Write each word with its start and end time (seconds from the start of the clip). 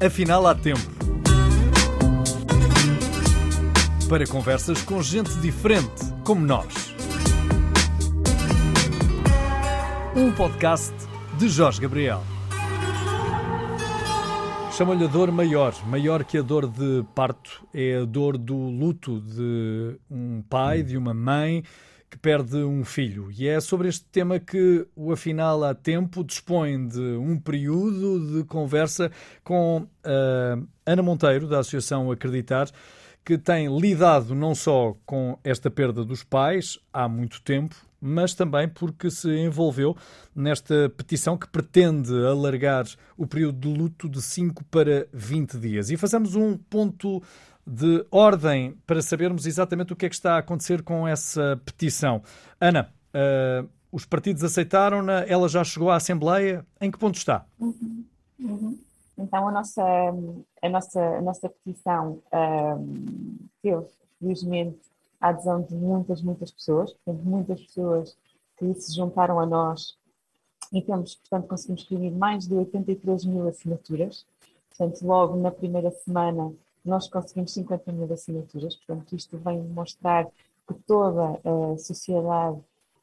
Afinal, 0.00 0.46
há 0.46 0.54
tempo. 0.54 0.80
Para 4.08 4.24
conversas 4.28 4.80
com 4.80 5.02
gente 5.02 5.34
diferente, 5.40 6.14
como 6.24 6.46
nós. 6.46 6.94
Um 10.14 10.30
podcast 10.30 10.94
de 11.36 11.48
Jorge 11.48 11.80
Gabriel. 11.80 12.22
Chama-lhe 14.70 15.04
a 15.04 15.08
dor 15.08 15.32
maior, 15.32 15.74
maior 15.88 16.22
que 16.22 16.38
a 16.38 16.42
dor 16.42 16.68
de 16.68 17.04
parto, 17.12 17.66
é 17.74 17.96
a 17.96 18.04
dor 18.04 18.38
do 18.38 18.54
luto 18.54 19.20
de 19.20 19.98
um 20.08 20.40
pai, 20.48 20.84
de 20.84 20.96
uma 20.96 21.12
mãe 21.12 21.64
que 22.10 22.18
perde 22.18 22.56
um 22.56 22.84
filho. 22.84 23.30
E 23.30 23.46
é 23.46 23.60
sobre 23.60 23.88
este 23.88 24.04
tema 24.06 24.38
que 24.38 24.86
o 24.96 25.12
Afinal 25.12 25.62
há 25.64 25.74
Tempo 25.74 26.24
dispõe 26.24 26.88
de 26.88 27.00
um 27.16 27.38
período 27.38 28.38
de 28.38 28.44
conversa 28.44 29.10
com 29.44 29.86
a 30.04 30.58
Ana 30.86 31.02
Monteiro, 31.02 31.46
da 31.46 31.58
Associação 31.58 32.10
Acreditar, 32.10 32.68
que 33.24 33.36
tem 33.36 33.68
lidado 33.78 34.34
não 34.34 34.54
só 34.54 34.96
com 35.04 35.38
esta 35.44 35.70
perda 35.70 36.02
dos 36.02 36.24
pais 36.24 36.78
há 36.90 37.06
muito 37.06 37.42
tempo, 37.42 37.76
mas 38.00 38.32
também 38.32 38.68
porque 38.68 39.10
se 39.10 39.28
envolveu 39.28 39.96
nesta 40.34 40.88
petição 40.96 41.36
que 41.36 41.48
pretende 41.48 42.12
alargar 42.24 42.86
o 43.16 43.26
período 43.26 43.58
de 43.58 43.78
luto 43.78 44.08
de 44.08 44.22
5 44.22 44.64
para 44.66 45.06
20 45.12 45.58
dias. 45.58 45.90
E 45.90 45.96
fazemos 45.96 46.34
um 46.36 46.56
ponto 46.56 47.22
de 47.68 48.06
ordem 48.10 48.72
para 48.86 49.02
sabermos 49.02 49.44
exatamente 49.44 49.92
o 49.92 49.96
que 49.96 50.06
é 50.06 50.08
que 50.08 50.14
está 50.14 50.36
a 50.36 50.38
acontecer 50.38 50.82
com 50.82 51.06
essa 51.06 51.60
petição. 51.66 52.22
Ana, 52.58 52.90
uh, 53.14 53.68
os 53.92 54.06
partidos 54.06 54.42
aceitaram-na, 54.42 55.20
ela 55.26 55.48
já 55.48 55.62
chegou 55.62 55.90
à 55.90 55.96
Assembleia, 55.96 56.64
em 56.80 56.90
que 56.90 56.98
ponto 56.98 57.16
está? 57.16 57.44
Uhum, 57.60 58.04
uhum. 58.40 58.78
Então, 59.18 59.48
a 59.48 59.52
nossa, 59.52 59.82
a 60.62 60.68
nossa, 60.68 61.00
a 61.00 61.20
nossa 61.20 61.48
petição 61.48 62.22
um, 62.32 63.36
teve, 63.62 63.84
felizmente, 64.18 64.78
a 65.20 65.28
adesão 65.28 65.60
de 65.62 65.74
muitas, 65.74 66.22
muitas 66.22 66.50
pessoas, 66.50 66.92
portanto, 66.92 67.24
muitas 67.24 67.60
pessoas 67.62 68.16
que 68.56 68.72
se 68.74 68.94
juntaram 68.94 69.40
a 69.40 69.46
nós 69.46 69.98
e 70.72 70.80
temos, 70.80 71.16
portanto, 71.16 71.48
conseguimos 71.48 71.86
reunir 71.88 72.12
mais 72.12 72.46
de 72.46 72.54
83 72.54 73.24
mil 73.24 73.48
assinaturas. 73.48 74.24
Portanto, 74.68 75.02
logo 75.02 75.36
na 75.36 75.50
primeira 75.50 75.90
semana 75.90 76.52
nós 76.88 77.08
conseguimos 77.08 77.52
50 77.52 77.92
mil 77.92 78.12
assinaturas, 78.12 78.76
portanto, 78.76 79.14
isto 79.14 79.36
vem 79.38 79.62
mostrar 79.62 80.26
que 80.66 80.74
toda 80.86 81.40
a 81.44 81.78
sociedade 81.78 82.58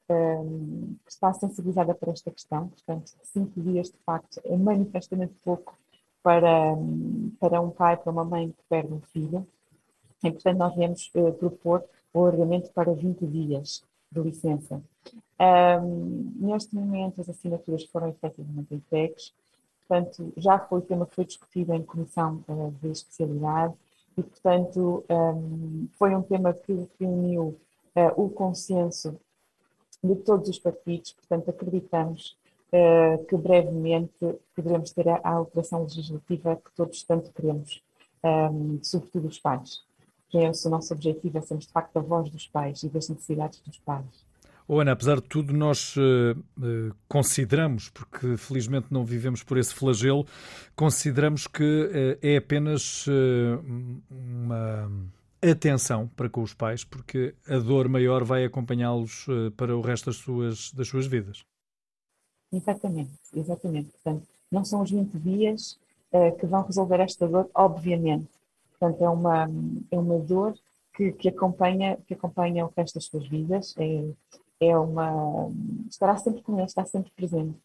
um, 0.10 0.96
está 1.08 1.34
sensibilizada 1.34 1.94
para 1.96 2.12
esta 2.12 2.32
questão, 2.32 2.68
portanto, 2.68 3.12
cinco 3.24 3.62
dias 3.62 3.88
de 3.88 3.98
facto 4.06 4.40
é 4.44 4.56
manifestamente 4.56 5.34
pouco 5.44 5.78
para, 6.22 6.76
para 7.40 7.62
um 7.62 7.70
pai, 7.70 7.98
para 7.98 8.12
uma 8.12 8.26
mãe 8.26 8.50
que 8.50 8.64
perde 8.70 8.94
um 8.94 9.02
filho, 9.02 9.48
e 10.24 10.32
portanto 10.32 10.58
nós 10.58 10.76
viemos 10.76 11.12
uh, 11.16 11.34
propor 11.34 11.84
o 12.14 12.20
alargamento 12.20 12.72
para 12.72 12.94
20 12.94 13.26
dias 13.28 13.84
de 14.12 14.22
licença. 14.22 14.82
Um, 15.40 16.34
neste 16.38 16.74
momento 16.74 17.22
as 17.22 17.30
assinaturas 17.30 17.84
foram 17.86 18.10
efetivamente 18.10 18.74
entregues, 18.74 19.34
portanto, 19.88 20.34
já 20.38 20.60
foi 20.60 20.82
tema 20.82 21.06
que 21.06 21.16
foi 21.16 21.26
discutido 21.26 21.74
em 21.74 21.84
comissão 21.84 22.44
uh, 22.48 22.72
de 22.82 22.90
especialidade 22.90 23.74
e, 24.18 24.24
portanto, 24.24 25.04
um, 25.10 25.88
foi 25.98 26.16
um 26.16 26.22
tema 26.22 26.54
que 26.54 26.88
reuniu 27.00 27.60
uh, 27.96 28.24
o 28.24 28.30
consenso 28.30 29.18
de 30.04 30.16
todos 30.16 30.50
os 30.50 30.60
partidos, 30.60 31.14
portanto, 31.14 31.50
acreditamos 31.50 32.38
uh, 32.72 33.26
que 33.26 33.36
brevemente 33.36 34.40
poderemos 34.56 34.92
ter 34.92 35.10
a, 35.10 35.22
alteração 35.24 35.84
legislativa 35.84 36.56
que 36.56 36.72
todos 36.76 37.04
tanto 37.04 37.32
queremos, 37.32 37.82
um, 38.24 38.80
sobretudo 38.82 39.28
os 39.28 39.40
pais. 39.40 39.84
Que 40.30 40.40
é 40.40 40.50
o 40.50 40.70
nosso 40.70 40.94
objetivo, 40.94 41.38
é 41.38 41.42
sermos 41.42 41.66
de 41.66 41.72
facto 41.72 41.98
a 41.98 42.02
voz 42.02 42.30
dos 42.30 42.48
pais 42.48 42.84
e 42.84 42.90
das 42.90 43.10
necessidades 43.10 43.60
dos 43.62 43.78
pais. 43.80 44.25
Oh, 44.68 44.80
Ana, 44.80 44.94
apesar 44.94 45.18
de 45.18 45.28
tudo, 45.28 45.54
nós 45.54 45.96
uh, 45.96 46.96
consideramos, 47.08 47.90
porque 47.90 48.36
felizmente 48.36 48.88
não 48.90 49.06
vivemos 49.06 49.44
por 49.44 49.58
esse 49.60 49.74
flagelo, 49.74 50.26
consideramos 50.76 51.46
que 51.46 51.64
uh, 51.64 52.20
é 52.20 52.38
apenas 52.38 53.06
uma 54.10 54.90
atenção 55.40 56.08
para 56.16 56.30
com 56.30 56.42
os 56.42 56.54
pais, 56.54 56.84
porque 56.84 57.36
a 57.48 57.60
dor 57.60 57.88
maior 57.88 58.24
vai 58.24 58.44
acompanhá-los 58.44 59.28
para 59.56 59.76
o 59.78 59.82
resto 59.82 60.08
das 60.08 60.16
suas, 60.16 60.72
das 60.72 60.88
suas 60.88 61.06
vidas. 61.06 61.46
Exatamente, 62.52 63.14
exatamente. 63.36 63.92
Portanto, 63.92 64.28
não 64.52 64.66
são 64.66 64.82
os 64.82 64.90
20 64.90 65.12
dias 65.20 65.78
que 66.40 66.46
vão 66.48 66.64
resolver 66.64 67.00
esta 67.02 67.28
dor, 67.28 67.50
obviamente. 67.54 68.28
Portanto, 68.80 69.04
é 69.04 69.10
uma, 69.10 69.48
é 69.92 69.98
uma 70.00 70.18
dor 70.18 70.56
que, 70.96 71.12
que, 71.12 71.30
acompanha, 71.30 71.98
que 72.08 72.14
acompanha 72.14 72.66
o 72.66 72.74
resto 72.76 72.96
das 72.96 73.06
suas 73.06 73.28
vidas. 73.28 73.76
É, 73.78 74.10
é 74.60 74.78
uma. 74.78 75.50
estará 75.90 76.16
sempre 76.18 76.42
com 76.42 76.58
ele, 76.58 76.66
está 76.66 76.86
sempre 76.86 77.12
presente. 77.16 77.56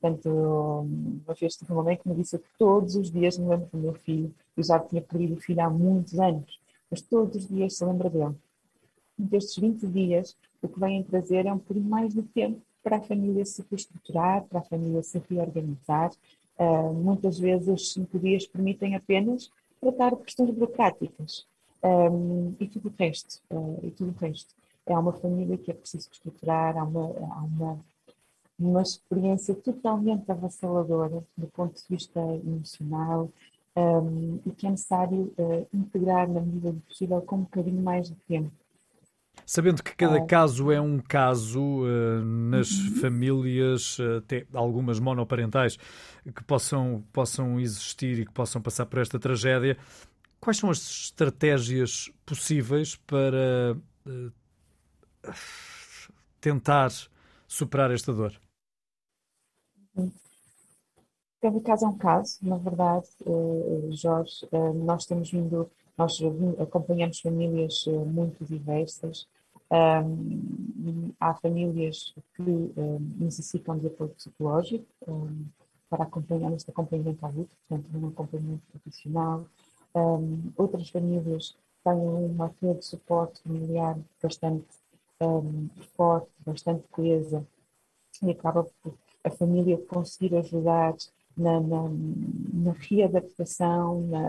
Portanto, 0.00 0.28
uma 0.28 1.34
vez 1.34 1.56
tive 1.56 1.72
uma 1.72 1.84
mãe 1.84 1.96
que 1.96 2.08
me 2.08 2.14
disse 2.16 2.38
que 2.38 2.48
todos 2.58 2.96
os 2.96 3.10
dias 3.10 3.38
me 3.38 3.48
lembro 3.48 3.68
do 3.72 3.78
meu 3.78 3.94
filho. 3.94 4.34
Eu 4.56 4.64
já 4.64 4.80
tinha 4.80 5.00
perdido 5.00 5.34
o 5.34 5.40
filho 5.40 5.60
há 5.60 5.70
muitos 5.70 6.18
anos, 6.18 6.60
mas 6.90 7.00
todos 7.00 7.36
os 7.36 7.48
dias 7.48 7.76
se 7.76 7.84
lembra 7.84 8.10
dele. 8.10 8.34
Destes 9.16 9.56
20 9.58 9.86
dias, 9.86 10.36
o 10.60 10.68
que 10.68 10.80
vêm 10.80 11.04
trazer 11.04 11.46
é 11.46 11.52
um 11.52 11.58
bocadinho 11.58 11.88
mais 11.88 12.12
de 12.12 12.22
tempo 12.22 12.60
para 12.82 12.96
a 12.96 13.00
família 13.00 13.44
se 13.44 13.64
reestruturar, 13.70 14.42
para 14.46 14.58
a 14.58 14.64
família 14.64 15.02
se 15.02 15.22
reorganizar. 15.30 16.10
Uh, 16.58 16.92
muitas 16.92 17.38
vezes 17.38 17.68
os 17.68 17.92
5 17.92 18.18
dias 18.18 18.44
permitem 18.44 18.96
apenas 18.96 19.50
tratar 19.80 20.16
de 20.16 20.24
questões 20.24 20.50
burocráticas 20.50 21.46
um, 21.82 22.54
e 22.58 22.66
tudo 22.66 22.88
o 22.88 22.94
resto. 22.98 23.40
Uh, 23.50 23.78
e 23.84 23.90
tudo 23.92 24.10
o 24.10 24.18
resto 24.18 24.52
é 24.86 24.98
uma 24.98 25.12
família 25.12 25.56
que 25.56 25.70
é 25.70 25.74
preciso 25.74 26.08
estruturar, 26.10 26.76
há 26.76 26.84
uma, 26.84 27.04
há 27.04 27.42
uma, 27.42 27.80
uma 28.58 28.82
experiência 28.82 29.54
totalmente 29.54 30.30
avassaladora 30.30 31.24
do 31.36 31.46
ponto 31.48 31.74
de 31.74 31.84
vista 31.88 32.20
emocional 32.20 33.30
um, 33.76 34.40
e 34.44 34.50
que 34.50 34.66
é 34.66 34.70
necessário 34.70 35.32
uh, 35.38 35.66
integrar 35.72 36.28
na 36.28 36.40
medida 36.40 36.72
do 36.72 36.80
possível 36.80 37.20
com 37.22 37.36
um 37.36 37.42
bocadinho 37.42 37.82
mais 37.82 38.08
de 38.08 38.16
tempo. 38.28 38.52
Sabendo 39.46 39.82
que 39.82 39.96
cada 39.96 40.24
caso 40.26 40.70
é 40.70 40.80
um 40.80 40.98
caso 40.98 41.60
uh, 41.60 42.22
nas 42.24 42.70
uhum. 42.70 42.94
famílias, 43.00 43.98
até 44.18 44.46
algumas 44.52 45.00
monoparentais, 45.00 45.78
que 46.34 46.44
possam, 46.44 47.02
possam 47.12 47.58
existir 47.58 48.20
e 48.20 48.26
que 48.26 48.32
possam 48.32 48.60
passar 48.60 48.86
por 48.86 49.00
esta 49.00 49.18
tragédia, 49.18 49.76
quais 50.38 50.58
são 50.58 50.70
as 50.70 50.78
estratégias 50.78 52.10
possíveis 52.26 52.96
para 53.06 53.76
uh, 54.06 54.32
tentar 56.40 56.90
superar 57.46 57.90
esta 57.90 58.12
dor? 58.12 58.40
Cada 61.42 61.60
caso 61.60 61.84
é 61.84 61.88
um 61.88 61.98
caso, 61.98 62.38
na 62.40 62.56
verdade, 62.56 63.08
eh, 63.26 63.90
Jorge. 63.90 64.46
Eh, 64.52 64.72
nós 64.74 65.04
temos 65.04 65.28
vindo, 65.28 65.68
nós 65.98 66.16
acompanhamos 66.60 67.18
famílias 67.18 67.84
eh, 67.88 67.90
muito 67.90 68.44
diversas. 68.44 69.26
Há 71.18 71.34
famílias 71.36 72.14
que 72.34 72.72
necessitam 73.18 73.78
de 73.78 73.86
apoio 73.86 74.10
psicológico 74.10 74.84
para 75.88 76.04
acompanhar 76.04 76.52
este 76.52 76.70
acompanhamento 76.70 77.24
à 77.24 77.30
portanto, 77.30 77.86
um 77.94 78.08
acompanhamento 78.08 78.62
profissional. 78.70 79.46
Outras 80.58 80.90
famílias 80.90 81.56
têm 81.82 81.94
uma 81.94 82.52
rede 82.60 82.80
de 82.80 82.84
suporte 82.84 83.40
familiar 83.40 83.98
bastante 84.22 84.66
um, 85.26 85.68
forte, 85.96 86.30
bastante 86.44 86.86
coesa, 86.88 87.46
e 88.22 88.30
acaba 88.30 88.64
por 88.82 88.94
a 89.24 89.30
família 89.30 89.78
conseguir 89.78 90.36
ajudar 90.36 90.94
na, 91.36 91.60
na, 91.60 91.82
na 92.52 92.72
readaptação, 92.72 94.02
na, 94.02 94.20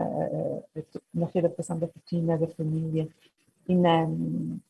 na 1.13 1.25
readaptação 1.27 1.79
da 1.79 1.87
rotina 1.87 2.37
da 2.37 2.47
família 2.47 3.07
e 3.67 3.75
na, 3.75 4.07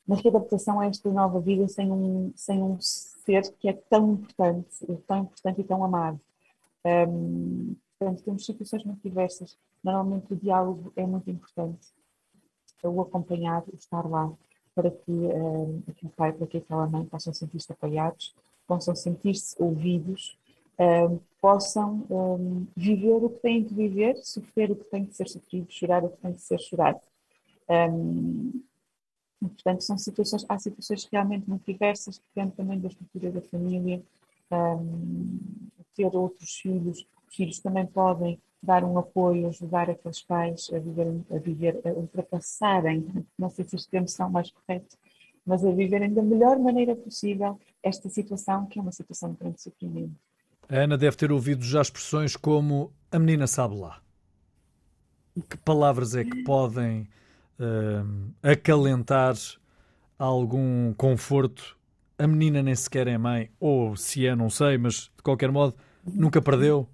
na 0.07 0.15
readaptação 0.15 0.79
a 0.79 0.85
esta 0.85 1.09
nova 1.11 1.39
vida 1.39 1.67
sem 1.67 1.91
um, 1.91 2.31
sem 2.35 2.61
um 2.61 2.77
ser 2.79 3.51
que 3.59 3.67
é 3.67 3.73
tão 3.73 4.13
importante, 4.13 4.85
tão 5.07 5.19
importante 5.19 5.61
e 5.61 5.63
tão 5.63 5.83
amado. 5.83 6.19
Um, 6.85 7.75
portanto, 7.97 8.23
temos 8.23 8.45
situações 8.45 8.83
muito 8.83 9.01
diversas. 9.01 9.57
Normalmente 9.83 10.33
o 10.33 10.35
diálogo 10.35 10.93
é 10.95 11.05
muito 11.05 11.29
importante, 11.29 11.87
o 12.83 13.01
acompanhar, 13.01 13.63
o 13.71 13.75
estar 13.75 14.07
lá 14.07 14.31
para 14.75 14.89
que 14.89 15.11
um, 15.11 15.81
aquele 15.87 16.11
pai, 16.15 16.33
para 16.33 16.47
que 16.47 16.57
aquela 16.57 16.87
mãe 16.87 17.05
possam 17.05 17.33
sentir-se 17.33 17.71
apoiados, 17.71 18.35
possam 18.67 18.95
sentir-se 18.95 19.55
ouvidos, 19.61 20.37
um, 20.79 21.19
possam 21.39 22.05
um, 22.09 22.65
viver 22.75 23.23
o 23.23 23.29
que 23.29 23.39
têm 23.39 23.63
de 23.63 23.73
viver, 23.73 24.15
sofrer 24.17 24.71
o 24.71 24.75
que 24.75 24.85
tem 24.85 25.03
de 25.03 25.15
ser 25.15 25.27
sofrido, 25.29 25.71
chorar 25.71 26.03
o 26.03 26.09
que 26.09 26.17
tem 26.17 26.31
de 26.31 26.41
ser 26.41 26.59
chorado. 26.59 27.01
portanto, 29.39 29.83
são 29.83 29.97
situações, 29.97 30.45
há 30.49 30.57
situações 30.57 31.07
realmente 31.11 31.47
muito 31.47 31.65
diversas, 31.65 32.17
que 32.17 32.25
dependem 32.33 32.55
também 32.55 32.79
da 32.79 32.87
estrutura 32.87 33.31
da 33.31 33.41
família, 33.41 34.01
ter 35.95 36.15
outros 36.15 36.55
filhos, 36.55 37.05
filhos 37.29 37.59
também 37.59 37.85
podem 37.85 38.39
dar 38.63 38.83
um 38.85 38.97
apoio, 38.97 39.47
ajudar 39.49 39.89
aqueles 39.89 40.21
pais 40.21 40.71
a 40.73 40.79
viver, 40.79 41.07
a 41.29 41.37
viver, 41.37 41.81
a 41.85 41.89
ultrapassarem, 41.89 43.05
não 43.37 43.49
sei 43.49 43.65
se 43.65 43.75
os 43.75 43.85
termos 43.85 44.13
são 44.13 44.29
mais 44.29 44.49
corretos, 44.51 44.97
mas 45.45 45.65
a 45.65 45.71
viverem 45.71 46.13
da 46.13 46.21
melhor 46.21 46.57
maneira 46.57 46.95
possível 46.95 47.59
esta 47.83 48.09
situação, 48.09 48.65
que 48.65 48.79
é 48.79 48.81
uma 48.81 48.93
situação 48.93 49.31
de 49.31 49.37
grande 49.37 49.61
sofrimento. 49.61 50.15
A 50.69 50.77
Ana 50.77 50.97
deve 50.97 51.17
ter 51.17 51.29
ouvido 51.29 51.65
já 51.65 51.81
expressões 51.81 52.37
como 52.37 52.93
a 53.11 53.19
menina 53.19 53.47
sabe 53.47 53.75
lá. 53.75 54.01
Que 55.49 55.57
palavras 55.57 56.15
é 56.15 56.23
que 56.23 56.43
podem 56.43 57.09
uh, 57.59 58.31
acalentar 58.41 59.35
algum 60.17 60.93
conforto? 60.93 61.77
A 62.17 62.25
menina 62.25 62.63
nem 62.63 62.75
sequer 62.75 63.07
é 63.07 63.17
mãe, 63.17 63.51
ou 63.59 63.97
se 63.97 64.25
é, 64.25 64.33
não 64.33 64.49
sei, 64.49 64.77
mas 64.77 65.11
de 65.17 65.21
qualquer 65.21 65.51
modo, 65.51 65.75
nunca 66.05 66.41
perdeu? 66.41 66.87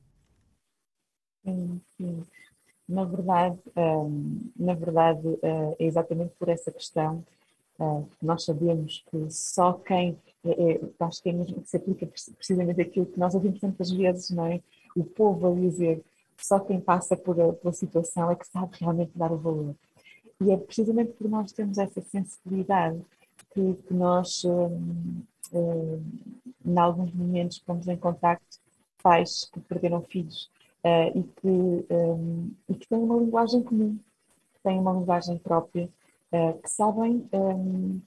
Sim, 1.50 1.82
sim. 1.98 2.24
Na 2.88 3.06
verdade, 3.06 3.60
um, 3.76 4.52
na 4.56 4.74
verdade 4.74 5.28
uh, 5.28 5.76
é 5.80 5.86
exatamente 5.86 6.34
por 6.40 6.50
essa 6.50 6.72
questão 6.72 7.24
uh, 7.80 8.08
que 8.20 8.26
nós 8.26 8.44
sabemos 8.46 9.04
que 9.10 9.30
só 9.32 9.74
quem, 9.74 10.18
é, 10.44 10.74
é, 10.74 10.82
acho 11.00 11.22
que 11.22 11.30
é 11.30 11.34
mesmo 11.34 11.62
que 11.62 11.70
se 11.70 11.78
aplica 11.78 12.08
precisamente 12.36 12.82
aquilo 12.82 13.06
que 13.06 13.20
nós 13.20 13.36
ouvimos 13.36 13.60
tantas 13.60 13.92
vezes, 13.92 14.32
não 14.32 14.46
é? 14.46 14.62
O 14.96 15.04
povo 15.04 15.52
a 15.52 15.56
dizer 15.56 16.04
só 16.38 16.60
quem 16.60 16.80
passa 16.80 17.16
por 17.18 17.40
a, 17.40 17.54
pela 17.54 17.74
situação 17.74 18.32
é 18.32 18.36
que 18.36 18.48
sabe 18.48 18.78
realmente 18.80 19.12
dar 19.16 19.32
o 19.32 19.38
valor. 19.38 19.76
E 20.42 20.52
é 20.52 20.58
precisamente 20.58 21.12
por 21.14 21.30
nós 21.30 21.52
termos 21.52 21.78
essa 21.78 22.02
sensibilidade 22.02 23.00
que, 23.54 23.74
que 23.74 23.94
nós, 23.94 24.44
um, 24.46 25.22
um, 25.54 26.04
em 26.66 26.80
alguns 26.80 27.14
momentos, 27.14 27.60
pomos 27.60 27.88
em 27.88 27.98
contacto 27.98 28.60
pais 29.02 29.50
que 29.52 29.60
perderam 29.62 30.02
filhos 30.04 30.50
uh, 30.84 31.18
e, 31.18 31.24
que, 31.24 31.94
um, 31.94 32.52
e 32.70 32.76
que 32.76 32.88
têm 32.88 33.00
uma 33.00 33.18
linguagem 33.18 33.64
comum, 33.64 33.98
que 34.54 34.60
têm 34.64 34.80
uma 34.80 34.94
linguagem 34.94 35.38
própria, 35.38 35.90
uh, 36.32 36.60
que 36.62 36.70
sabem, 36.70 37.28
um, 37.34 38.02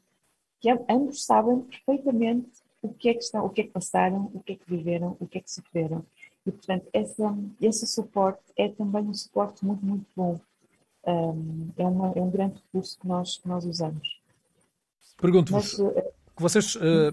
que 0.60 0.70
ambos 0.88 1.24
sabem 1.24 1.60
perfeitamente 1.60 2.62
o 2.82 2.92
que 2.92 3.08
é 3.08 3.14
que 3.14 3.22
estão, 3.22 3.44
o 3.44 3.50
que 3.50 3.60
é 3.62 3.64
que 3.64 3.70
passaram, 3.70 4.30
o 4.34 4.40
que 4.40 4.52
é 4.52 4.56
que 4.56 4.68
viveram, 4.68 5.16
o 5.20 5.26
que 5.26 5.38
é 5.38 5.40
que 5.40 5.50
sofreram. 5.50 6.04
E, 6.44 6.50
portanto, 6.50 6.88
essa, 6.92 7.36
esse 7.60 7.86
suporte 7.86 8.42
é 8.56 8.68
também 8.68 9.04
um 9.04 9.14
suporte 9.14 9.64
muito, 9.64 9.84
muito 9.84 10.06
bom. 10.16 10.40
Um, 11.06 11.68
é, 11.76 11.84
uma, 11.84 12.12
é 12.16 12.20
um 12.20 12.30
grande 12.30 12.56
recurso 12.56 12.98
que 12.98 13.06
nós, 13.06 13.38
que 13.38 13.48
nós 13.48 13.64
usamos. 13.64 14.20
Pergunto-vos, 15.16 15.78
uh, 15.78 15.92
que 16.36 16.42
vocês 16.42 16.74
uh, 16.76 17.12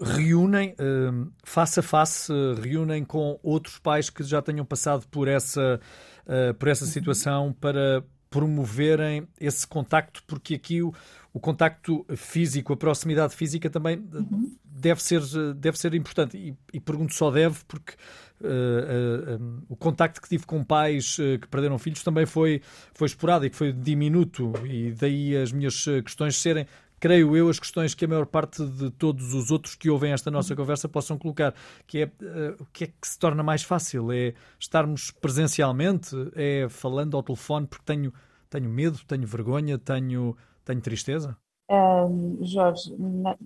reúnem 0.00 0.74
uh, 0.74 1.32
face 1.44 1.80
a 1.80 1.82
face, 1.82 2.32
uh, 2.32 2.54
reúnem 2.54 3.04
com 3.04 3.38
outros 3.42 3.78
pais 3.78 4.10
que 4.10 4.22
já 4.22 4.42
tenham 4.42 4.64
passado 4.64 5.06
por 5.08 5.28
essa, 5.28 5.80
uh, 6.26 6.54
por 6.54 6.68
essa 6.68 6.86
situação 6.86 7.52
para 7.52 8.04
promoverem 8.30 9.28
esse 9.40 9.66
contacto, 9.66 10.22
porque 10.26 10.54
aqui 10.54 10.82
o, 10.82 10.92
o 11.32 11.38
contacto 11.38 12.04
físico, 12.16 12.72
a 12.72 12.76
proximidade 12.76 13.34
física 13.34 13.70
também 13.70 13.96
uhum. 14.12 14.56
deve, 14.64 15.00
ser, 15.00 15.20
deve 15.54 15.78
ser 15.78 15.94
importante. 15.94 16.36
E, 16.36 16.56
e 16.72 16.80
pergunto 16.80 17.14
só 17.14 17.30
deve, 17.30 17.60
porque 17.68 17.92
uh, 18.40 19.64
o 19.68 19.76
contacto 19.76 20.20
que 20.20 20.28
tive 20.28 20.46
com 20.46 20.64
pais 20.64 21.16
que 21.40 21.46
perderam 21.48 21.78
filhos 21.78 22.02
também 22.02 22.26
foi, 22.26 22.60
foi 22.92 23.06
esporádico, 23.06 23.54
foi 23.54 23.72
diminuto, 23.72 24.52
e 24.66 24.90
daí 24.90 25.36
as 25.36 25.52
minhas 25.52 25.84
questões 26.04 26.36
serem 26.36 26.66
creio 27.04 27.36
eu, 27.36 27.50
as 27.50 27.58
questões 27.58 27.94
que 27.94 28.06
a 28.06 28.08
maior 28.08 28.24
parte 28.24 28.64
de 28.64 28.90
todos 28.90 29.34
os 29.34 29.50
outros 29.50 29.74
que 29.74 29.90
ouvem 29.90 30.12
esta 30.12 30.30
nossa 30.30 30.56
conversa 30.56 30.88
possam 30.88 31.18
colocar, 31.18 31.54
que 31.86 31.98
é 31.98 32.06
uh, 32.06 32.62
o 32.62 32.64
que 32.72 32.84
é 32.84 32.86
que 32.86 33.06
se 33.06 33.18
torna 33.18 33.42
mais 33.42 33.62
fácil? 33.62 34.10
É 34.10 34.32
estarmos 34.58 35.10
presencialmente? 35.10 36.16
É 36.34 36.66
falando 36.70 37.14
ao 37.14 37.22
telefone 37.22 37.66
porque 37.66 37.84
tenho, 37.84 38.10
tenho 38.48 38.70
medo, 38.70 39.00
tenho 39.06 39.26
vergonha, 39.26 39.78
tenho, 39.78 40.34
tenho 40.64 40.80
tristeza? 40.80 41.36
Um, 41.70 42.38
Jorge, 42.40 42.96
na, 42.98 43.36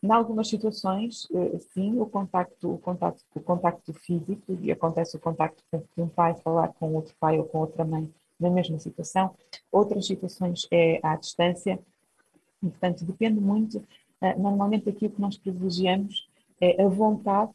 em 0.00 0.12
algumas 0.12 0.46
situações, 0.46 1.26
eh, 1.34 1.58
sim, 1.74 1.98
o 1.98 2.06
contacto, 2.06 2.72
o 2.72 2.78
contacto, 2.78 3.24
o 3.34 3.40
contacto 3.40 3.92
físico, 3.94 4.56
e 4.60 4.70
acontece 4.70 5.16
o 5.16 5.20
contacto 5.20 5.60
de 5.72 6.02
um 6.02 6.08
pai 6.08 6.36
falar 6.36 6.68
com 6.68 6.94
outro 6.94 7.16
pai 7.18 7.36
ou 7.36 7.46
com 7.46 7.58
outra 7.58 7.84
mãe 7.84 8.08
na 8.38 8.48
mesma 8.48 8.78
situação. 8.78 9.34
Outras 9.72 10.06
situações 10.06 10.68
é 10.70 11.00
à 11.02 11.16
distância, 11.16 11.80
portanto, 12.60 13.04
depende 13.04 13.40
muito, 13.40 13.78
uh, 13.78 14.40
normalmente 14.40 14.88
aquilo 14.88 15.12
que 15.12 15.20
nós 15.20 15.36
privilegiamos 15.36 16.28
é 16.60 16.82
a 16.82 16.88
vontade 16.88 17.50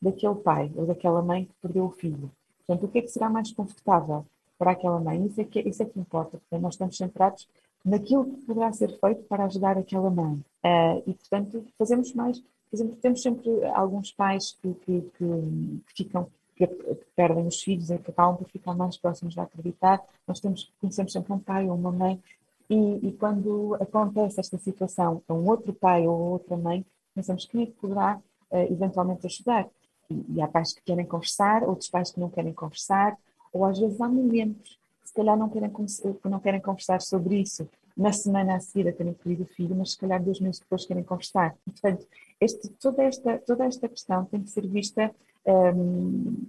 daquele 0.00 0.36
pai 0.36 0.70
ou 0.74 0.86
daquela 0.86 1.22
mãe 1.22 1.44
que 1.44 1.54
perdeu 1.60 1.84
o 1.84 1.90
filho. 1.90 2.30
Portanto, 2.66 2.86
o 2.86 2.88
que 2.88 2.98
é 2.98 3.02
que 3.02 3.08
será 3.08 3.28
mais 3.30 3.52
confortável 3.52 4.24
para 4.58 4.72
aquela 4.72 5.00
mãe? 5.00 5.24
Isso 5.26 5.40
é 5.40 5.44
que, 5.44 5.60
isso 5.60 5.82
é 5.82 5.86
que 5.86 5.98
importa, 5.98 6.38
porque 6.38 6.62
nós 6.62 6.74
estamos 6.74 6.96
centrados 6.96 7.48
naquilo 7.84 8.24
que 8.24 8.44
poderá 8.44 8.72
ser 8.72 8.98
feito 8.98 9.22
para 9.24 9.44
ajudar 9.44 9.78
aquela 9.78 10.10
mãe. 10.10 10.34
Uh, 10.64 11.02
e, 11.06 11.14
portanto, 11.14 11.64
fazemos 11.78 12.12
mais, 12.12 12.42
fazemos, 12.70 12.98
temos 12.98 13.22
sempre 13.22 13.64
alguns 13.74 14.12
pais 14.12 14.56
que, 14.60 14.74
que, 14.74 15.00
que, 15.16 15.80
que 15.86 15.94
ficam 15.94 16.28
que 16.58 16.66
perdem 17.14 17.46
os 17.46 17.62
filhos 17.62 17.88
e 17.88 17.98
que 17.98 18.10
acabam 18.10 18.36
por 18.36 18.48
ficar 18.48 18.74
mais 18.74 18.96
próximos 18.96 19.34
de 19.34 19.40
acreditar. 19.40 20.02
Nós 20.26 20.40
temos, 20.40 20.72
conhecemos 20.80 21.12
sempre 21.12 21.32
um 21.32 21.38
pai 21.38 21.68
ou 21.68 21.76
uma 21.76 21.92
mãe 21.92 22.20
e, 22.68 23.08
e, 23.08 23.12
quando 23.12 23.74
acontece 23.76 24.40
esta 24.40 24.58
situação 24.58 25.22
a 25.26 25.32
um 25.32 25.48
outro 25.48 25.72
pai 25.72 26.06
ou 26.06 26.32
outra 26.32 26.56
mãe, 26.56 26.84
pensamos 27.14 27.46
que 27.46 27.66
poderá 27.80 28.20
uh, 28.50 28.72
eventualmente 28.72 29.26
ajudar. 29.26 29.66
E, 30.10 30.24
e, 30.34 30.42
há 30.42 30.48
pais 30.48 30.74
que 30.74 30.82
querem 30.82 31.06
conversar, 31.06 31.62
outros 31.64 31.88
pais 31.88 32.10
que 32.10 32.20
não 32.20 32.28
querem 32.28 32.52
conversar, 32.52 33.16
ou 33.52 33.64
às 33.64 33.78
vezes 33.78 34.00
há 34.00 34.08
momentos 34.08 34.78
que 35.00 35.08
se 35.08 35.14
calhar 35.14 35.36
não 35.36 35.48
querem, 35.48 35.70
que 35.70 36.28
não 36.28 36.40
querem 36.40 36.60
conversar 36.60 37.00
sobre 37.00 37.40
isso 37.40 37.66
na 37.96 38.12
semana 38.12 38.54
a 38.54 38.60
seguir 38.60 38.88
a 38.88 38.92
terem 38.92 39.12
perdido 39.12 39.42
o 39.42 39.46
filho, 39.46 39.74
mas 39.74 39.92
se 39.92 39.98
calhar 39.98 40.22
dois 40.22 40.38
meses 40.38 40.60
depois 40.60 40.86
querem 40.86 41.02
conversar. 41.02 41.56
Portanto, 41.64 42.06
este, 42.40 42.68
toda, 42.80 43.02
esta, 43.02 43.38
toda 43.38 43.64
esta 43.64 43.88
questão 43.88 44.24
tem 44.26 44.42
que 44.42 44.50
ser 44.50 44.68
vista 44.68 45.10
um, 45.44 46.46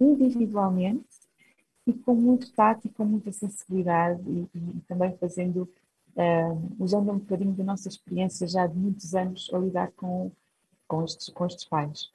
individualmente 0.00 1.17
e 1.88 1.92
com 1.94 2.14
muito 2.14 2.52
tato 2.52 2.86
e 2.86 2.90
com 2.90 3.04
muita 3.04 3.32
sensibilidade 3.32 4.20
e, 4.26 4.46
e 4.54 4.80
também 4.86 5.16
fazendo, 5.16 5.62
uh, 6.14 6.76
usando 6.78 7.10
um 7.10 7.18
bocadinho 7.18 7.52
da 7.52 7.64
nossa 7.64 7.88
experiência 7.88 8.46
já 8.46 8.66
de 8.66 8.76
muitos 8.76 9.14
anos 9.14 9.50
a 9.52 9.58
lidar 9.58 9.90
com, 9.96 10.30
com, 10.86 11.02
estes, 11.02 11.30
com 11.30 11.46
estes 11.46 11.64
pais. 11.64 12.10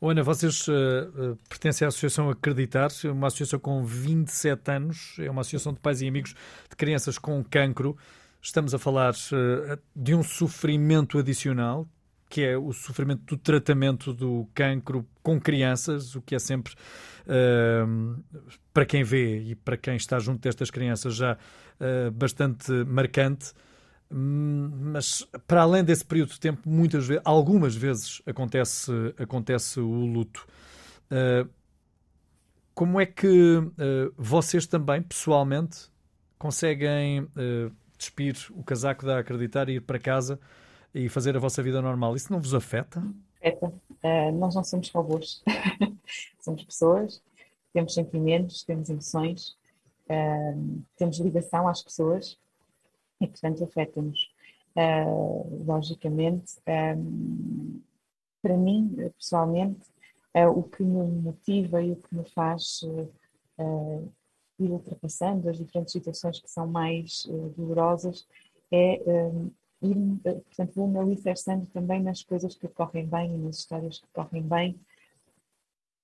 Ana, 0.00 0.24
vocês 0.24 0.66
uh, 0.66 1.38
pertencem 1.48 1.84
à 1.84 1.88
Associação 1.88 2.28
Acreditar, 2.28 2.90
uma 3.04 3.28
associação 3.28 3.60
com 3.60 3.84
27 3.84 4.70
anos, 4.72 5.16
é 5.20 5.30
uma 5.30 5.42
associação 5.42 5.72
de 5.72 5.78
pais 5.78 6.02
e 6.02 6.08
amigos 6.08 6.34
de 6.68 6.76
crianças 6.76 7.18
com 7.18 7.44
cancro. 7.44 7.96
Estamos 8.40 8.74
a 8.74 8.78
falar 8.80 9.12
uh, 9.12 9.78
de 9.94 10.16
um 10.16 10.24
sofrimento 10.24 11.18
adicional, 11.18 11.86
que 12.32 12.42
é 12.42 12.56
o 12.56 12.72
sofrimento 12.72 13.26
do 13.26 13.36
tratamento 13.36 14.10
do 14.14 14.48
cancro 14.54 15.06
com 15.22 15.38
crianças, 15.38 16.16
o 16.16 16.22
que 16.22 16.34
é 16.34 16.38
sempre 16.38 16.72
para 18.72 18.86
quem 18.86 19.04
vê 19.04 19.38
e 19.40 19.54
para 19.54 19.76
quem 19.76 19.96
está 19.96 20.18
junto 20.18 20.40
destas 20.40 20.70
crianças 20.70 21.14
já 21.14 21.34
uh, 21.36 22.10
bastante 22.10 22.72
marcante. 22.86 23.52
Hum, 24.10 24.70
mas 24.94 25.28
para 25.46 25.60
além 25.60 25.84
desse 25.84 26.06
período 26.06 26.30
de 26.30 26.40
tempo, 26.40 26.62
muitas 26.64 27.06
vezes, 27.06 27.22
algumas 27.22 27.76
vezes 27.76 28.22
acontece, 28.24 28.90
acontece 29.18 29.78
o 29.78 30.06
luto. 30.06 30.46
Uh, 31.10 31.46
como 32.72 32.98
é 32.98 33.04
que 33.04 33.58
uh, 33.58 33.70
vocês 34.16 34.66
também, 34.66 35.02
pessoalmente, 35.02 35.90
conseguem 36.38 37.28
despir 37.98 38.34
o 38.52 38.64
casaco 38.64 39.04
da 39.04 39.18
acreditar 39.18 39.68
e 39.68 39.74
ir 39.74 39.80
para 39.82 39.98
casa 39.98 40.40
e 40.94 41.08
fazer 41.08 41.36
a 41.36 41.40
vossa 41.40 41.62
vida 41.62 41.80
normal? 41.80 42.14
Isso 42.14 42.32
não 42.32 42.40
vos 42.40 42.54
afeta? 42.54 43.02
Afeta. 43.38 43.72
Uh, 44.02 44.32
nós 44.38 44.54
não 44.54 44.64
somos 44.64 44.90
robôs. 44.90 45.42
somos 46.40 46.64
pessoas, 46.64 47.22
temos 47.72 47.94
sentimentos, 47.94 48.62
temos 48.64 48.90
emoções, 48.90 49.56
uh, 50.08 50.82
temos 50.96 51.18
ligação 51.18 51.66
às 51.68 51.82
pessoas 51.82 52.38
e, 53.20 53.26
portanto, 53.26 53.64
afeta-nos. 53.64 54.30
Uh, 54.74 55.64
logicamente, 55.66 56.54
um, 56.96 57.80
para 58.40 58.56
mim, 58.56 58.96
pessoalmente, 59.18 59.80
o 60.56 60.62
que 60.62 60.82
me 60.82 61.06
motiva 61.20 61.82
e 61.82 61.92
o 61.92 61.96
que 61.96 62.14
me 62.14 62.24
faz 62.30 62.82
ir 64.58 64.70
ultrapassando 64.70 65.48
as 65.50 65.58
diferentes 65.58 65.92
situações 65.92 66.40
que 66.40 66.50
são 66.50 66.66
mais 66.66 67.28
dolorosas 67.54 68.26
é 68.72 68.98
ir, 69.82 69.96
eh, 70.24 70.34
portanto, 70.34 70.72
vou-me 70.74 70.98
alicerçando 70.98 71.66
também 71.66 72.02
nas 72.02 72.22
coisas 72.22 72.54
que 72.54 72.68
correm 72.68 73.06
bem 73.06 73.34
e 73.34 73.38
nas 73.38 73.58
histórias 73.58 73.98
que 73.98 74.06
correm 74.12 74.42
bem 74.42 74.78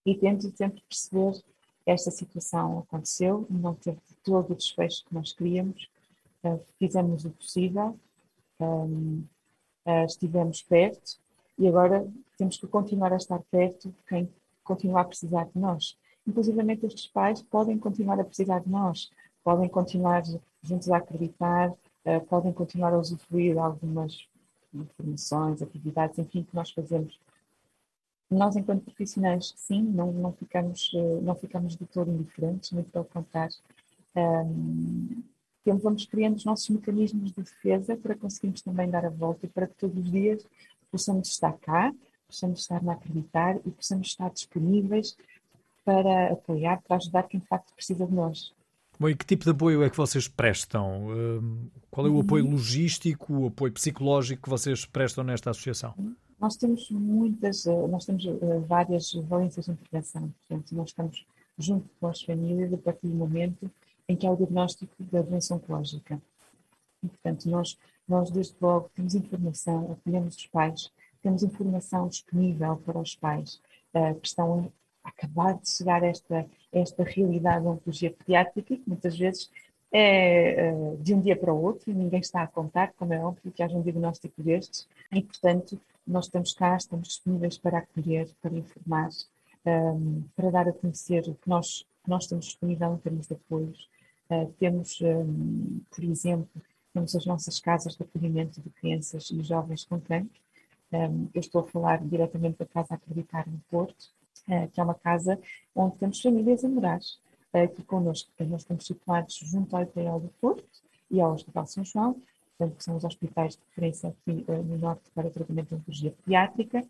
e 0.04 0.14
tento 0.14 0.50
sempre 0.56 0.82
perceber 0.88 1.42
esta 1.87 2.11
situação 2.11 2.80
aconteceu, 2.80 3.47
não 3.49 3.75
teve 3.75 3.99
todo 4.23 4.52
o 4.52 4.56
desfecho 4.56 5.04
que 5.04 5.14
nós 5.14 5.32
queríamos, 5.32 5.88
uh, 6.44 6.61
fizemos 6.78 7.25
o 7.25 7.30
possível, 7.30 7.99
um, 8.61 9.25
uh, 9.87 10.04
estivemos 10.04 10.62
perto 10.62 11.18
e 11.58 11.66
agora 11.66 12.06
temos 12.37 12.58
que 12.58 12.66
continuar 12.66 13.12
a 13.12 13.16
estar 13.16 13.40
perto 13.50 13.88
de 13.88 14.02
quem 14.06 14.28
continua 14.62 15.00
a 15.00 15.04
precisar 15.04 15.44
de 15.44 15.58
nós. 15.58 15.97
inclusive 16.26 16.61
estes 16.82 17.06
pais 17.06 17.40
podem 17.42 17.78
continuar 17.78 18.20
a 18.20 18.25
precisar 18.25 18.61
de 18.61 18.68
nós, 18.68 19.11
podem 19.42 19.68
continuar 19.68 20.23
juntos 20.62 20.90
a 20.90 20.99
acreditar, 20.99 21.73
uh, 22.05 22.21
podem 22.26 22.52
continuar 22.52 22.93
a 22.93 22.99
usufruir 22.99 23.55
de 23.55 23.59
algumas 23.59 24.26
informações, 24.73 25.62
atividades, 25.62 26.19
enfim, 26.19 26.43
que 26.43 26.55
nós 26.55 26.71
fazemos. 26.71 27.19
Nós, 28.31 28.57
enquanto 28.57 28.85
profissionais, 28.85 29.55
sim, 29.57 29.83
não, 29.83 30.12
não, 30.12 30.33
ficamos, 30.33 30.93
uh, 30.95 31.21
não 31.23 31.35
ficamos 31.35 31.76
de 31.76 31.87
todo 31.87 32.11
indiferentes, 32.11 32.73
muito 32.73 32.90
pelo 32.90 33.05
contrário. 33.05 33.57
Um, 34.14 35.23
vamos 35.76 36.07
criando 36.07 36.37
os 36.37 36.45
nossos 36.45 36.69
mecanismos 36.71 37.33
de 37.33 37.43
defesa 37.43 37.97
para 37.97 38.14
conseguirmos 38.14 38.62
também 38.62 38.88
dar 38.88 39.05
a 39.05 39.11
volta 39.11 39.45
e 39.45 39.49
para 39.49 39.67
que 39.67 39.75
todos 39.75 39.99
os 39.99 40.11
dias 40.11 40.47
possamos 40.90 41.28
estar 41.28 41.52
cá, 41.59 41.93
possamos 42.26 42.61
estar 42.61 42.87
a 42.88 42.93
acreditar 42.93 43.57
e 43.67 43.71
possamos 43.71 44.09
estar 44.09 44.31
disponíveis 44.31 45.17
para 45.85 46.33
apoiar, 46.33 46.83
para 46.83 46.97
ajudar 46.97 47.25
quem 47.25 47.40
de 47.40 47.47
facto 47.47 47.75
precisa 47.75 48.07
de 48.07 48.12
nós. 48.12 48.55
Bom, 48.99 49.09
e 49.09 49.14
que 49.14 49.25
tipo 49.25 49.45
de 49.45 49.50
apoio 49.50 49.83
é 49.83 49.90
que 49.90 49.97
vocês 49.97 50.26
prestam? 50.26 51.07
Hum, 51.09 51.69
qual 51.90 52.07
é 52.07 52.11
o 52.11 52.21
apoio 52.21 52.45
uhum. 52.45 52.52
logístico, 52.52 53.33
o 53.33 53.47
apoio 53.47 53.73
psicológico 53.73 54.43
que 54.43 54.49
vocês 54.49 54.85
prestam 54.85 55.23
nesta 55.23 55.50
associação? 55.50 55.95
Nós 56.40 56.57
temos 56.57 56.90
muitas, 56.90 57.67
eh, 57.67 57.87
nós 57.87 58.05
temos 58.05 58.26
eh, 58.26 58.59
várias 58.67 59.12
valências 59.14 59.67
de 59.67 59.73
intervenção. 59.73 60.33
Portanto, 60.49 60.75
nós 60.75 60.88
estamos 60.88 61.26
junto 61.59 61.88
com 62.00 62.09
as 62.09 62.23
famílias 62.23 62.73
a 62.73 62.76
partir 62.76 63.07
do 63.09 63.14
momento 63.14 63.71
em 64.09 64.17
que 64.17 64.26
há 64.26 64.31
o 64.31 64.37
diagnóstico 64.37 64.93
da 64.99 65.23
doença 65.23 65.55
oncológica. 65.55 66.21
E, 67.02 67.09
portanto, 67.09 67.49
nós, 67.49 67.78
nós 68.09 68.31
desde 68.31 68.55
logo 68.61 68.90
temos 68.95 69.14
informação, 69.14 69.93
acolhemos 69.93 70.37
os 70.37 70.47
pais, 70.47 70.90
temos 71.23 71.43
informação 71.43 72.09
disponível 72.09 72.76
para 72.76 72.99
os 72.99 73.14
pais 73.14 73.61
uh, 73.95 74.19
que 74.21 74.26
estão 74.26 74.73
a 75.05 75.09
acabar 75.09 75.55
de 75.59 75.69
chegar 75.69 76.02
a 76.02 76.07
esta, 76.07 76.47
esta 76.72 77.02
realidade 77.02 77.64
da 77.64 77.70
oncologia 77.70 78.10
pediátrica, 78.10 78.76
que 78.76 78.82
muitas 78.87 79.16
vezes 79.16 79.50
é 79.90 80.70
uh, 80.72 80.96
de 80.98 81.14
um 81.14 81.20
dia 81.20 81.37
para 81.37 81.52
o 81.52 81.62
outro 81.62 81.90
e 81.90 81.94
ninguém 81.94 82.20
está 82.20 82.42
a 82.42 82.46
contar, 82.46 82.92
como 82.94 83.14
é 83.14 83.25
óbvio 83.25 83.50
que 83.50 83.62
haja 83.62 83.76
um 83.76 83.82
diagnóstico 83.82 84.42
destes, 84.42 84.87
e 85.12 85.22
portanto 85.22 85.80
nós 86.06 86.26
estamos 86.26 86.52
cá, 86.52 86.76
estamos 86.76 87.08
disponíveis 87.08 87.58
para 87.58 87.78
acolher, 87.78 88.28
para 88.42 88.54
informar, 88.54 89.08
ehm, 89.64 90.22
para 90.37 90.50
dar 90.50 90.68
a 90.68 90.72
conhecer 90.72 91.22
o 91.28 91.34
que 91.34 91.48
nós, 91.48 91.87
nós 92.06 92.26
temos 92.26 92.46
disponível 92.46 92.94
em 92.94 92.98
termos 92.98 93.26
de 93.26 93.34
apoios. 93.34 93.88
Uh, 94.30 94.52
temos, 94.58 95.00
ehm, 95.00 95.80
por 95.90 96.04
exemplo, 96.04 96.62
temos 96.92 97.14
as 97.14 97.26
nossas 97.26 97.60
casas 97.60 97.96
de 97.96 98.02
acolhimento 98.02 98.60
de 98.60 98.70
crianças 98.70 99.30
e 99.30 99.42
jovens 99.42 99.84
com 99.84 100.00
cancro, 100.00 100.40
um, 100.92 101.28
eu 101.34 101.40
estou 101.40 101.60
a 101.62 101.66
falar 101.66 102.02
diretamente 102.02 102.58
da 102.58 102.66
Casa 102.66 102.94
Acreditar 102.94 103.46
no 103.46 103.60
Porto, 103.70 104.10
que 104.73 104.81
é 104.81 104.85
uma 104.85 104.95
casa 104.95 105.38
onde 105.75 105.97
temos 105.97 106.21
famílias 106.21 106.64
a 106.64 106.69
morar 106.69 107.00
uh, 107.52 107.64
aqui 107.64 107.83
connosco. 107.83 108.31
Nós 108.40 108.62
estamos 108.62 108.87
situados 108.87 109.35
junto 109.45 109.76
ao 109.76 109.83
IPL 109.83 110.21
do 110.21 110.28
Porto 110.40 110.64
e 111.11 111.21
ao 111.21 111.33
Hospital 111.33 111.67
São 111.67 111.85
João, 111.85 112.21
portanto, 112.57 112.76
que 112.76 112.85
são 112.85 112.97
os 112.97 113.05
hospitais 113.05 113.55
de 113.55 113.62
referência 113.69 114.09
aqui 114.09 114.45
uh, 114.49 114.62
no 114.62 114.78
Norte 114.78 115.11
para 115.14 115.28
o 115.28 115.31
tratamento 115.31 115.69
de 115.69 115.75
oncologia 115.75 116.14
pediátrica, 116.25 116.85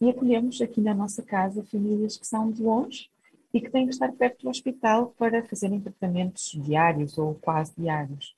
e 0.00 0.10
acolhemos 0.10 0.60
aqui 0.60 0.80
na 0.80 0.94
nossa 0.94 1.22
casa 1.22 1.64
famílias 1.64 2.16
que 2.16 2.26
são 2.26 2.50
de 2.50 2.62
longe 2.62 3.08
e 3.52 3.60
que 3.60 3.70
têm 3.70 3.86
que 3.86 3.92
estar 3.92 4.12
perto 4.12 4.42
do 4.42 4.50
hospital 4.50 5.14
para 5.18 5.42
fazerem 5.42 5.80
tratamentos 5.80 6.52
diários 6.62 7.16
ou 7.16 7.34
quase 7.36 7.72
diários. 7.76 8.36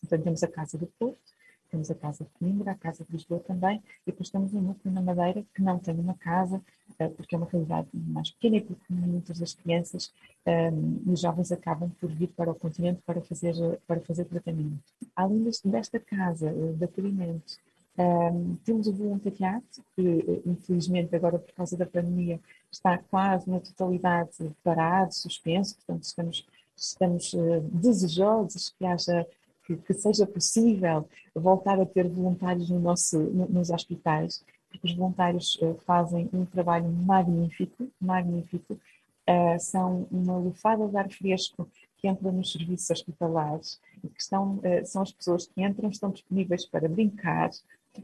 Portanto, 0.00 0.24
temos 0.24 0.42
a 0.42 0.48
Casa 0.48 0.76
do 0.76 0.86
Porto, 0.98 1.33
temos 1.74 1.90
a 1.90 1.94
Casa 1.96 2.24
de 2.24 2.30
Coimbra, 2.38 2.70
a 2.70 2.74
Casa 2.76 3.04
de 3.04 3.12
Lisboa 3.12 3.40
também, 3.40 3.82
e 4.06 4.12
depois 4.12 4.30
temos 4.30 4.54
um 4.54 4.60
núcleo 4.60 4.94
na 4.94 5.02
Madeira 5.02 5.44
que 5.52 5.60
não 5.60 5.78
tem 5.78 5.98
uma 5.98 6.14
casa, 6.14 6.62
eh, 7.00 7.08
porque 7.08 7.34
é 7.34 7.38
uma 7.38 7.48
realidade 7.50 7.88
mais 7.92 8.30
pequena 8.30 8.58
e 8.58 8.60
porque 8.60 8.84
muitas 8.92 9.40
das 9.40 9.54
crianças 9.54 10.12
um, 10.46 11.02
e 11.04 11.10
os 11.10 11.20
jovens 11.20 11.50
acabam 11.50 11.90
por 12.00 12.08
vir 12.10 12.28
para 12.28 12.52
o 12.52 12.54
continente 12.54 13.02
para 13.04 13.20
fazer, 13.22 13.54
para 13.88 14.00
fazer 14.00 14.24
tratamento. 14.26 14.78
Além 15.16 15.50
desta 15.64 15.98
casa 15.98 16.48
eh, 16.48 16.72
de 16.74 16.84
acolhimento, 16.84 17.58
um, 17.98 18.56
temos 18.64 18.86
o 18.86 18.92
voluntariado, 18.92 19.64
que 19.96 20.24
eh, 20.28 20.42
infelizmente 20.46 21.16
agora 21.16 21.40
por 21.40 21.52
causa 21.54 21.76
da 21.76 21.86
pandemia 21.86 22.38
está 22.70 22.98
quase 22.98 23.50
na 23.50 23.58
totalidade 23.58 24.30
parado, 24.62 25.12
suspenso, 25.12 25.74
portanto 25.76 26.04
estamos, 26.04 26.46
estamos 26.76 27.34
desejosos 27.72 28.72
que 28.78 28.86
haja 28.86 29.26
que, 29.64 29.76
que, 29.76 29.94
seja 29.94 30.26
possível 30.26 31.08
voltar 31.34 31.80
a 31.80 31.86
ter 31.86 32.08
voluntários 32.08 32.68
no 32.68 32.78
nosso, 32.78 33.18
no, 33.18 33.48
nos 33.48 33.70
hospitais, 33.70 34.44
porque 34.68 34.86
os 34.86 34.94
voluntários 34.94 35.56
uh, 35.62 35.74
fazem 35.86 36.28
um 36.32 36.44
trabalho 36.44 36.90
magnífico, 36.90 37.88
magnífico, 38.00 38.74
uh, 38.74 39.58
são 39.58 40.06
uma 40.10 40.36
lufada 40.36 40.86
de 40.86 40.96
ar 40.96 41.10
fresco 41.10 41.68
que 41.96 42.08
entra 42.08 42.30
nos 42.30 42.52
serviços 42.52 42.90
hospitalares 42.90 43.80
que 44.00 44.20
estão, 44.20 44.56
uh, 44.56 44.84
são 44.84 45.02
as 45.02 45.12
pessoas 45.12 45.46
que 45.46 45.62
entram, 45.62 45.88
estão 45.88 46.10
disponíveis 46.10 46.66
para 46.66 46.88
brincar, 46.88 47.50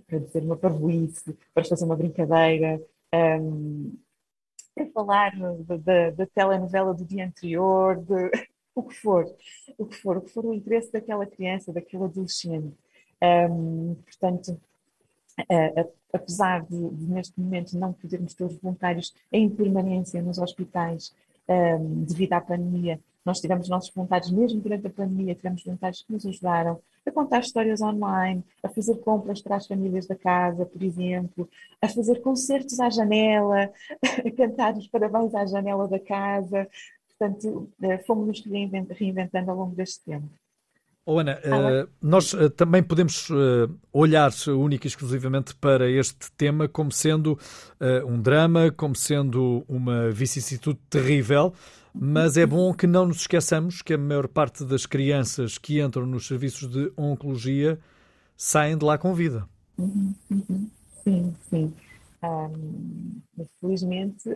para 0.07 0.19
dizer 0.19 0.43
uma 0.43 0.57
parvoíce, 0.57 1.37
para 1.52 1.64
fazer 1.64 1.85
uma 1.85 1.97
brincadeira, 1.97 2.81
um, 3.12 3.93
para 4.75 4.87
falar 4.93 5.33
da 6.14 6.26
telenovela 6.26 6.95
do 6.95 7.05
dia 7.05 7.26
anterior, 7.26 7.97
de, 7.97 8.31
o 8.75 8.83
que 8.83 8.95
for, 8.95 9.27
o 9.77 9.87
que 9.87 9.97
for, 9.97 10.17
o 10.17 10.21
que 10.21 10.31
for 10.31 10.47
o 10.47 10.55
interesse 10.55 10.93
daquela 10.93 11.27
criança, 11.27 11.73
daquele 11.73 12.05
adolescente. 12.05 12.75
Um, 13.23 13.97
portanto, 14.05 14.59
apesar 16.12 16.65
de, 16.65 16.91
de, 16.91 17.07
neste 17.07 17.39
momento 17.39 17.79
não 17.79 17.93
podermos 17.93 18.35
ter 18.35 18.45
os 18.45 18.57
voluntários 18.57 19.15
em 19.33 19.49
permanência 19.49 20.23
nos 20.23 20.39
hospitais 20.39 21.15
um, 21.49 22.05
devido 22.05 22.33
à 22.33 22.41
pandemia, 22.41 23.00
nós 23.25 23.41
tivemos 23.41 23.69
nossos 23.69 23.93
voluntários, 23.95 24.31
mesmo 24.31 24.61
durante 24.61 24.87
a 24.87 24.91
pandemia, 24.91 25.35
tivemos 25.35 25.62
voluntários 25.62 26.03
que 26.03 26.12
nos 26.12 26.25
ajudaram 26.25 26.81
a 27.05 27.11
contar 27.11 27.41
histórias 27.41 27.81
online, 27.81 28.43
a 28.62 28.69
fazer 28.69 28.97
compras 29.00 29.43
para 29.43 29.57
as 29.57 29.67
famílias 29.67 30.07
da 30.07 30.17
casa, 30.17 30.65
por 30.65 30.83
exemplo, 30.83 31.49
a 31.83 31.89
fazer 31.89 32.21
concertos 32.23 32.81
à 32.81 32.89
janela, 32.89 33.71
a 34.03 34.31
cantar 34.31 34.77
os 34.77 34.89
parabéns 34.89 35.35
à 35.35 35.45
janela 35.45 35.87
da 35.87 35.99
casa, 35.99 36.69
Portanto, 37.21 37.69
eh, 37.83 37.99
fomos-nos 37.99 38.43
reinventando 38.99 39.50
ao 39.50 39.57
longo 39.59 39.77
deste 39.77 40.03
tempo. 40.07 40.31
Oh, 41.05 41.19
Ana, 41.19 41.39
ah, 41.45 41.85
uh, 41.85 41.89
nós 42.00 42.33
uh, 42.33 42.49
também 42.49 42.83
podemos 42.83 43.29
uh, 43.29 43.69
olhar 43.93 44.31
única 44.49 44.87
e 44.87 44.89
exclusivamente 44.89 45.55
para 45.55 45.91
este 45.91 46.33
tema 46.33 46.67
como 46.67 46.91
sendo 46.91 47.39
um 48.07 48.21
drama, 48.21 48.71
como 48.71 48.95
sendo 48.95 49.65
uma 49.69 50.11
vicissitude 50.11 50.79
terrível, 50.89 51.53
mas 51.93 52.37
é 52.37 52.47
bom 52.47 52.73
que 52.73 52.87
não 52.87 53.07
nos 53.07 53.23
esqueçamos 53.23 53.83
que 53.83 53.95
a 53.95 53.99
maior 53.99 54.29
parte 54.29 54.65
das 54.65 54.87
crianças 54.87 55.59
que 55.59 55.81
entram 55.81 56.07
nos 56.07 56.27
serviços 56.27 56.71
de 56.71 56.93
oncologia 56.97 57.79
saem 58.37 58.79
de 58.79 58.85
lá 58.85 58.97
com 58.97 59.12
vida. 59.12 59.47
Uhum, 59.79 60.15
uhum. 60.31 60.71
Sim, 61.03 61.35
sim. 61.49 61.75
Um, 62.23 63.21
felizmente, 63.61 64.31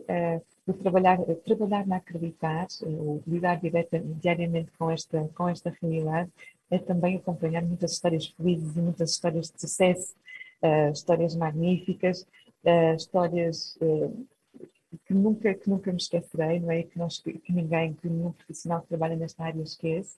de 0.67 0.73
trabalhar, 0.75 1.19
trabalhar 1.45 1.87
na 1.87 1.97
acreditar, 1.97 2.67
ou 2.83 3.23
lidar 3.27 3.61
direta, 3.61 3.99
diariamente 3.99 4.71
com 4.79 4.91
esta, 4.91 5.29
com 5.35 5.49
esta 5.49 5.75
realidade, 5.81 6.31
é 6.71 6.79
também 6.79 7.17
acompanhar 7.17 7.63
muitas 7.63 7.93
histórias 7.93 8.27
felizes 8.29 8.75
e 8.75 8.81
muitas 8.81 9.11
histórias 9.11 9.51
de 9.51 9.61
sucesso, 9.61 10.15
uh, 10.63 10.91
histórias 10.91 11.37
magníficas, 11.37 12.23
uh, 12.65 12.95
histórias 12.97 13.77
uh, 13.83 14.27
que 15.07 15.13
nunca, 15.13 15.53
que 15.55 15.69
nunca 15.69 15.91
me 15.91 15.99
esquecerei, 15.99 16.61
não 16.61 16.71
é? 16.71 16.85
Que, 16.85 16.99
nós, 16.99 17.19
que 17.19 17.53
ninguém, 17.53 17.93
que 17.95 18.09
nenhum 18.09 18.33
profissional 18.33 18.81
que 18.81 18.89
trabalha 18.89 19.17
nesta 19.17 19.45
área 19.45 19.61
esquece. 19.61 20.17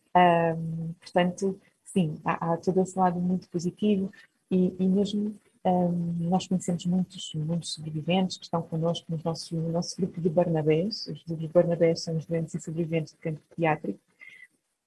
Portanto, 1.00 1.58
sim, 1.82 2.20
há, 2.24 2.52
há 2.52 2.56
todo 2.58 2.82
esse 2.82 2.96
lado 2.96 3.18
muito 3.18 3.48
positivo 3.48 4.12
e, 4.50 4.76
e 4.78 4.86
mesmo 4.86 5.34
nós 6.20 6.46
conhecemos 6.46 6.86
muitos, 6.86 7.34
muitos 7.34 7.72
sobreviventes 7.72 8.36
que 8.36 8.44
estão 8.44 8.62
connosco 8.62 9.10
no 9.10 9.20
nosso, 9.24 9.56
no 9.56 9.72
nosso 9.72 9.96
grupo 9.96 10.20
de 10.20 10.28
Barnabés. 10.28 11.08
Os 11.08 11.24
de 11.24 11.48
Barnabés 11.48 12.02
são 12.02 12.16
os 12.16 12.26
doentes 12.26 12.54
e 12.54 12.60
sobreviventes 12.60 13.12
de 13.12 13.18
cancro 13.18 13.42
pediátrico. 13.50 13.98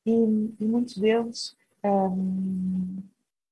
E, 0.06 0.12
e 0.12 0.66
muitos 0.66 0.98
deles, 0.98 1.56
um, 1.84 3.04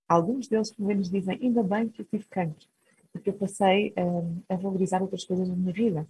alguns 0.08 0.48
deles, 0.48 0.72
pelo 0.72 0.88
menos, 0.88 1.10
dizem: 1.10 1.38
ainda 1.42 1.62
bem 1.64 1.90
que 1.90 2.02
eu 2.02 2.06
tive 2.06 2.24
cancro, 2.26 2.66
porque 3.12 3.30
eu 3.30 3.34
passei 3.34 3.94
um, 3.98 4.42
a 4.48 4.56
valorizar 4.56 5.02
outras 5.02 5.26
coisas 5.26 5.50
na 5.50 5.56
minha 5.56 5.74
vida. 5.74 6.08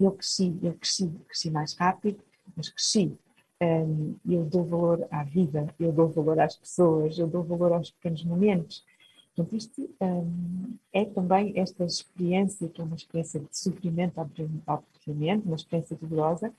Eu 0.00 0.12
cresci, 0.12 0.58
eu 0.62 0.72
cresci, 0.74 1.08
cresci 1.28 1.50
mais 1.50 1.74
rápido, 1.74 2.18
mas 2.56 2.70
cresci. 2.70 3.12
Eu 4.28 4.44
dou 4.44 4.64
valor 4.64 5.06
à 5.10 5.22
vida, 5.22 5.72
eu 5.78 5.92
dou 5.92 6.08
valor 6.08 6.38
às 6.40 6.56
pessoas, 6.56 7.18
eu 7.18 7.26
dou 7.26 7.42
valor 7.42 7.72
aos 7.72 7.90
pequenos 7.90 8.24
momentos. 8.24 8.84
Portanto, 9.34 9.56
isto 9.56 9.90
um, 10.00 10.76
é 10.92 11.04
também 11.04 11.52
esta 11.56 11.84
experiência, 11.84 12.68
que 12.68 12.80
é 12.80 12.84
uma 12.84 12.94
experiência 12.94 13.40
de 13.40 13.48
sofrimento, 13.50 14.14
obviamente, 14.66 15.44
uma 15.44 15.56
experiência 15.56 15.96
dolorosa, 16.00 16.52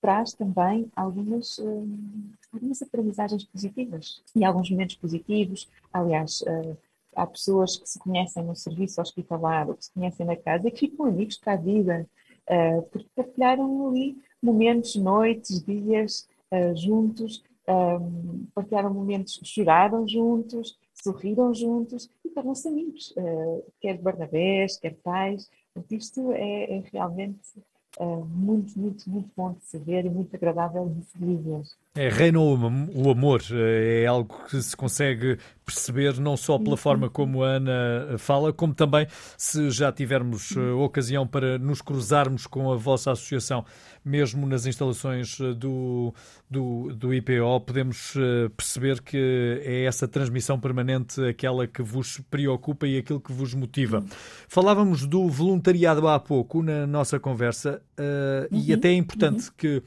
traz 0.00 0.32
também 0.32 0.90
algumas, 0.96 1.58
um, 1.58 2.30
algumas 2.52 2.80
aprendizagens 2.80 3.44
positivas 3.44 4.22
e 4.34 4.44
alguns 4.44 4.70
momentos 4.70 4.96
positivos. 4.96 5.68
Aliás, 5.92 6.40
uh, 6.42 6.76
há 7.14 7.26
pessoas 7.26 7.76
que 7.76 7.88
se 7.88 7.98
conhecem 7.98 8.42
no 8.44 8.56
serviço 8.56 9.00
hospitalar 9.00 9.68
ou 9.68 9.74
que 9.74 9.84
se 9.84 9.92
conhecem 9.92 10.24
na 10.24 10.36
casa 10.36 10.68
e 10.68 10.70
que 10.70 10.88
ficam 10.88 11.06
amigos 11.06 11.36
para 11.36 11.54
a 11.54 11.56
vida. 11.56 12.06
uh, 12.48 12.82
porque 12.90 13.08
partilharam 13.14 13.88
ali 13.88 14.16
momentos, 14.42 14.94
noites, 14.96 15.62
dias 15.62 16.26
uh, 16.50 16.74
juntos, 16.74 17.42
um, 17.68 18.46
partilharam 18.54 18.92
momentos, 18.92 19.38
choraram 19.44 20.08
juntos, 20.08 20.78
sorriram 21.02 21.54
juntos 21.54 22.10
e 22.24 22.28
tornam-se 22.30 22.68
amigos, 22.68 23.14
uh, 23.16 23.64
quer 23.80 23.98
Barnabés, 23.98 24.78
quer 24.78 24.94
pais. 24.96 25.50
Isto 25.90 26.32
é, 26.32 26.78
é 26.78 26.82
realmente 26.92 27.62
uh, 27.98 28.24
muito, 28.24 28.78
muito, 28.78 29.08
muito 29.08 29.30
bom 29.36 29.52
de 29.52 29.64
se 29.64 29.78
ver 29.78 30.04
e 30.04 30.10
muito 30.10 30.34
agradável 30.34 30.88
de 30.88 31.04
se 31.04 31.18
viver. 31.18 31.62
É, 31.94 32.08
reina 32.08 32.38
o 32.38 33.10
amor, 33.10 33.42
é 33.50 34.06
algo 34.06 34.38
que 34.48 34.62
se 34.62 34.76
consegue 34.76 35.36
perceber 35.68 36.18
não 36.18 36.36
só 36.36 36.58
pela 36.58 36.76
forma 36.76 37.10
como 37.10 37.42
a 37.42 37.48
Ana 37.48 38.16
fala, 38.18 38.52
como 38.52 38.72
também 38.72 39.06
se 39.36 39.70
já 39.70 39.92
tivermos 39.92 40.56
eh, 40.56 40.60
ocasião 40.70 41.26
para 41.26 41.58
nos 41.58 41.82
cruzarmos 41.82 42.46
com 42.46 42.72
a 42.72 42.76
vossa 42.76 43.10
associação, 43.10 43.64
mesmo 44.02 44.46
nas 44.46 44.64
instalações 44.64 45.38
eh, 45.40 45.52
do, 45.52 46.14
do, 46.48 46.94
do 46.94 47.12
IPO, 47.12 47.60
podemos 47.66 48.14
eh, 48.16 48.48
perceber 48.56 49.02
que 49.02 49.60
é 49.62 49.84
essa 49.84 50.08
transmissão 50.08 50.58
permanente 50.58 51.22
aquela 51.22 51.66
que 51.66 51.82
vos 51.82 52.20
preocupa 52.30 52.86
e 52.86 52.96
aquilo 52.96 53.20
que 53.20 53.32
vos 53.32 53.52
motiva. 53.52 54.02
Falávamos 54.48 55.04
do 55.04 55.28
voluntariado 55.28 56.08
há 56.08 56.18
pouco 56.18 56.62
na 56.62 56.86
nossa 56.86 57.20
conversa 57.20 57.82
uh, 57.98 58.54
uhum. 58.54 58.62
e 58.64 58.72
até 58.72 58.88
é 58.88 58.94
importante 58.94 59.48
uhum. 59.48 59.54
que 59.56 59.82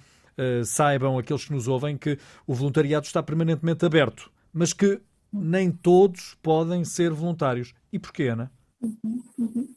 saibam 0.66 1.18
aqueles 1.18 1.46
que 1.46 1.54
nos 1.54 1.68
ouvem 1.68 1.98
que 1.98 2.18
o 2.48 2.54
voluntariado 2.54 3.06
está 3.06 3.22
permanentemente 3.22 3.86
aberto, 3.86 4.32
mas 4.54 4.74
que 4.74 5.02
nem 5.32 5.72
todos 5.72 6.36
podem 6.42 6.84
ser 6.84 7.12
voluntários. 7.12 7.74
E 7.92 8.00
porquê, 8.00 8.28
Ana? 8.28 8.52
Uhum, 8.82 9.24
uhum. 9.38 9.76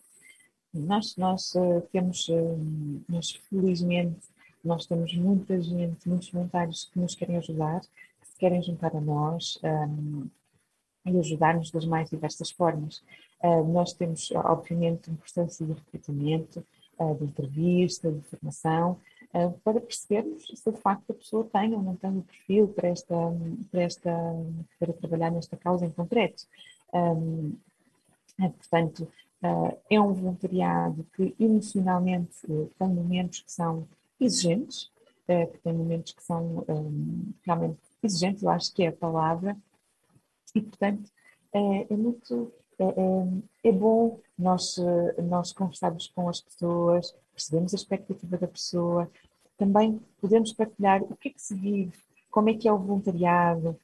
Nós, 0.74 1.16
nós 1.16 1.54
uh, 1.54 1.80
temos, 1.92 2.28
uh, 2.28 3.04
nós 3.08 3.30
felizmente, 3.48 4.28
nós 4.64 4.86
temos 4.86 5.14
muita 5.14 5.60
gente, 5.62 6.08
muitos 6.08 6.30
voluntários 6.30 6.90
que 6.92 6.98
nos 6.98 7.14
querem 7.14 7.36
ajudar, 7.36 7.80
que 7.80 8.28
se 8.28 8.36
querem 8.36 8.60
juntar 8.60 8.94
a 8.96 9.00
nós 9.00 9.58
um, 9.62 10.26
e 11.06 11.16
ajudar-nos 11.18 11.70
das 11.70 11.86
mais 11.86 12.10
diversas 12.10 12.50
formas. 12.50 13.04
Uh, 13.40 13.62
nós 13.72 13.92
temos, 13.92 14.32
obviamente, 14.32 15.10
um 15.10 15.16
processo 15.16 15.64
de 15.64 15.72
recrutamento, 15.72 16.64
de 17.18 17.24
entrevista, 17.24 18.10
de 18.10 18.20
formação, 18.22 18.96
eh, 19.13 19.13
para 19.64 19.80
percebermos 19.80 20.46
se 20.54 20.70
de 20.70 20.78
facto 20.78 21.10
a 21.10 21.14
pessoa 21.14 21.48
tem 21.52 21.74
ou 21.74 21.82
não 21.82 21.96
tem 21.96 22.18
o 22.18 22.22
perfil 22.22 22.68
para, 22.68 22.88
esta, 22.88 23.14
para, 23.70 23.82
esta, 23.82 24.10
para 24.78 24.92
trabalhar 24.92 25.32
nesta 25.32 25.56
causa 25.56 25.84
em 25.84 25.90
concreto. 25.90 26.46
Um, 26.92 27.56
portanto, 28.38 29.08
uh, 29.42 29.76
é 29.90 30.00
um 30.00 30.12
voluntariado 30.12 31.04
que 31.16 31.34
emocionalmente 31.38 32.46
tem 32.46 32.88
momentos 32.88 33.40
que 33.40 33.50
são 33.50 33.88
exigentes, 34.20 34.84
uh, 35.28 35.50
que 35.50 35.58
tem 35.58 35.72
momentos 35.72 36.12
que 36.12 36.22
são 36.22 36.64
um, 36.68 37.32
realmente 37.44 37.80
exigentes, 38.02 38.44
eu 38.44 38.50
acho 38.50 38.72
que 38.72 38.84
é 38.84 38.88
a 38.88 38.92
palavra, 38.92 39.56
e 40.54 40.60
portanto 40.60 41.10
é, 41.52 41.92
é 41.92 41.96
muito 41.96 42.52
é, 42.78 42.84
é, 42.84 43.68
é, 43.68 43.72
bom 43.72 44.20
nós, 44.38 44.76
nós 45.18 45.52
conversarmos 45.52 46.08
com 46.08 46.28
as 46.28 46.40
pessoas, 46.40 47.14
percebemos 47.34 47.74
a 47.74 47.76
expectativa 47.76 48.38
da 48.38 48.48
pessoa, 48.48 49.10
também 49.56 50.00
podemos 50.20 50.52
partilhar 50.52 51.02
o 51.02 51.16
que 51.16 51.28
é 51.28 51.32
que 51.32 51.42
se 51.42 51.54
vive, 51.54 51.96
como 52.30 52.48
é 52.50 52.54
que 52.54 52.66
é 52.66 52.72
o 52.72 52.78
voluntariado, 52.78 53.78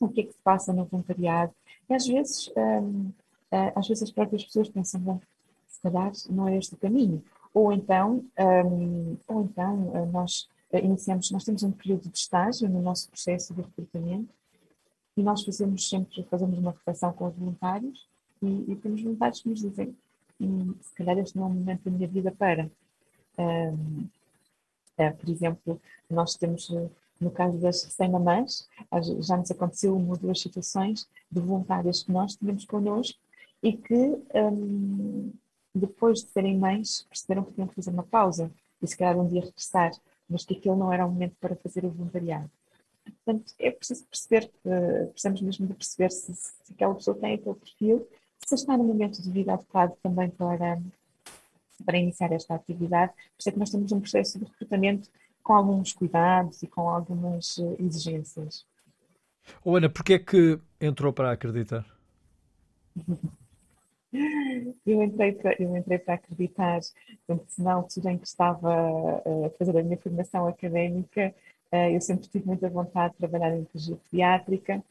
o 0.00 0.08
que 0.08 0.20
é 0.22 0.24
que 0.24 0.32
se 0.32 0.38
passa 0.42 0.72
no 0.72 0.84
voluntariado. 0.84 1.52
E 1.88 1.94
às 1.94 2.06
vezes, 2.06 2.48
hum, 2.56 3.10
hum, 3.52 3.72
às 3.74 3.86
vezes 3.88 4.04
as 4.04 4.10
próprias 4.10 4.44
pessoas 4.44 4.68
pensam, 4.68 5.00
bom, 5.00 5.20
se 5.66 5.80
calhar 5.80 6.12
não 6.30 6.48
é 6.48 6.56
este 6.56 6.74
o 6.74 6.78
caminho. 6.78 7.22
Ou 7.52 7.72
então, 7.72 8.24
hum, 8.38 9.16
ou 9.26 9.42
então 9.42 9.74
hum, 9.74 10.10
nós 10.12 10.48
iniciamos, 10.72 11.30
nós 11.30 11.44
temos 11.44 11.62
um 11.62 11.72
período 11.72 12.08
de 12.08 12.18
estágio 12.18 12.68
no 12.68 12.80
nosso 12.80 13.08
processo 13.10 13.54
de 13.54 13.62
recrutamento 13.62 14.32
e 15.16 15.22
nós 15.22 15.42
fazemos 15.44 15.88
sempre, 15.88 16.22
fazemos 16.24 16.58
uma 16.58 16.70
reflexão 16.70 17.12
com 17.12 17.26
os 17.26 17.34
voluntários 17.34 18.06
e, 18.42 18.72
e 18.72 18.76
temos 18.76 19.02
voluntários 19.02 19.40
que 19.40 19.48
nos 19.48 19.60
dizem, 19.60 19.96
se 20.38 20.94
calhar 20.94 21.18
este 21.18 21.36
não 21.36 21.44
é 21.44 21.46
o 21.46 21.50
momento 21.50 21.82
da 21.84 21.90
minha 21.90 22.08
vida 22.08 22.30
para. 22.32 22.70
Um, 23.38 24.08
é, 24.98 25.10
por 25.10 25.28
exemplo, 25.30 25.80
nós 26.10 26.34
temos, 26.34 26.70
eh, 26.70 26.88
no 27.20 27.30
caso 27.30 27.56
das 27.58 27.82
100 27.82 28.10
mamães, 28.10 28.68
já 29.20 29.36
nos 29.36 29.50
aconteceu 29.50 29.96
uma 29.96 30.10
ou 30.10 30.16
duas 30.16 30.40
situações 30.40 31.08
de 31.30 31.40
voluntárias 31.40 32.02
que 32.02 32.10
nós 32.10 32.34
tínhamos 32.34 32.64
connosco 32.64 33.18
e 33.62 33.72
que, 33.74 34.18
um, 34.34 35.32
depois 35.72 36.24
de 36.24 36.30
serem 36.30 36.58
mães, 36.58 37.06
perceberam 37.08 37.44
que 37.44 37.52
tinham 37.52 37.68
que 37.68 37.76
fazer 37.76 37.90
uma 37.90 38.02
pausa 38.02 38.50
e 38.82 38.86
se 38.86 38.96
calhar 38.96 39.16
um 39.16 39.28
dia 39.28 39.42
regressar, 39.42 39.92
mas 40.28 40.44
que 40.44 40.54
aquele 40.54 40.76
não 40.76 40.92
era 40.92 41.06
o 41.06 41.10
momento 41.10 41.36
para 41.40 41.54
fazer 41.56 41.84
o 41.84 41.90
voluntariado. 41.90 42.50
Portanto, 43.04 43.54
é 43.58 43.70
preciso 43.70 44.04
perceber, 44.06 44.50
uh, 44.64 45.06
precisamos 45.08 45.40
mesmo 45.40 45.66
de 45.66 45.74
perceber 45.74 46.10
se, 46.10 46.34
se 46.34 46.72
aquela 46.72 46.94
pessoa 46.94 47.16
tem 47.16 47.34
aquele 47.34 47.54
perfil, 47.54 48.06
se 48.48 48.54
está 48.54 48.78
no 48.78 48.84
momento 48.84 49.20
de 49.20 49.30
vida 49.30 49.52
adequado 49.52 49.94
também 50.02 50.30
para, 50.30 50.80
para 51.84 51.98
iniciar 51.98 52.32
esta 52.32 52.54
atividade. 52.54 53.12
Por 53.12 53.40
isso 53.40 53.48
é 53.50 53.52
que 53.52 53.58
nós 53.58 53.70
temos 53.70 53.92
um 53.92 54.00
processo 54.00 54.38
de 54.38 54.46
recrutamento 54.46 55.10
com 55.42 55.52
alguns 55.52 55.92
cuidados 55.92 56.62
e 56.62 56.66
com 56.66 56.88
algumas 56.88 57.58
eh, 57.58 57.76
exigências. 57.78 58.64
Oh, 59.62 59.76
Ana, 59.76 59.90
porquê 59.90 60.14
é 60.14 60.18
que 60.18 60.58
entrou 60.80 61.12
para 61.12 61.32
acreditar? 61.32 61.84
Eu 64.86 65.02
entrei 65.02 65.32
para, 65.32 65.54
eu 65.62 65.76
entrei 65.76 65.98
para 65.98 66.14
acreditar, 66.14 66.80
portanto, 67.26 67.52
na 67.58 67.74
altura 67.74 68.12
em 68.12 68.16
que 68.16 68.26
estava 68.26 69.22
eh, 69.22 69.46
a 69.46 69.50
fazer 69.50 69.76
a 69.76 69.82
minha 69.82 69.98
formação 69.98 70.46
académica, 70.46 71.34
eh, 71.70 71.94
eu 71.94 72.00
sempre 72.00 72.26
tive 72.26 72.46
muita 72.46 72.70
vontade 72.70 73.12
de 73.12 73.18
trabalhar 73.18 73.54
em 73.54 73.64
psicologia 73.64 73.98
pediátrica. 74.10 74.82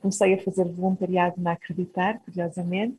Comecei 0.00 0.34
a 0.34 0.42
fazer 0.42 0.64
voluntariado 0.64 1.40
na 1.40 1.52
Acreditar, 1.52 2.20
curiosamente, 2.20 2.98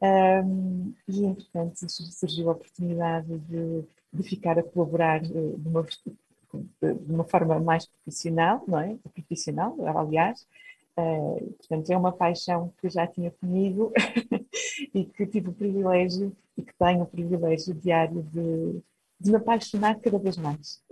um, 0.00 0.94
e, 1.08 1.24
entretanto, 1.24 1.88
surgiu 1.88 2.48
a 2.48 2.52
oportunidade 2.52 3.38
de, 3.38 3.84
de 4.12 4.22
ficar 4.22 4.58
a 4.58 4.62
colaborar 4.62 5.24
eh, 5.24 5.28
de 5.28 5.68
uma, 5.68 5.82
de 5.82 7.12
uma 7.12 7.24
forma 7.24 7.58
mais 7.58 7.86
profissional, 7.86 8.62
não 8.66 8.78
é? 8.78 8.96
Profissional, 9.12 9.76
aliás. 9.96 10.46
Uh, 10.96 11.54
portanto, 11.58 11.90
é 11.90 11.96
uma 11.96 12.10
paixão 12.10 12.72
que 12.80 12.88
já 12.90 13.06
tinha 13.06 13.30
comigo 13.30 13.92
e 14.92 15.04
que 15.04 15.26
tive 15.26 15.50
o 15.50 15.52
privilégio 15.52 16.36
e 16.56 16.62
que 16.62 16.74
tenho 16.76 17.02
o 17.02 17.06
privilégio 17.06 17.72
diário 17.72 18.22
de, 18.24 18.82
de 19.20 19.30
me 19.30 19.36
apaixonar 19.36 20.00
cada 20.00 20.18
vez 20.18 20.36
mais. 20.36 20.82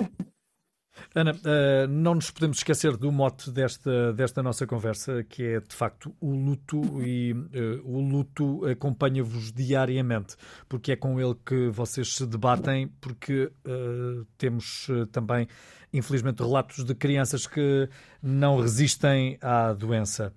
Ana, 1.16 1.32
uh, 1.32 1.88
não 1.88 2.14
nos 2.14 2.30
podemos 2.30 2.58
esquecer 2.58 2.94
do 2.94 3.10
mote 3.10 3.50
desta, 3.50 4.12
desta 4.12 4.42
nossa 4.42 4.66
conversa, 4.66 5.24
que 5.24 5.42
é 5.42 5.60
de 5.60 5.74
facto 5.74 6.14
o 6.20 6.30
luto, 6.30 7.02
e 7.02 7.32
uh, 7.32 7.46
o 7.84 8.06
luto 8.06 8.66
acompanha-vos 8.66 9.50
diariamente, 9.50 10.36
porque 10.68 10.92
é 10.92 10.96
com 10.96 11.18
ele 11.18 11.34
que 11.34 11.70
vocês 11.70 12.14
se 12.14 12.26
debatem, 12.26 12.88
porque 13.00 13.50
uh, 13.66 14.26
temos 14.36 14.88
também, 15.10 15.48
infelizmente, 15.90 16.42
relatos 16.42 16.84
de 16.84 16.94
crianças 16.94 17.46
que 17.46 17.88
não 18.22 18.60
resistem 18.60 19.38
à 19.40 19.72
doença. 19.72 20.34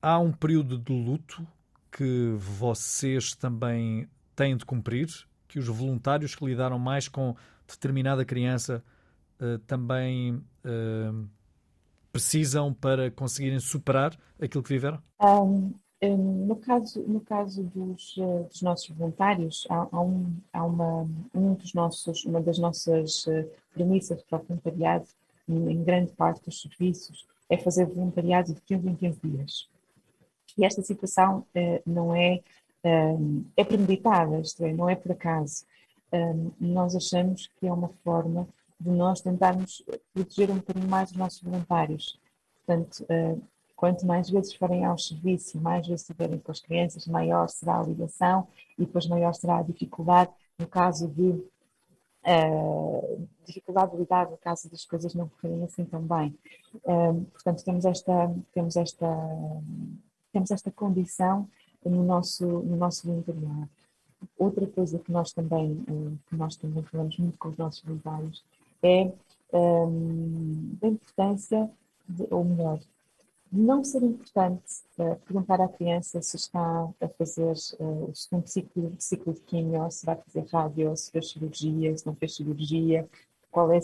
há 0.00 0.18
um 0.18 0.32
período 0.32 0.78
de 0.78 0.94
luto 0.94 1.46
que 1.92 2.34
vocês 2.38 3.34
também 3.34 4.08
têm 4.34 4.56
de 4.56 4.64
cumprir, 4.64 5.08
que 5.46 5.58
os 5.58 5.68
voluntários 5.68 6.34
que 6.34 6.46
lidaram 6.46 6.78
mais 6.78 7.06
com 7.06 7.36
determinada 7.66 8.24
criança 8.24 8.82
uh, 9.40 9.58
também 9.60 10.34
uh, 10.34 11.28
precisam 12.12 12.72
para 12.72 13.10
conseguirem 13.10 13.58
superar 13.60 14.18
aquilo 14.40 14.62
que 14.62 14.72
viveram? 14.72 15.02
Um, 15.20 15.72
um, 16.02 16.46
no 16.46 16.56
caso, 16.56 17.02
no 17.02 17.20
caso 17.20 17.62
dos, 17.64 18.16
uh, 18.16 18.44
dos 18.48 18.62
nossos 18.62 18.88
voluntários, 18.90 19.66
há, 19.68 19.88
há, 19.90 20.00
um, 20.00 20.36
há 20.52 20.64
uma, 20.64 21.08
um 21.34 21.54
dos 21.54 21.74
nossos, 21.74 22.24
uma 22.24 22.40
das 22.40 22.58
nossas 22.58 23.26
premissas 23.74 24.22
para 24.22 24.38
o 24.38 24.42
voluntariado, 24.42 25.06
em 25.48 25.82
grande 25.82 26.12
parte 26.12 26.44
dos 26.44 26.60
serviços, 26.60 27.26
é 27.48 27.56
fazer 27.56 27.86
voluntariado 27.86 28.52
de 28.52 28.60
15 28.60 28.88
em 28.88 28.94
15 28.94 29.20
dias. 29.24 29.68
E 30.56 30.64
esta 30.64 30.82
situação 30.82 31.46
não 31.86 32.14
é, 32.14 32.40
é 33.56 33.64
premeditada, 33.64 34.38
isto 34.40 34.62
é, 34.64 34.72
não 34.72 34.90
é 34.90 34.94
por 34.94 35.12
acaso. 35.12 35.64
nós 36.60 36.94
achamos 36.94 37.48
que 37.58 37.66
é 37.66 37.72
uma 37.72 37.88
forma 38.04 38.46
de 38.80 38.90
nós 38.90 39.20
tentarmos 39.20 39.82
proteger 40.14 40.50
um 40.50 40.56
bocadinho 40.56 40.88
mais 40.88 41.10
os 41.10 41.16
nossos 41.16 41.42
voluntários. 41.42 42.18
Portanto, 42.64 43.04
uh, 43.04 43.42
quanto 43.74 44.06
mais 44.06 44.30
vezes 44.30 44.54
forem 44.54 44.84
ao 44.84 44.96
serviço, 44.98 45.60
mais 45.60 45.86
vezes 45.86 46.02
estiverem 46.02 46.38
com 46.38 46.52
as 46.52 46.60
crianças, 46.60 47.06
maior 47.06 47.48
será 47.48 47.80
a 47.80 47.82
ligação 47.82 48.46
e 48.78 48.84
depois 48.84 49.06
maior 49.06 49.34
será 49.34 49.58
a 49.58 49.62
dificuldade 49.62 50.30
no 50.58 50.66
caso 50.66 51.08
de 51.08 51.42
uh, 52.24 53.28
dificuldade 53.44 53.92
de 53.92 53.98
lidar 53.98 54.30
no 54.30 54.36
caso 54.36 54.70
das 54.70 54.84
coisas 54.84 55.14
não 55.14 55.28
correrem 55.28 55.64
assim 55.64 55.84
tão 55.84 56.02
bem. 56.02 56.36
Uh, 56.74 57.24
portanto, 57.32 57.64
temos 57.64 57.84
esta, 57.84 58.32
temos 58.52 58.76
esta, 58.76 59.06
temos 60.32 60.50
esta 60.50 60.70
condição 60.70 61.48
no 61.84 62.04
nosso, 62.04 62.46
no 62.46 62.76
nosso 62.76 63.06
voluntariado. 63.06 63.68
outra 64.36 64.66
coisa 64.66 64.98
que 64.98 65.10
nós 65.10 65.32
também, 65.32 65.84
que 66.28 66.36
nós 66.36 66.56
também 66.56 66.82
falamos 66.82 67.16
muito 67.18 67.38
com 67.38 67.48
os 67.48 67.56
nossos 67.56 67.82
voluntários 67.82 68.44
é 68.82 69.12
um, 69.52 70.76
da 70.80 70.88
importância, 70.88 71.70
de, 72.08 72.26
ou 72.30 72.44
melhor, 72.44 72.80
não 73.50 73.82
ser 73.82 74.02
importante 74.02 74.82
uh, 74.98 75.16
perguntar 75.24 75.60
à 75.60 75.68
criança 75.68 76.20
se 76.20 76.36
está 76.36 76.88
a 77.00 77.08
fazer 77.08 77.54
uh, 77.80 78.10
segundo 78.14 78.46
ciclo, 78.46 78.92
ciclo 78.98 79.32
de 79.32 79.40
quimio, 79.40 79.90
se 79.90 80.04
vai 80.04 80.16
fazer 80.16 80.46
rádio, 80.52 80.94
se 80.96 81.10
fez 81.10 81.30
cirurgia, 81.30 81.96
se 81.96 82.06
não 82.06 82.14
fez 82.14 82.36
cirurgia, 82.36 83.08
qual 83.50 83.72
é, 83.72 83.78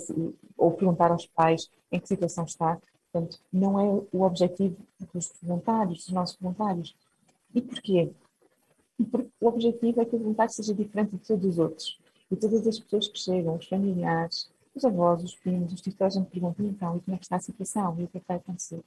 ou 0.56 0.72
perguntar 0.72 1.10
aos 1.10 1.26
pais 1.26 1.70
em 1.90 1.98
que 1.98 2.08
situação 2.08 2.44
está. 2.44 2.78
Portanto, 3.10 3.40
não 3.52 3.78
é 3.78 4.02
o 4.12 4.22
objetivo 4.22 4.76
dos 5.12 5.32
voluntários, 5.42 6.04
dos 6.04 6.12
nossos 6.12 6.36
voluntários. 6.38 6.94
E 7.54 7.62
porquê? 7.62 8.10
Porque 9.10 9.30
o 9.40 9.46
objetivo 9.48 10.00
é 10.00 10.04
que 10.04 10.14
o 10.14 10.18
voluntário 10.18 10.52
seja 10.52 10.74
diferente 10.74 11.12
de 11.12 11.18
todos 11.18 11.44
os 11.46 11.58
outros. 11.58 11.98
E 12.30 12.36
todas 12.36 12.66
as 12.66 12.78
pessoas 12.78 13.08
que 13.08 13.18
chegam, 13.18 13.56
os 13.56 13.66
familiares, 13.66 14.50
os 14.74 14.84
avós, 14.84 15.22
os 15.22 15.34
primos, 15.36 15.72
os 15.72 15.80
tios, 15.80 16.00
a 16.00 16.08
gente 16.08 16.30
pergunta 16.30 16.62
então, 16.62 16.96
e 16.96 17.00
como 17.00 17.14
é 17.14 17.18
que 17.18 17.24
está 17.24 17.36
a 17.36 17.40
situação, 17.40 17.96
e 17.98 18.04
o 18.04 18.08
que 18.08 18.18
é 18.18 18.20
que 18.20 18.28
vai 18.28 18.36
acontecer? 18.38 18.80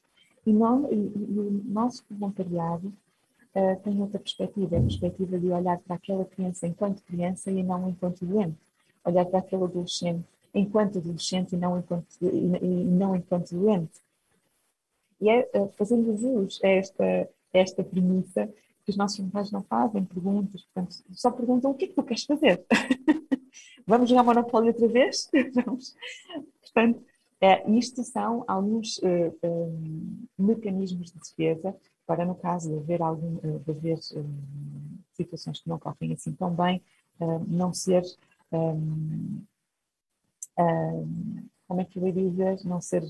E, 0.45 0.53
não, 0.53 0.91
e, 0.91 0.95
e 0.95 1.39
o 1.39 1.63
nosso 1.65 2.03
voluntariado 2.09 2.87
uh, 2.87 3.79
tem 3.83 4.01
outra 4.01 4.19
perspectiva, 4.19 4.75
é 4.75 4.79
a 4.79 4.81
perspectiva 4.81 5.39
de 5.39 5.47
olhar 5.47 5.77
para 5.79 5.95
aquela 5.95 6.25
criança 6.25 6.67
enquanto 6.67 7.03
criança 7.03 7.51
e 7.51 7.63
não 7.63 7.89
enquanto 7.89 8.25
doente. 8.25 8.57
Olhar 9.03 9.25
para 9.25 9.39
aquele 9.39 9.63
adolescente 9.63 10.25
enquanto 10.53 10.97
adolescente 10.97 11.53
e 11.53 11.57
não 11.57 11.77
enquanto, 11.77 12.05
e, 12.21 12.25
e 12.27 12.83
não 12.85 13.15
enquanto 13.15 13.55
doente. 13.55 14.01
E 15.21 15.29
é 15.29 15.49
uh, 15.55 15.71
fazendo 15.77 16.15
jus 16.17 16.59
a 16.63 16.67
esta, 16.67 17.29
esta 17.53 17.83
premissa 17.83 18.47
que 18.83 18.91
os 18.91 18.97
nossos 18.97 19.17
voluntários 19.17 19.51
não 19.51 19.63
fazem 19.63 20.05
perguntas, 20.05 20.63
portanto, 20.63 21.03
só 21.11 21.31
perguntam 21.31 21.71
o 21.71 21.73
que 21.73 21.85
é 21.85 21.87
que 21.89 21.93
tu 21.93 22.03
queres 22.03 22.23
fazer. 22.23 22.63
Vamos 23.87 24.09
jogar 24.09 24.23
Monopólio 24.23 24.67
outra 24.67 24.87
vez? 24.89 25.29
Vamos. 25.55 25.95
Portanto, 26.61 27.01
é, 27.39 27.69
isto 27.71 28.03
são 28.03 28.43
alguns 28.45 28.97
uh, 28.97 29.33
um, 29.41 30.25
mecanismos 30.37 31.11
de 31.11 31.19
defesa 31.19 31.73
para, 32.05 32.25
no 32.25 32.35
caso 32.35 32.69
de 32.69 32.77
haver, 32.77 33.01
algum, 33.01 33.37
uh, 33.37 33.59
de 33.59 33.71
haver 33.71 33.97
um, 34.15 34.99
situações 35.13 35.61
que 35.61 35.69
não 35.69 35.79
correm 35.79 36.11
assim 36.13 36.33
tão 36.33 36.53
bem, 36.53 36.81
uh, 37.21 37.39
não 37.47 37.73
ser, 37.73 38.03
um, 38.51 39.41
como 41.67 41.79
é 41.79 41.85
que 41.85 41.97
eu 41.97 42.07
ia 42.07 42.13
dizer, 42.13 42.59
não 42.65 42.81
ser 42.81 43.03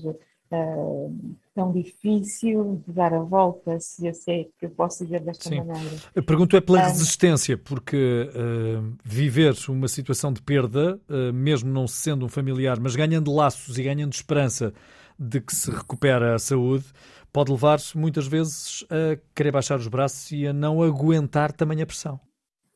uh, 0.52 1.36
tão 1.54 1.72
difícil 1.72 2.82
de 2.86 2.92
dar 2.92 3.12
a 3.12 3.20
volta, 3.20 3.78
se 3.80 4.06
eu 4.06 4.14
sei 4.14 4.50
que 4.58 4.66
eu 4.66 4.70
posso 4.70 5.04
dizer 5.04 5.20
desta 5.20 5.48
Sim. 5.48 5.58
maneira. 5.58 5.96
A 6.16 6.22
pergunta 6.22 6.56
é 6.56 6.60
pela 6.60 6.80
resistência, 6.80 7.56
porque 7.56 8.28
uh, 8.30 8.96
viver 9.04 9.54
uma 9.68 9.88
situação 9.88 10.32
de 10.32 10.42
perda, 10.42 11.00
uh, 11.08 11.32
mesmo 11.32 11.70
não 11.70 11.86
sendo 11.86 12.26
um 12.26 12.28
familiar, 12.28 12.78
mas 12.80 12.96
ganhando 12.96 13.34
laços 13.34 13.78
e 13.78 13.82
ganhando 13.82 14.12
esperança 14.12 14.72
de 15.18 15.40
que 15.40 15.54
se 15.54 15.70
recupera 15.70 16.34
a 16.34 16.38
saúde, 16.38 16.84
pode 17.32 17.50
levar 17.50 17.78
muitas 17.94 18.26
vezes 18.26 18.84
a 18.88 19.18
querer 19.34 19.52
baixar 19.52 19.78
os 19.78 19.88
braços 19.88 20.30
e 20.30 20.46
a 20.46 20.52
não 20.52 20.82
aguentar 20.82 21.52
tamanha 21.52 21.86
pressão. 21.86 22.20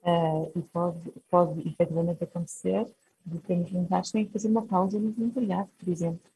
Uh, 0.04 0.50
e 0.56 0.62
pode, 0.62 0.98
pode 1.30 1.68
efetivamente 1.68 2.24
acontecer 2.24 2.85
de 3.24 3.38
termos 3.38 3.70
que 3.70 4.12
têm 4.12 4.26
que 4.26 4.32
fazer 4.32 4.48
uma 4.48 4.62
pausa 4.62 4.98
no 4.98 5.12
voluntariado, 5.12 5.68
por 5.78 5.88
exemplo 5.88 6.31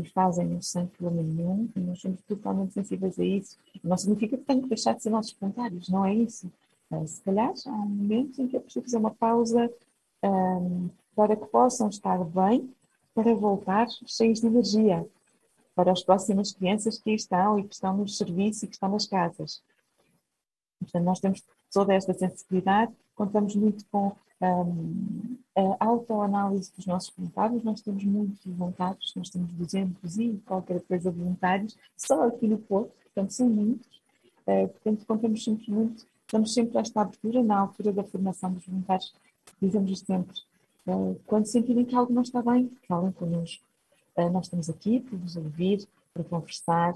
e 0.00 0.04
fazem 0.10 0.56
isso 0.56 0.70
sem 0.70 0.86
problema 0.86 1.22
nenhum 1.22 1.68
e 1.74 1.80
nós 1.80 2.00
somos 2.00 2.20
totalmente 2.22 2.74
sensíveis 2.74 3.18
a 3.18 3.24
isso. 3.24 3.58
Não 3.82 3.96
significa 3.96 4.36
que 4.36 4.44
tenho 4.44 4.62
que 4.62 4.68
deixar 4.68 4.94
de 4.94 5.02
ser 5.02 5.10
nossos 5.10 5.36
voluntários, 5.38 5.88
não 5.88 6.04
é 6.04 6.14
isso. 6.14 6.50
Se 7.06 7.22
calhar 7.22 7.52
há 7.66 7.70
um 7.70 7.88
momento 7.88 8.40
em 8.40 8.46
que 8.46 8.56
é 8.56 8.60
preciso 8.60 8.84
fazer 8.84 8.96
uma 8.98 9.14
pausa 9.14 9.70
um, 10.22 10.88
para 11.14 11.36
que 11.36 11.46
possam 11.46 11.88
estar 11.88 12.22
bem 12.24 12.72
para 13.14 13.34
voltar 13.34 13.86
cheios 14.06 14.40
de 14.40 14.46
energia 14.46 15.06
para 15.74 15.92
as 15.92 16.02
próximas 16.02 16.52
crianças 16.52 16.98
que 16.98 17.10
estão 17.10 17.58
e 17.58 17.64
que 17.64 17.74
estão 17.74 17.96
no 17.96 18.08
serviço 18.08 18.64
e 18.64 18.68
que 18.68 18.74
estão 18.74 18.88
nas 18.88 19.06
casas. 19.06 19.62
Portanto, 20.78 21.04
nós 21.04 21.20
temos 21.20 21.42
toda 21.72 21.94
esta 21.94 22.14
sensibilidade, 22.14 22.92
contamos 23.14 23.54
muito 23.56 23.84
com 23.90 24.14
um, 24.40 25.36
a 25.56 25.84
autoanálise 25.84 26.72
dos 26.76 26.86
nossos 26.86 27.12
voluntários, 27.16 27.62
nós 27.62 27.80
temos 27.80 28.04
muitos 28.04 28.44
voluntários, 28.44 29.12
nós 29.14 29.30
temos 29.30 29.52
200 29.52 30.18
e 30.18 30.42
qualquer 30.44 30.80
coisa 30.82 31.10
voluntários, 31.10 31.76
só 31.96 32.26
aqui 32.26 32.48
no 32.48 32.58
Porto, 32.58 32.92
portanto 33.04 33.30
são 33.30 33.48
muitos, 33.48 34.00
uh, 34.46 34.68
portanto 34.68 35.06
contamos 35.06 35.44
sempre 35.44 35.70
muito, 35.70 36.06
estamos 36.26 36.52
sempre 36.52 36.78
a 36.78 36.80
esta 36.80 37.00
abertura 37.00 37.42
na 37.42 37.58
altura 37.58 37.92
da 37.92 38.04
formação 38.04 38.52
dos 38.52 38.66
voluntários, 38.66 39.14
dizemos 39.62 40.00
sempre, 40.00 40.36
uh, 40.88 41.18
quando 41.26 41.46
sentirem 41.46 41.84
que 41.84 41.94
algo 41.94 42.12
não 42.12 42.22
está 42.22 42.42
bem, 42.42 42.70
falem 42.88 43.12
connosco. 43.12 43.64
Uh, 44.16 44.30
nós 44.30 44.46
estamos 44.46 44.68
aqui 44.68 45.00
para 45.00 45.16
vos 45.18 45.36
ouvir, 45.36 45.86
para 46.12 46.24
conversar, 46.24 46.94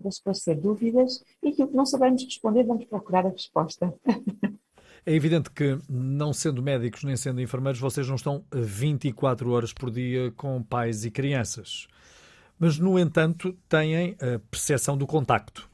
para 0.00 0.08
esclarecer 0.08 0.60
dúvidas 0.60 1.22
e 1.42 1.52
que 1.52 1.62
o 1.62 1.68
que 1.68 1.74
não 1.74 1.86
soubermos 1.86 2.24
responder, 2.24 2.64
vamos 2.64 2.84
procurar 2.84 3.26
a 3.26 3.30
resposta. 3.30 3.94
É 5.04 5.14
evidente 5.14 5.50
que, 5.50 5.78
não 5.88 6.32
sendo 6.32 6.62
médicos 6.62 7.04
nem 7.04 7.16
sendo 7.16 7.40
enfermeiros, 7.40 7.80
vocês 7.80 8.06
não 8.06 8.16
estão 8.16 8.44
24 8.52 9.50
horas 9.50 9.72
por 9.72 9.90
dia 9.90 10.30
com 10.32 10.62
pais 10.62 11.04
e 11.04 11.10
crianças. 11.10 11.88
Mas, 12.58 12.78
no 12.78 12.98
entanto, 12.98 13.56
têm 13.68 14.16
a 14.20 14.38
percepção 14.50 14.96
do 14.96 15.06
contacto. 15.06 15.68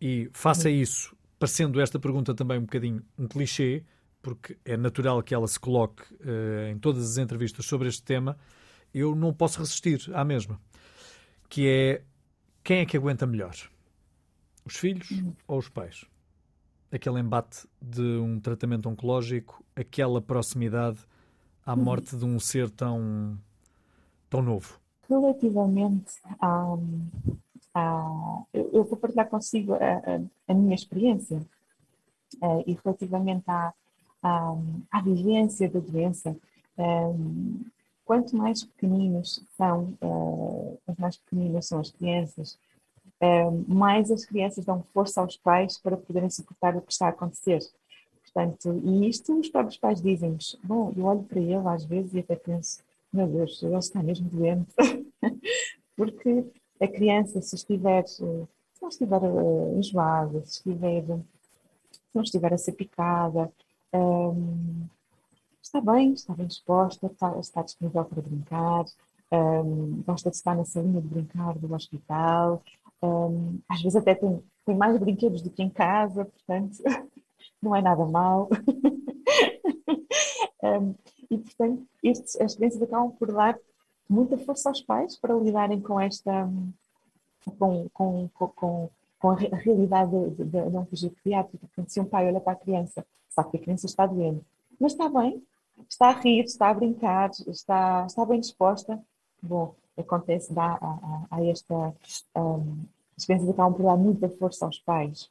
E, 0.00 0.28
face 0.32 0.66
a 0.66 0.70
isso, 0.70 1.16
parecendo 1.38 1.80
esta 1.80 1.98
pergunta 1.98 2.34
também 2.34 2.58
um 2.58 2.62
bocadinho 2.62 3.02
um 3.16 3.28
clichê, 3.28 3.84
porque 4.20 4.58
é 4.64 4.76
natural 4.76 5.22
que 5.22 5.34
ela 5.34 5.46
se 5.46 5.58
coloque 5.58 6.02
uh, 6.14 6.68
em 6.70 6.78
todas 6.78 7.12
as 7.12 7.18
entrevistas 7.18 7.64
sobre 7.64 7.88
este 7.88 8.02
tema, 8.02 8.36
eu 8.92 9.14
não 9.14 9.32
posso 9.32 9.60
resistir 9.60 10.10
à 10.12 10.24
mesma. 10.24 10.60
Que 11.48 11.68
é 11.68 12.02
quem 12.64 12.78
é 12.78 12.86
que 12.86 12.96
aguenta 12.96 13.24
melhor? 13.24 13.54
Os 14.64 14.76
filhos 14.76 15.08
uhum. 15.12 15.32
ou 15.46 15.58
os 15.58 15.68
pais? 15.68 16.04
Aquele 16.90 17.20
embate 17.20 17.66
de 17.80 18.02
um 18.18 18.38
tratamento 18.40 18.88
oncológico, 18.88 19.62
aquela 19.74 20.20
proximidade 20.20 20.98
à 21.64 21.74
uhum. 21.74 21.82
morte 21.82 22.16
de 22.16 22.24
um 22.24 22.38
ser 22.38 22.70
tão, 22.70 23.36
tão 24.30 24.42
novo? 24.42 24.78
Relativamente 25.08 26.14
a. 26.40 26.76
a 27.74 28.42
eu 28.54 28.84
vou 28.84 28.96
partilhar 28.96 29.28
consigo 29.28 29.74
a, 29.74 29.76
a, 29.76 30.20
a 30.48 30.54
minha 30.54 30.74
experiência 30.74 31.38
uh, 32.42 32.64
e 32.66 32.78
relativamente 32.82 33.44
à, 33.48 33.72
à, 34.22 34.56
à 34.90 35.00
vivência 35.02 35.68
da 35.68 35.80
doença. 35.80 36.36
Um, 36.78 37.64
eh, 37.64 37.70
quanto 38.04 38.36
mais 38.36 38.62
pequeninos 38.62 39.42
são, 39.56 39.94
uh, 40.02 40.78
as 40.86 40.96
mais 40.96 41.16
pequeninas 41.16 41.66
são 41.66 41.80
as 41.80 41.90
crianças, 41.90 42.58
mais 43.66 44.10
as 44.10 44.24
crianças 44.24 44.64
dão 44.64 44.82
força 44.92 45.20
aos 45.20 45.36
pais 45.36 45.78
para 45.78 45.96
poderem 45.96 46.30
suportar 46.30 46.76
o 46.76 46.82
que 46.82 46.92
está 46.92 47.06
a 47.06 47.10
acontecer. 47.10 47.60
Portanto, 48.22 48.82
e 48.84 49.08
isto 49.08 49.38
os 49.38 49.48
próprios 49.48 49.78
pais 49.78 50.02
dizem-nos. 50.02 50.58
Bom, 50.62 50.92
eu 50.96 51.04
olho 51.04 51.22
para 51.22 51.40
ele 51.40 51.66
às 51.68 51.84
vezes 51.84 52.12
e 52.12 52.18
até 52.18 52.36
penso, 52.36 52.82
meu 53.12 53.26
Deus, 53.26 53.62
ele 53.62 53.76
está 53.76 54.02
mesmo 54.02 54.28
doente. 54.28 54.74
Porque 55.96 56.44
a 56.80 56.86
criança, 56.86 57.40
se 57.40 57.54
estiver, 57.54 58.06
se 58.06 58.22
não 58.22 58.88
estiver 58.88 59.22
uh, 59.22 59.78
enjoada, 59.78 60.44
se 60.44 60.58
estiver, 60.58 61.02
se 61.90 62.14
não 62.14 62.22
estiver 62.22 62.52
a 62.52 62.58
ser 62.58 62.72
picada, 62.72 63.50
um, 63.94 64.86
está 65.62 65.80
bem, 65.80 66.12
está 66.12 66.34
bem 66.34 66.46
disposta, 66.46 67.06
está, 67.06 67.38
está 67.38 67.62
disponível 67.62 68.04
para 68.04 68.20
brincar, 68.20 68.84
um, 69.32 70.02
gosta 70.06 70.30
de 70.30 70.36
estar 70.36 70.54
na 70.54 70.64
salinha 70.64 71.00
de 71.00 71.08
brincar 71.08 71.58
do 71.58 71.72
hospital, 71.74 72.62
um, 73.02 73.58
às 73.68 73.82
vezes 73.82 73.96
até 73.96 74.14
tem, 74.14 74.42
tem 74.64 74.76
mais 74.76 74.98
brinquedos 74.98 75.42
do 75.42 75.50
que 75.50 75.62
em 75.62 75.70
casa, 75.70 76.24
portanto, 76.24 76.82
não 77.62 77.74
é 77.74 77.82
nada 77.82 78.04
mal. 78.04 78.48
um, 80.62 80.94
e, 81.30 81.38
portanto, 81.38 81.86
estes, 82.02 82.40
as 82.40 82.54
crianças 82.54 82.82
acabam 82.82 83.10
por 83.12 83.32
dar 83.32 83.58
muita 84.08 84.38
força 84.38 84.68
aos 84.68 84.80
pais 84.80 85.16
para 85.16 85.34
lidarem 85.34 85.80
com 85.80 86.00
esta. 86.00 86.48
com, 87.58 87.88
com, 87.90 88.28
com, 88.34 88.90
com 89.18 89.30
a 89.30 89.34
realidade 89.34 90.10
da 90.30 90.64
oncologia 90.64 91.10
pediátrica. 91.22 91.66
Portanto, 91.66 91.90
se 91.90 92.00
um 92.00 92.04
pai 92.04 92.28
olha 92.28 92.40
para 92.40 92.52
a 92.52 92.56
criança, 92.56 93.04
sabe 93.28 93.50
que 93.50 93.56
a 93.56 93.60
criança 93.60 93.86
está 93.86 94.06
doente, 94.06 94.44
mas 94.78 94.92
está 94.92 95.08
bem, 95.08 95.42
está 95.88 96.08
a 96.08 96.20
rir, 96.20 96.44
está 96.44 96.70
a 96.70 96.74
brincar, 96.74 97.30
está, 97.48 98.04
está 98.06 98.24
bem 98.24 98.40
disposta, 98.40 99.02
bom, 99.42 99.74
acontece, 99.96 100.52
dá 100.52 100.78
a, 100.80 101.26
a, 101.30 101.36
a 101.36 101.44
esta. 101.44 101.94
Um, 102.36 102.84
as 103.16 103.24
crianças 103.24 103.48
acabam 103.48 103.74
por 103.74 103.84
dar 103.84 103.96
muita 103.96 104.28
força 104.28 104.66
aos 104.66 104.78
pais. 104.78 105.30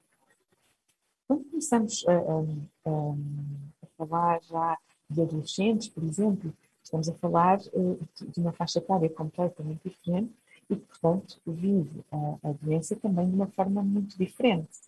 Quando 1.28 1.43
começamos 1.45 2.06
a, 2.08 2.89
a, 2.89 3.88
falar 3.97 4.41
já 4.43 4.78
de 5.10 5.21
adolescentes, 5.21 5.89
por 5.89 6.04
exemplo, 6.04 6.54
estamos 6.84 7.10
a 7.10 7.13
falar 7.13 7.60
uh, 7.73 7.99
de 8.28 8.39
uma 8.39 8.51
faixa 8.51 8.80
etária 8.80 9.10
completamente 9.10 9.82
diferente 9.88 10.32
e 10.69 10.75
que, 10.75 10.86
portanto, 10.86 11.39
vive 11.45 12.04
a, 12.12 12.49
a, 12.49 12.54
doença 12.54 12.95
também 12.95 13.30
de 13.30 13.36
uma 13.36 13.47
forma 13.47 13.84
muito 13.84 14.17
diferente. 14.17 14.80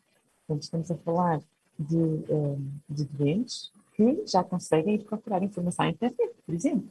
Portanto, 0.45 0.63
estamos 0.63 0.91
a 0.91 0.95
falar 0.97 1.41
de, 1.77 1.97
um, 1.97 2.71
de 2.89 3.05
doentes 3.05 3.71
que 3.95 4.25
já 4.27 4.43
conseguem 4.43 4.95
ir 4.95 5.03
procurar 5.03 5.43
informação 5.43 5.85
na 5.85 5.91
internet, 5.91 6.35
por 6.45 6.53
exemplo. 6.53 6.89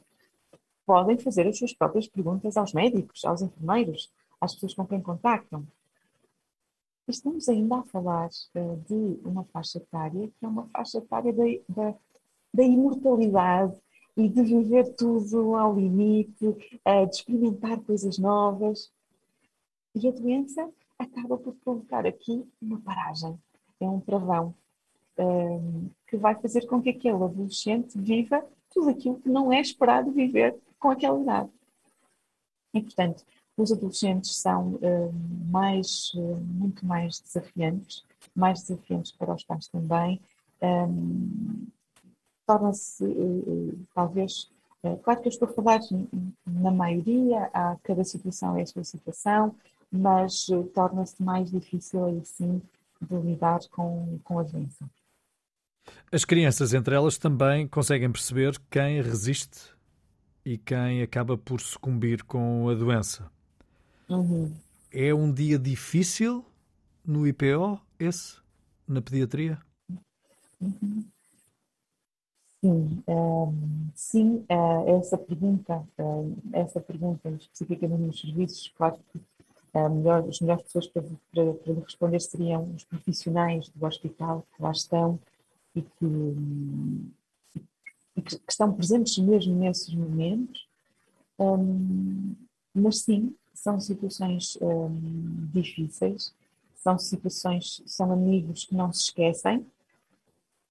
Podem 0.87 1.17
fazer 1.17 1.45
as 1.45 1.57
suas 1.57 1.73
próprias 1.73 2.07
perguntas 2.07 2.55
aos 2.55 2.71
médicos, 2.71 3.25
aos 3.25 3.41
enfermeiros, 3.41 4.09
às 4.39 4.53
pessoas 4.53 4.73
com 4.73 4.87
quem 4.87 5.01
contactam. 5.01 5.67
Estamos 7.05 7.49
ainda 7.49 7.79
a 7.79 7.83
falar 7.83 8.29
uh, 8.55 8.83
de 8.87 9.19
uma 9.27 9.43
faixa 9.43 9.79
etária 9.79 10.29
que 10.39 10.45
é 10.45 10.47
uma 10.47 10.65
faixa 10.67 10.99
etária 10.99 11.33
da, 11.33 11.43
da, 11.67 11.93
da 12.53 12.63
imortalidade 12.63 13.75
e 14.15 14.29
de 14.29 14.41
viver 14.41 14.95
tudo 14.95 15.57
ao 15.57 15.75
limite, 15.75 16.33
de 16.39 17.11
experimentar 17.11 17.81
coisas 17.81 18.17
novas. 18.17 18.89
E 19.93 20.07
a 20.07 20.11
doença 20.11 20.69
acaba 20.97 21.37
por 21.37 21.53
provocar 21.55 22.05
aqui 22.05 22.47
uma 22.61 22.79
paragem, 22.79 23.37
é 23.81 23.89
um 23.89 23.99
travão, 23.99 24.55
um, 25.19 25.89
que 26.07 26.15
vai 26.15 26.33
fazer 26.35 26.65
com 26.65 26.81
que 26.81 26.91
aquele 26.91 27.21
adolescente 27.21 27.97
viva 27.97 28.41
tudo 28.73 28.89
aquilo 28.89 29.19
que 29.19 29.27
não 29.27 29.51
é 29.51 29.59
esperado 29.59 30.11
viver 30.11 30.55
com 30.79 30.89
aquela 30.89 31.19
idade. 31.19 31.49
E, 32.73 32.81
portanto, 32.81 33.23
os 33.57 33.71
adolescentes 33.71 34.35
são 34.35 34.79
um, 34.81 35.49
mais, 35.49 36.11
muito 36.45 36.85
mais 36.85 37.19
desafiantes, 37.19 38.03
mais 38.35 38.61
desafiantes 38.61 39.11
para 39.11 39.33
os 39.33 39.43
pais 39.43 39.67
também. 39.67 40.21
Um, 40.61 41.67
Torna-se, 42.45 43.03
uh, 43.03 43.77
talvez, 43.93 44.49
uh, 44.81 44.95
claro 44.99 45.19
que 45.19 45.27
eu 45.27 45.31
estou 45.31 45.49
a 45.49 45.51
falar 45.51 45.81
na 46.45 46.71
maioria, 46.71 47.49
há, 47.53 47.75
cada 47.83 48.05
situação 48.05 48.55
é 48.55 48.61
a 48.61 48.65
sua 48.65 48.85
situação, 48.85 49.53
mas 49.91 50.47
uh, 50.47 50.63
torna-se 50.73 51.21
mais 51.21 51.51
difícil 51.51 52.05
aí 52.05 52.23
sim 52.23 52.61
de 53.01 53.17
lidar 53.17 53.59
com, 53.69 54.17
com 54.23 54.39
a 54.39 54.43
doença. 54.43 54.89
As 56.09 56.23
crianças, 56.23 56.73
entre 56.73 56.95
elas, 56.95 57.17
também 57.17 57.67
conseguem 57.67 58.09
perceber 58.09 58.57
quem 58.71 59.01
resiste 59.01 59.76
e 60.47 60.57
quem 60.57 61.01
acaba 61.01 61.37
por 61.37 61.59
sucumbir 61.59 62.23
com 62.23 62.69
a 62.69 62.73
doença. 62.73 63.29
Uhum. 64.07 64.55
É 64.89 65.13
um 65.13 65.29
dia 65.29 65.59
difícil 65.59 66.45
no 67.05 67.27
IPO, 67.27 67.77
esse, 67.99 68.37
na 68.87 69.01
pediatria? 69.01 69.59
Uhum. 70.61 71.03
Sim, 72.63 73.03
um, 73.05 73.11
ehm, 73.11 73.89
sim, 73.93 74.45
uh, 74.49 74.97
essa 74.97 75.17
pergunta, 75.17 75.85
uh, 75.99 76.37
essa 76.53 76.79
pergunta 76.79 77.29
especificamente 77.29 78.03
nos 78.03 78.21
serviços, 78.21 78.71
claro 78.77 78.97
que 79.11 79.19
melhor, 79.89 80.23
as 80.29 80.39
melhores 80.39 80.63
pessoas 80.63 80.87
para, 80.87 81.03
para, 81.03 81.53
para 81.55 81.73
lhe 81.73 81.81
responder 81.81 82.19
seriam 82.21 82.73
os 82.73 82.85
profissionais 82.85 83.67
do 83.67 83.85
hospital 83.85 84.47
que 84.55 84.63
lá 84.63 84.71
estão 84.71 85.19
e 85.75 85.81
que, 85.81 86.35
que, 88.21 88.39
estão 88.47 88.73
presentes 88.73 89.17
mesmo 89.17 89.55
nesses 89.55 89.93
momentos. 89.93 90.67
Um, 91.39 92.35
mas 92.73 92.99
sim, 92.99 93.35
são 93.53 93.79
situações 93.79 94.57
um, 94.61 95.49
difíceis, 95.53 96.33
são 96.75 96.97
situações, 96.97 97.81
são 97.85 98.11
amigos 98.11 98.65
que 98.65 98.75
não 98.75 98.93
se 98.93 99.03
esquecem, 99.03 99.65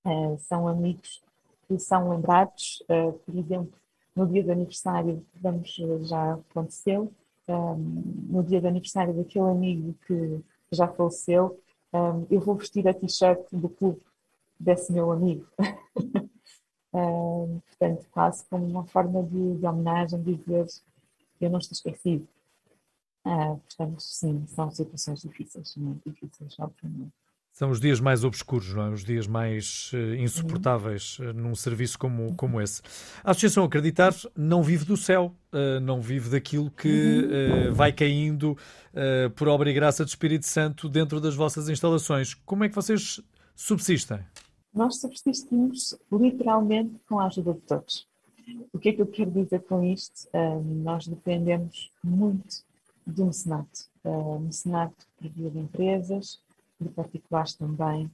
uh, 0.04 0.38
são 0.38 0.66
amigos 0.66 1.22
que 1.66 1.78
são 1.78 2.10
lembrados, 2.10 2.82
uh, 2.88 3.12
por 3.12 3.36
exemplo, 3.36 3.72
no 4.14 4.26
dia 4.26 4.42
do 4.42 4.52
aniversário, 4.52 5.24
vamos, 5.34 5.76
já 6.02 6.34
aconteceu, 6.34 7.12
um, 7.48 8.02
no 8.28 8.42
dia 8.42 8.60
do 8.60 8.68
aniversário 8.68 9.14
daquele 9.14 9.50
amigo 9.50 9.94
que 10.06 10.40
já 10.72 10.88
faleceu, 10.88 11.60
um, 11.92 12.26
eu 12.30 12.40
vou 12.40 12.54
vestir 12.54 12.86
a 12.88 12.94
t-shirt 12.94 13.40
do 13.52 13.68
clube 13.68 14.00
desse 14.58 14.92
meu 14.92 15.10
amigo. 15.12 15.46
portanto, 16.90 18.06
quase 18.10 18.44
como 18.46 18.64
uma 18.66 18.84
forma 18.86 19.22
de, 19.22 19.58
de 19.58 19.66
homenagem, 19.66 20.22
de 20.22 20.34
dizer 20.36 20.66
eu 21.40 21.50
não 21.50 21.58
estou 21.58 21.74
esquecido. 21.74 22.26
Uh, 23.26 23.58
portanto, 23.58 24.00
sim, 24.00 24.46
são 24.46 24.70
situações 24.70 25.20
difíceis, 25.22 25.76
muito 25.76 26.08
difíceis, 26.08 26.54
obviamente. 26.58 27.12
São 27.52 27.70
os 27.70 27.80
dias 27.80 28.00
mais 28.00 28.22
obscuros, 28.22 28.74
não 28.74 28.82
é? 28.82 28.90
os 28.90 29.02
dias 29.02 29.26
mais 29.26 29.90
uh, 29.94 30.14
insuportáveis 30.16 31.18
uh, 31.18 31.32
num 31.32 31.54
serviço 31.54 31.98
como, 31.98 32.34
como 32.34 32.60
esse. 32.60 32.82
A 33.24 33.30
Associação 33.30 33.64
Acreditar 33.64 34.14
não 34.36 34.62
vive 34.62 34.84
do 34.84 34.94
céu, 34.94 35.34
uh, 35.52 35.80
não 35.80 36.00
vive 36.00 36.28
daquilo 36.28 36.70
que 36.70 37.70
vai 37.72 37.92
caindo 37.92 38.56
por 39.34 39.48
obra 39.48 39.70
e 39.70 39.74
graça 39.74 40.04
do 40.04 40.08
Espírito 40.08 40.46
Santo 40.46 40.88
dentro 40.88 41.20
das 41.20 41.34
vossas 41.34 41.68
instalações. 41.68 42.34
Como 42.34 42.64
é 42.64 42.68
que 42.68 42.74
vocês 42.74 43.20
subsistem? 43.54 44.20
Nós 44.76 45.00
subsistimos 45.00 45.98
literalmente 46.12 47.00
com 47.08 47.18
a 47.18 47.28
ajuda 47.28 47.54
de 47.54 47.60
todos. 47.60 48.06
O 48.74 48.78
que 48.78 48.90
é 48.90 48.92
que 48.92 49.00
eu 49.00 49.06
quero 49.06 49.30
dizer 49.30 49.62
com 49.62 49.82
isto? 49.82 50.28
nós 50.84 51.08
dependemos 51.08 51.90
muito 52.04 52.62
do 53.06 53.24
mecenato. 53.24 53.88
Uh, 54.04 54.38
mecenato 54.38 55.06
por 55.16 55.28
via 55.30 55.50
de 55.50 55.58
empresas, 55.58 56.38
de 56.78 56.90
particulares 56.90 57.54
também. 57.54 58.10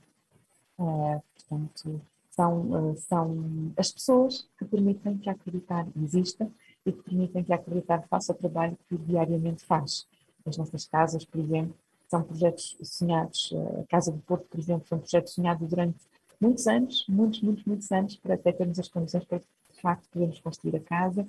Uh, 0.79 1.21
portanto, 1.35 2.01
são, 2.31 2.61
uh, 2.61 2.97
são 2.97 3.73
as 3.77 3.91
pessoas 3.91 4.49
que 4.57 4.65
permitem 4.65 5.19
que 5.19 5.29
a 5.29 5.33
acreditar 5.33 5.87
exista 6.01 6.49
e 6.87 6.93
que 6.93 7.03
permitem 7.03 7.43
que 7.43 7.53
a 7.53 7.57
acreditar 7.57 8.07
faça 8.09 8.33
o 8.33 8.37
trabalho 8.37 8.79
que 8.89 8.97
diariamente 8.97 9.65
faz. 9.65 10.07
As 10.47 10.57
nossas 10.57 10.87
casas, 10.87 11.25
por 11.25 11.41
exemplo, 11.41 11.75
são 12.09 12.23
projetos 12.23 12.77
sonhados. 12.85 13.53
A 13.81 13.85
Casa 13.87 14.13
do 14.13 14.19
Porto, 14.21 14.47
por 14.47 14.61
exemplo, 14.61 14.87
foi 14.87 14.99
um 14.99 15.01
projeto 15.01 15.29
sonhado 15.29 15.67
durante 15.67 15.99
muitos 16.43 16.67
anos, 16.67 17.07
muitos, 17.09 17.41
muitos, 17.41 17.65
muitos 17.65 17.93
anos, 17.93 18.17
para 18.17 18.35
até 18.35 18.51
termos 18.51 18.79
as 18.79 18.89
condições 18.89 19.25
para, 19.25 19.39
de 19.39 19.81
facto, 19.81 20.09
podermos 20.11 20.41
construir 20.41 20.77
a 20.77 20.81
casa. 20.81 21.27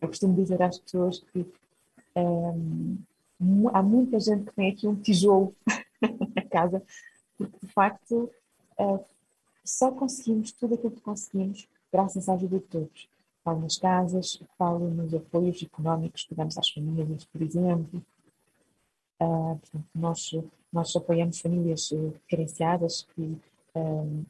Eu 0.00 0.08
costumo 0.08 0.34
dizer 0.34 0.60
às 0.62 0.78
pessoas 0.78 1.18
que 1.18 1.46
ehm, 2.14 2.96
há 3.72 3.82
muita 3.82 4.18
gente 4.18 4.46
que 4.46 4.56
tem 4.56 4.70
aqui 4.70 4.88
um 4.88 4.96
tijolo 4.96 5.54
na 6.34 6.42
casa, 6.48 6.82
porque 7.36 7.58
de 7.60 7.72
facto 7.72 8.30
uh, 8.78 9.04
só 9.62 9.90
conseguimos 9.90 10.50
tudo 10.52 10.74
aquilo 10.74 10.92
que 10.92 11.00
conseguimos 11.02 11.68
graças 11.92 12.28
à 12.28 12.32
ajuda 12.34 12.58
de 12.58 12.64
todos. 12.64 13.08
Falo 13.44 13.60
nas 13.60 13.76
casas, 13.76 14.42
falo 14.56 14.88
nos 14.88 15.12
apoios 15.12 15.62
económicos 15.62 16.24
que 16.24 16.34
damos 16.34 16.56
às 16.56 16.70
famílias, 16.70 17.24
por 17.26 17.42
exemplo. 17.42 18.02
Uh, 19.20 19.58
portanto, 19.58 19.86
nós, 19.94 20.30
nós 20.72 20.96
apoiamos 20.96 21.40
famílias 21.40 21.90
uh, 21.92 22.14
carenciadas 22.28 23.06
que, 23.14 23.38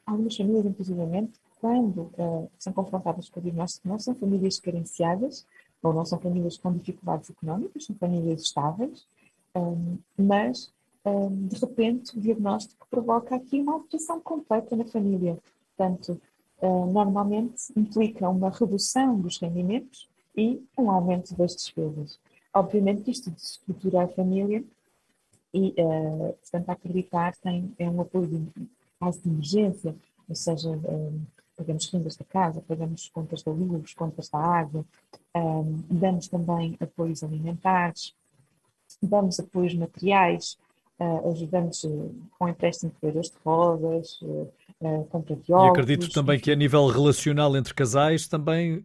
algumas 0.06 0.36
famílias, 0.36 0.64
inclusivamente, 0.66 1.32
quando 1.60 2.10
são 2.58 2.72
confrontadas 2.72 3.28
com 3.28 3.40
o 3.40 3.42
diagnóstico, 3.42 3.88
não 3.88 3.98
são 3.98 4.14
famílias 4.14 4.58
carenciadas, 4.58 5.46
ou 5.84 5.92
não 5.92 6.04
são 6.04 6.18
famílias 6.18 6.56
com 6.56 6.72
dificuldades 6.72 7.30
económicas, 7.30 7.84
são 7.84 7.94
famílias 7.96 8.42
estáveis, 8.42 9.06
um, 9.54 9.98
mas 10.16 10.72
um, 11.04 11.46
de 11.46 11.58
repente 11.58 12.16
o 12.16 12.20
diagnóstico 12.20 12.86
provoca 12.90 13.36
aqui 13.36 13.60
uma 13.60 13.74
alteração 13.74 14.18
completa 14.20 14.74
na 14.74 14.86
família. 14.86 15.38
Portanto, 15.76 16.20
uh, 16.62 16.86
normalmente 16.90 17.70
implica 17.76 18.28
uma 18.28 18.48
redução 18.48 19.20
dos 19.20 19.38
rendimentos 19.38 20.08
e 20.34 20.64
um 20.76 20.90
aumento 20.90 21.34
das 21.36 21.54
despesas. 21.54 22.18
Obviamente 22.52 23.10
isto 23.10 23.30
desestrutura 23.30 24.04
a 24.04 24.08
família 24.08 24.64
e, 25.52 25.74
uh, 25.78 26.34
portanto, 26.40 26.70
acreditar 26.70 27.36
tem 27.36 27.72
é 27.78 27.88
um 27.88 28.00
apoio 28.00 28.50
caso 29.04 29.20
de 29.20 29.28
emergência, 29.28 29.94
ou 30.28 30.34
seja, 30.34 30.70
um, 30.70 31.20
pagamos 31.56 31.90
rendas 31.90 32.16
da 32.16 32.24
casa, 32.24 32.62
pagamos 32.66 33.08
contas 33.08 33.42
da 33.42 33.52
luz, 33.52 33.94
contas 33.94 34.28
da 34.28 34.38
água, 34.38 34.84
um, 35.36 35.82
damos 35.90 36.28
também 36.28 36.76
apoios 36.80 37.22
alimentares, 37.22 38.14
damos 39.02 39.38
apoios 39.38 39.74
materiais, 39.74 40.56
uh, 40.98 41.30
ajudamos 41.30 41.84
uh, 41.84 42.14
com 42.38 42.48
empréstimo 42.48 42.90
de 42.90 43.00
cadeiras 43.00 43.30
de 43.30 43.36
rodas, 43.44 44.20
uh, 44.22 45.04
compra 45.10 45.36
de 45.36 45.52
óculos. 45.52 45.78
E 45.78 45.80
acredito 45.80 46.08
também 46.10 46.40
que 46.40 46.50
a 46.50 46.56
nível 46.56 46.86
relacional 46.88 47.56
entre 47.56 47.74
casais 47.74 48.26
também 48.26 48.84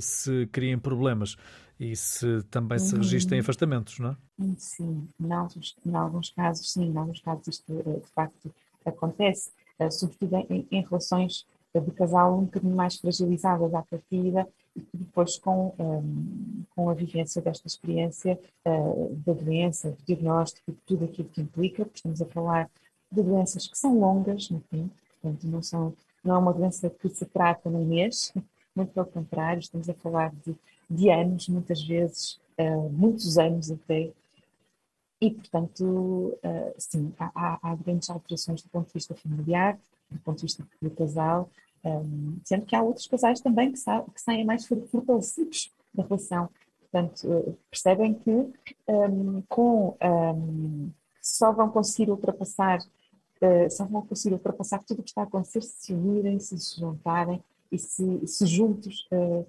se 0.00 0.46
criem 0.50 0.78
problemas 0.78 1.36
e 1.78 1.94
se 1.94 2.42
também 2.50 2.78
se 2.78 2.96
registrem 2.96 3.38
uhum. 3.38 3.42
afastamentos, 3.42 3.98
não 4.00 4.10
é? 4.10 4.16
Sim, 4.56 5.08
em 5.20 5.32
alguns, 5.32 5.76
em 5.86 5.94
alguns 5.94 6.30
casos, 6.30 6.72
sim, 6.72 6.86
em 6.86 6.96
alguns 6.96 7.20
casos 7.20 7.46
isto 7.48 7.72
de 7.72 8.08
facto 8.12 8.52
acontece, 8.88 9.50
sobretudo 9.90 10.36
em, 10.50 10.66
em 10.70 10.82
relações 10.82 11.46
de 11.78 11.90
casal 11.92 12.36
um 12.36 12.44
bocadinho 12.44 12.74
mais 12.74 12.96
fragilizadas 12.96 13.72
à 13.74 13.82
partida 13.82 14.48
e 14.74 14.80
que 14.80 14.96
depois 14.96 15.38
com, 15.38 15.72
um, 15.78 16.64
com 16.74 16.90
a 16.90 16.94
vivência 16.94 17.40
desta 17.40 17.66
experiência 17.66 18.38
uh, 18.66 19.14
da 19.24 19.32
doença, 19.32 19.90
do 19.90 20.04
diagnóstico, 20.04 20.72
de 20.72 20.78
tudo 20.86 21.04
aquilo 21.04 21.28
que 21.28 21.40
implica, 21.40 21.84
porque 21.84 21.98
estamos 21.98 22.20
a 22.20 22.26
falar 22.26 22.68
de 23.10 23.22
doenças 23.22 23.66
que 23.66 23.78
são 23.78 23.98
longas, 23.98 24.50
no 24.50 24.60
fim, 24.70 24.90
portanto 25.20 25.46
não, 25.46 25.62
são, 25.62 25.94
não 26.24 26.34
é 26.34 26.38
uma 26.38 26.52
doença 26.52 26.90
que 26.90 27.08
se 27.08 27.26
trata 27.26 27.70
num 27.70 27.84
mês, 27.84 28.32
muito 28.74 28.92
pelo 28.92 29.06
contrário, 29.06 29.60
estamos 29.60 29.88
a 29.88 29.94
falar 29.94 30.32
de, 30.44 30.56
de 30.88 31.10
anos, 31.10 31.48
muitas 31.48 31.82
vezes, 31.82 32.40
uh, 32.58 32.90
muitos 32.90 33.38
anos 33.38 33.70
até, 33.70 34.10
e, 35.20 35.30
portanto, 35.30 35.84
uh, 35.84 36.74
sim, 36.78 37.12
há, 37.18 37.58
há, 37.62 37.74
grandes 37.74 38.08
alterações 38.08 38.62
do 38.62 38.68
ponto 38.70 38.86
de 38.86 38.94
vista 38.94 39.14
familiar, 39.14 39.78
do 40.10 40.18
ponto 40.20 40.36
de 40.36 40.42
vista 40.42 40.66
do 40.80 40.90
casal, 40.90 41.48
Um, 41.82 42.36
sendo 42.44 42.66
que 42.66 42.76
há 42.76 42.82
outros 42.82 43.06
casais 43.06 43.40
também 43.40 43.72
que, 43.72 43.78
sa 43.78 44.02
que 44.02 44.20
saem 44.20 44.44
mais 44.44 44.66
fortalecidos 44.66 45.72
da 45.94 46.02
relação. 46.02 46.50
Portanto, 46.80 47.26
uh, 47.26 47.56
percebem 47.70 48.12
que 48.12 48.30
um, 48.86 49.42
com 49.48 49.96
um, 50.02 50.90
só 51.22 51.52
vão 51.52 51.70
conseguir 51.70 52.10
ultrapassar 52.10 52.80
uh, 53.40 53.70
só 53.70 53.84
vão 53.84 54.02
conseguir 54.02 54.34
ultrapassar 54.34 54.82
tudo 54.84 55.00
o 55.00 55.02
que 55.02 55.10
está 55.10 55.22
a 55.22 55.24
acontecer 55.24 55.62
se 55.62 55.92
unirem, 55.92 56.38
se 56.38 56.56
juntarem 56.78 57.42
e 57.72 57.78
se, 57.78 58.26
se 58.26 58.46
juntos 58.46 59.08
uh, 59.12 59.46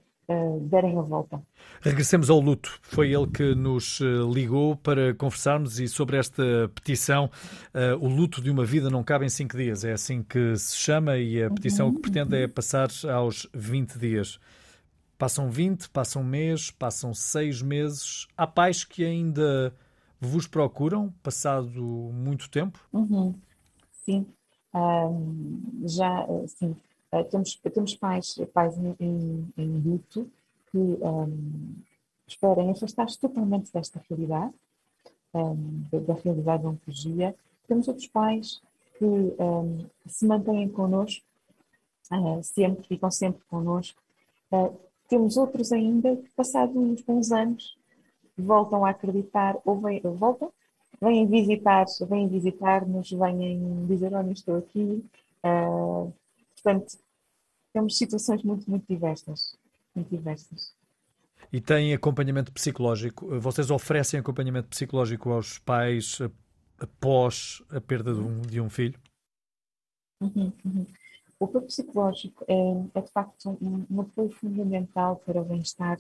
derem 0.62 0.98
a 0.98 1.02
volta. 1.02 1.42
Regressemos 1.82 2.30
ao 2.30 2.40
luto. 2.40 2.80
Foi 2.82 3.12
ele 3.12 3.28
que 3.28 3.56
nos 3.56 4.00
eh, 4.02 4.06
ligou 4.32 4.76
para 4.76 5.14
conversarmos 5.16 5.80
e 5.80 5.88
sobre 5.88 6.18
esta 6.18 6.70
petição. 6.76 7.30
Uh, 7.74 7.98
o 8.04 8.08
luto 8.08 8.42
de 8.42 8.52
uma 8.52 8.64
vida 8.64 8.90
não 8.90 9.04
cabe 9.04 9.26
em 9.26 9.30
cinco 9.30 9.58
dias. 9.58 9.84
É 9.84 9.94
assim 9.94 10.22
que 10.22 10.56
se 10.58 10.78
chama 10.78 11.18
e 11.18 11.44
a 11.44 11.50
petição 11.50 11.88
uhum. 11.88 11.96
que 11.96 12.02
pretende 12.02 12.36
é 12.36 12.48
passar 12.48 12.90
aos 13.12 13.48
20 13.54 13.98
dias. 13.98 14.40
Passam 15.18 15.50
20, 15.50 15.90
passam 15.90 16.22
um 16.22 16.26
mês, 16.26 16.72
passam 16.72 17.14
seis 17.14 17.62
meses. 17.62 18.28
Há 18.38 18.46
pais 18.46 18.84
que 18.84 19.04
ainda 19.04 19.74
vos 20.20 20.48
procuram, 20.48 21.14
passado 21.24 21.82
muito 22.14 22.50
tempo? 22.50 22.80
Uhum. 22.94 23.34
Sim. 24.06 24.28
Um, 24.74 25.84
já, 25.86 26.26
sim 26.48 26.76
Uh, 27.12 27.24
temos, 27.26 27.56
temos 27.56 27.96
pais, 27.96 28.40
pais 28.54 28.78
em, 28.78 28.96
em, 29.00 29.54
em 29.58 29.82
luto 29.82 30.30
que 30.72 30.78
um, 30.78 31.76
esperem 32.26 32.72
afastar-se 32.72 33.20
totalmente 33.20 33.72
desta 33.72 34.02
realidade, 34.10 34.54
um, 35.34 35.84
da, 35.92 36.14
realidade 36.14 36.64
da 36.64 36.70
oncologia. 36.70 37.36
Temos 37.68 37.88
outros 37.88 38.08
pais 38.08 38.62
que 38.98 39.06
um, 39.06 39.86
se 40.06 40.26
mantêm 40.26 40.70
connosco, 40.70 41.26
uh, 42.12 42.42
sempre, 42.44 42.88
ficam 42.88 43.12
sempre 43.12 43.42
connosco. 43.50 44.02
Uh, 44.52 44.74
temos 45.08 45.36
outros 45.36 45.72
ainda 45.72 46.16
que, 46.16 46.30
passados 46.32 46.76
uns 46.76 47.02
bons 47.02 47.32
anos, 47.32 47.78
voltam 48.38 48.86
a 48.86 48.92
acreditar, 48.92 49.58
ou 49.66 49.80
vem, 49.80 50.00
voltam, 50.02 50.52
vêm 51.02 51.28
visitar, 51.28 51.86
vêm 52.08 52.28
visitar-nos, 52.28 53.12
vêm 53.12 53.86
dizer, 53.88 54.14
olha, 54.14 54.32
estou 54.32 54.58
aqui, 54.58 55.04
uh, 55.44 56.14
Portanto, 56.64 56.98
temos 57.74 57.98
situações 57.98 58.44
muito, 58.44 58.70
muito 58.70 58.86
diversas. 58.88 59.58
Muito 59.96 60.10
diversas. 60.10 60.74
E 61.52 61.60
tem 61.60 61.94
acompanhamento 61.94 62.52
psicológico? 62.52 63.40
Vocês 63.40 63.70
oferecem 63.72 64.20
acompanhamento 64.20 64.70
psicológico 64.70 65.32
aos 65.32 65.58
pais 65.60 66.20
após 66.80 67.62
a 67.70 67.82
perda 67.82 68.14
de 68.14 68.20
um, 68.20 68.42
de 68.42 68.62
um 68.62 68.70
filho? 68.70 69.00
Uhum, 70.22 70.52
uhum. 70.64 70.86
O 71.40 71.46
apoio 71.46 71.66
psicológico 71.66 72.46
é, 72.48 72.54
é, 72.94 73.02
de 73.02 73.12
facto 73.12 73.58
um, 73.62 73.86
um 73.90 74.02
apoio 74.02 74.30
fundamental 74.30 75.16
para 75.26 75.42
o 75.42 75.46
bem-estar 75.46 75.98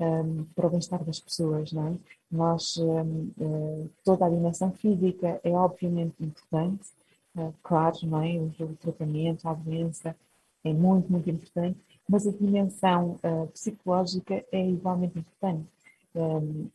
um, 0.00 0.44
para 0.54 0.66
o 0.66 0.70
bem-estar 0.70 1.04
das 1.04 1.20
pessoas, 1.20 1.72
não 1.72 1.88
é? 1.88 1.96
Nós, 2.30 2.76
um, 2.78 3.30
uh, 3.36 3.84
eh, 3.84 3.88
toda 4.02 4.24
a 4.24 4.30
dimensão 4.30 4.72
física 4.72 5.40
é 5.44 5.50
obviamente 5.50 6.14
importante, 6.20 6.88
uh, 7.36 7.54
claro, 7.62 7.96
não 8.04 8.22
é? 8.22 8.36
O, 8.38 8.76
tratamento, 8.76 9.48
a 9.48 9.54
doença, 9.54 10.16
é 10.64 10.72
muito, 10.72 11.10
muito 11.10 11.30
importante, 11.30 11.78
mas 12.08 12.26
a 12.26 12.32
dimensão 12.32 13.18
uh, 13.24 13.46
psicológica 13.48 14.44
é 14.52 14.68
igualmente 14.68 15.18
importante. 15.18 15.66
Um, 16.14 16.68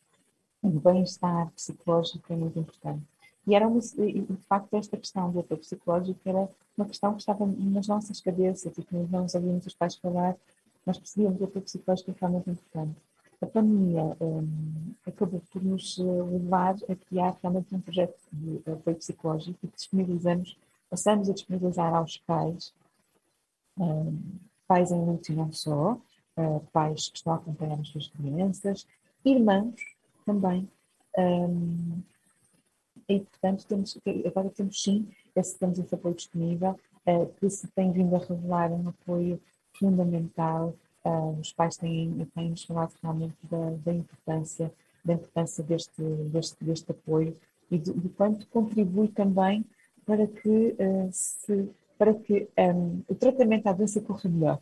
o 0.63 0.69
bem-estar 0.69 1.51
psicológico 1.51 2.33
é 2.33 2.35
muito 2.35 2.57
importante. 2.57 3.03
E, 3.45 3.53
era 3.53 3.67
uma, 3.67 3.79
e, 3.97 4.21
de 4.21 4.45
facto, 4.47 4.73
esta 4.73 4.97
questão 4.97 5.31
do 5.31 5.39
apoio 5.39 5.59
psicológico 5.59 6.19
era 6.25 6.49
uma 6.75 6.87
questão 6.87 7.13
que 7.13 7.19
estava 7.19 7.45
nas 7.45 7.87
nossas 7.87 8.19
cabeças 8.19 8.75
e 8.77 8.83
que 8.83 8.95
nós 8.95 9.11
não 9.11 9.41
ouvimos 9.41 9.65
os 9.65 9.75
pais 9.75 9.95
falar, 9.95 10.35
nós 10.85 10.97
percebíamos 10.97 11.39
o 11.39 11.43
apoio 11.43 11.63
psicológico 11.63 12.11
é 12.11 12.15
realmente 12.19 12.49
importante. 12.49 12.95
A 13.45 13.47
pandemia 13.47 14.17
um, 14.19 14.93
acabou 15.05 15.41
por 15.51 15.63
nos 15.63 15.97
levar 15.97 16.75
a 16.89 16.95
criar 16.95 17.37
realmente 17.41 17.75
um 17.75 17.79
projeto 17.79 18.17
de 18.33 18.57
apoio 18.71 18.97
psicológico 18.97 19.59
e 19.63 19.67
que 19.67 19.75
disponibilizamos, 19.75 20.57
passamos 20.89 21.29
a 21.29 21.33
disponibilizar 21.33 21.93
aos 21.93 22.17
pais 22.17 22.73
pais 24.67 24.91
em 24.91 25.05
luto 25.05 25.31
e 25.31 25.35
não 25.35 25.51
só, 25.51 25.93
uh, 26.37 26.59
pais 26.71 27.09
que 27.09 27.17
estão 27.17 27.33
a 27.33 27.35
acompanhar 27.37 27.79
as 27.79 27.87
suas 27.89 28.07
crianças, 28.07 28.87
irmãos 29.23 29.75
também. 30.25 30.67
E, 33.07 33.19
portanto, 33.19 33.65
temos, 33.67 33.97
agora 34.25 34.49
temos 34.49 34.81
sim, 34.81 35.07
esse, 35.35 35.57
temos 35.57 35.77
esse 35.77 35.93
apoio 35.93 36.15
disponível, 36.15 36.79
que 37.39 37.49
se 37.49 37.67
tem 37.69 37.91
vindo 37.91 38.15
a 38.15 38.19
revelar 38.19 38.71
um 38.71 38.89
apoio 38.89 39.39
fundamental. 39.73 40.73
Uh, 41.05 41.39
os 41.39 41.53
pais 41.53 41.77
têm, 41.77 42.27
têm 42.33 42.55
falado 42.55 42.93
realmente 43.01 43.35
da, 43.43 43.69
da, 43.85 43.93
importância, 43.93 44.73
da 45.03 45.13
importância 45.13 45.63
deste, 45.63 46.01
deste, 46.01 46.63
deste 46.63 46.91
apoio 46.91 47.37
e 47.69 47.77
de, 47.77 47.93
de 47.93 48.09
quanto 48.09 48.47
contribui 48.47 49.09
também 49.09 49.63
para 50.03 50.25
que 50.25 50.75
uh, 50.79 51.09
se 51.11 51.69
para 51.97 52.13
que 52.13 52.47
um, 52.57 53.01
o 53.07 53.15
tratamento 53.15 53.67
à 53.67 53.73
doença 53.73 54.01
corra 54.01 54.29
melhor. 54.29 54.59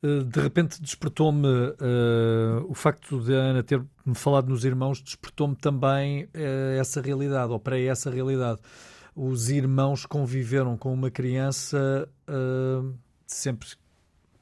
De 0.00 0.40
repente 0.40 0.80
despertou-me 0.80 1.48
uh, 1.48 2.64
o 2.68 2.74
facto 2.74 3.20
de 3.20 3.34
a 3.34 3.38
Ana 3.38 3.62
ter-me 3.64 4.14
falado 4.14 4.48
nos 4.48 4.64
irmãos, 4.64 5.02
despertou-me 5.02 5.56
também 5.56 6.24
uh, 6.26 6.78
essa 6.78 7.00
realidade, 7.00 7.50
ou 7.52 7.58
para 7.58 7.80
essa 7.80 8.08
realidade. 8.08 8.60
Os 9.14 9.50
irmãos 9.50 10.06
conviveram 10.06 10.76
com 10.76 10.94
uma 10.94 11.10
criança 11.10 12.08
uh, 12.28 12.94
sempre 13.26 13.68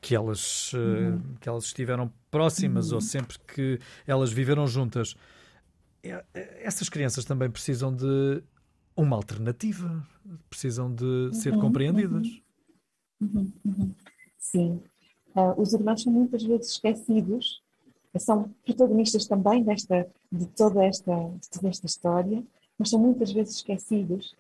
que 0.01 0.15
elas, 0.15 0.73
uhum. 0.73 1.21
que 1.41 1.49
elas 1.49 1.65
estiveram 1.65 2.13
próximas 2.31 2.91
uhum. 2.91 2.97
ou 2.97 3.01
sempre 3.01 3.39
que 3.41 3.81
elas 4.07 4.33
viveram 4.33 4.67
juntas. 4.67 5.17
Essas 6.63 6.89
crianças 6.89 7.25
também 7.25 7.51
precisam 7.51 7.95
de 7.95 8.43
uma 8.97 9.17
alternativa, 9.17 10.07
precisam 10.49 10.93
de 10.93 11.05
uhum, 11.05 11.33
ser 11.33 11.57
compreendidas. 11.59 12.41
Uhum, 13.21 13.31
uhum, 13.35 13.53
uhum. 13.65 13.95
Sim. 14.39 14.81
Uh, 15.35 15.61
os 15.61 15.73
irmãos 15.73 16.03
são 16.03 16.13
muitas 16.13 16.43
vezes 16.43 16.73
esquecidos, 16.73 17.63
são 18.19 18.55
protagonistas 18.65 19.27
também 19.27 19.63
desta, 19.63 20.09
de, 20.33 20.47
toda 20.47 20.85
esta, 20.85 21.13
de 21.13 21.51
toda 21.51 21.69
esta 21.69 21.87
história, 21.87 22.43
mas 22.79 22.89
são 22.89 22.99
muitas 22.99 23.33
vezes 23.33 23.57
esquecidos. 23.57 24.35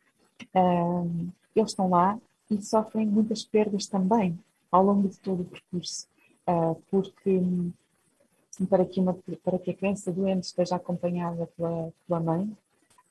Uh, 0.54 1.28
eles 1.54 1.70
estão 1.70 1.90
lá 1.90 2.18
e 2.50 2.62
sofrem 2.62 3.06
muitas 3.06 3.44
perdas 3.44 3.86
também 3.86 4.38
ao 4.70 4.84
longo 4.84 5.08
de 5.08 5.18
todo 5.18 5.42
o 5.42 5.44
percurso, 5.44 6.08
uh, 6.48 6.80
porque 6.90 7.40
para 8.68 8.84
que, 8.86 9.00
uma, 9.00 9.14
para 9.44 9.58
que 9.58 9.70
a 9.70 9.74
criança 9.74 10.10
doente 10.10 10.44
esteja 10.44 10.76
acompanhada 10.76 11.46
pela, 11.56 11.92
pela 12.06 12.20
mãe, 12.20 12.56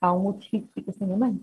há 0.02 0.12
um 0.14 0.26
outro 0.26 0.50
filho 0.50 0.68
que 0.68 0.74
fica 0.74 0.92
sem 0.92 1.12
a 1.12 1.18
mãe. 1.18 1.40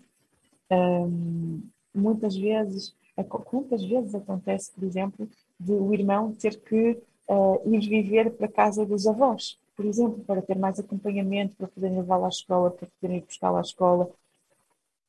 Um, 0.71 1.63
muitas 1.95 2.37
vezes, 2.37 2.95
quantas 3.29 3.85
vezes 3.85 4.15
acontece, 4.15 4.73
por 4.73 4.85
exemplo, 4.85 5.29
de 5.61 5.73
o 5.73 5.95
irmão 5.95 6.33
ter 6.33 6.59
que 6.61 6.99
uh, 7.29 7.75
ir 7.75 7.81
viver 7.81 8.33
para 8.33 8.47
a 8.47 8.53
casa 8.53 8.85
dos 8.85 9.07
avós, 9.07 9.59
por 9.77 9.85
exemplo, 9.85 10.25
para 10.25 10.43
ter 10.43 10.59
mais 10.59 10.81
acompanhamento, 10.81 11.55
para 11.57 11.69
poderem 11.69 11.99
levá-lo 11.99 12.25
à 12.25 12.29
escola, 12.29 12.71
para 12.71 12.89
poderem 13.01 13.19
ir 13.19 13.25
buscá-lo 13.25 13.57
à 13.57 13.61
escola. 13.61 14.11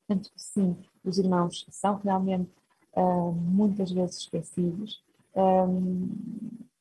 Portanto, 0.05 0.31
sim, 0.35 0.75
os 1.03 1.17
irmãos 1.17 1.65
são 1.69 1.95
realmente 1.95 2.51
uh, 2.95 3.31
muitas 3.31 3.91
vezes 3.91 4.17
esquecidos. 4.17 5.01
Um, 5.35 6.09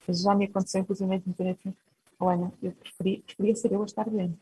já 0.09 0.35
me 0.35 0.47
aconteceu, 0.47 0.81
inclusive, 0.81 1.11
me 1.11 1.19
dizer 1.19 1.51
assim, 1.51 1.75
Ana, 2.21 2.53
eu 2.63 2.73
preferia, 2.73 3.21
preferia 3.27 3.57
ser 3.57 3.73
eu 3.73 3.83
a 3.83 3.87
estar 3.87 4.09
dentro. 4.09 4.39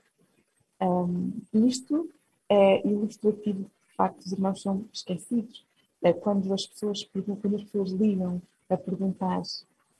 Um, 0.80 1.32
isto 1.52 2.08
é 2.48 2.86
ilustrativo, 2.86 3.64
de 3.64 3.94
facto, 3.96 4.20
os 4.20 4.32
irmãos 4.32 4.62
são 4.62 4.84
esquecidos. 4.92 5.64
É 6.02 6.12
quando 6.12 6.52
as 6.52 6.66
pessoas 6.66 7.04
quando 7.04 7.56
as 7.56 7.64
pessoas 7.64 7.90
ligam 7.90 8.40
a 8.68 8.76
perguntar, 8.76 9.42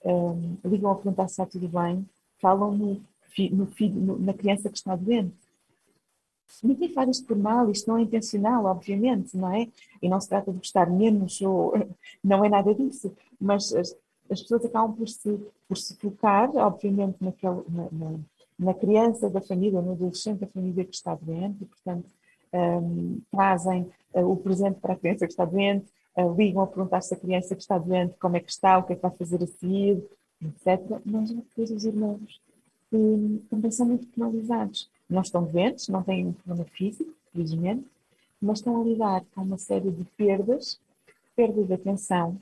um, 0.05 0.57
ligam 0.65 0.91
a 0.91 0.95
perguntar 0.95 1.29
se 1.29 1.33
está 1.33 1.47
tudo 1.47 1.69
bem, 1.69 2.07
falam 2.41 2.77
no, 2.77 2.95
no 3.53 3.67
filho, 3.67 4.01
no, 4.01 4.19
na 4.19 4.33
criança 4.33 4.71
que 4.71 4.79
está 4.79 4.97
doente. 4.97 5.35
Ninguém 6.63 6.93
faz 6.93 7.09
isto 7.11 7.27
por 7.27 7.37
mal, 7.37 7.71
isto 7.71 7.89
não 7.89 7.99
é 7.99 8.03
intencional, 8.03 8.65
obviamente, 8.65 9.37
não 9.37 9.53
é? 9.53 9.69
E 10.03 10.09
não 10.09 10.21
se 10.21 10.29
trata 10.29 10.51
de 10.51 10.59
gostar 10.59 10.91
menos, 10.91 11.41
ou 11.41 11.73
não 12.23 12.45
é 12.45 12.49
nada 12.49 12.75
disso, 12.75 13.13
mas 13.41 13.75
as, 13.75 13.97
as 14.31 14.43
pessoas 14.43 14.65
acabam 14.65 14.95
por 14.95 15.09
se, 15.09 15.39
por 15.69 15.77
se 15.77 15.97
focar, 15.97 16.51
obviamente, 16.57 17.17
naquele, 17.21 17.63
na, 17.69 17.89
na, 17.91 18.19
na 18.59 18.75
criança 18.75 19.29
da 19.29 19.41
família, 19.41 19.81
no 19.81 19.93
adolescente 19.93 20.41
da 20.41 20.47
família 20.47 20.85
que 20.85 20.95
está 20.95 21.15
doente, 21.15 21.63
e, 21.63 21.67
portanto, 21.67 22.09
um, 22.53 23.21
trazem 23.31 23.91
uh, 24.15 24.31
o 24.31 24.37
presente 24.37 24.81
para 24.81 24.95
a 24.95 24.97
criança 24.97 25.27
que 25.27 25.33
está 25.33 25.45
doente, 25.45 25.87
uh, 26.17 26.35
ligam 26.35 26.63
a 26.63 26.67
perguntar 26.67 27.01
se 27.01 27.15
a 27.15 27.17
criança 27.17 27.55
que 27.55 27.63
está 27.63 27.79
doente 27.79 28.17
como 28.19 28.37
é 28.37 28.41
que 28.41 28.51
está, 28.51 28.79
o 28.79 28.85
que 28.85 28.93
é 28.93 28.97
que 28.97 29.03
vai 29.03 29.11
fazer 29.13 29.43
a 29.43 29.47
seguir, 29.47 30.05
etc. 30.43 31.01
Mas 31.05 31.31
depois 31.31 31.71
os 31.71 31.85
irmãos 31.85 32.41
um, 32.93 33.39
também 33.49 33.71
são 33.71 33.87
muito 33.87 34.07
penalizados. 34.09 34.91
Não 35.11 35.23
estão 35.23 35.45
doentes, 35.45 35.89
não 35.89 36.03
têm 36.03 36.29
um 36.29 36.33
problema 36.33 36.65
físico, 36.71 37.13
felizmente, 37.33 37.85
mas 38.41 38.59
estão 38.59 38.81
a 38.81 38.85
lidar 38.85 39.25
com 39.35 39.43
uma 39.43 39.59
série 39.59 39.91
de 39.91 40.05
perdas, 40.17 40.81
perda 41.35 41.65
de 41.65 41.73
atenção, 41.75 42.41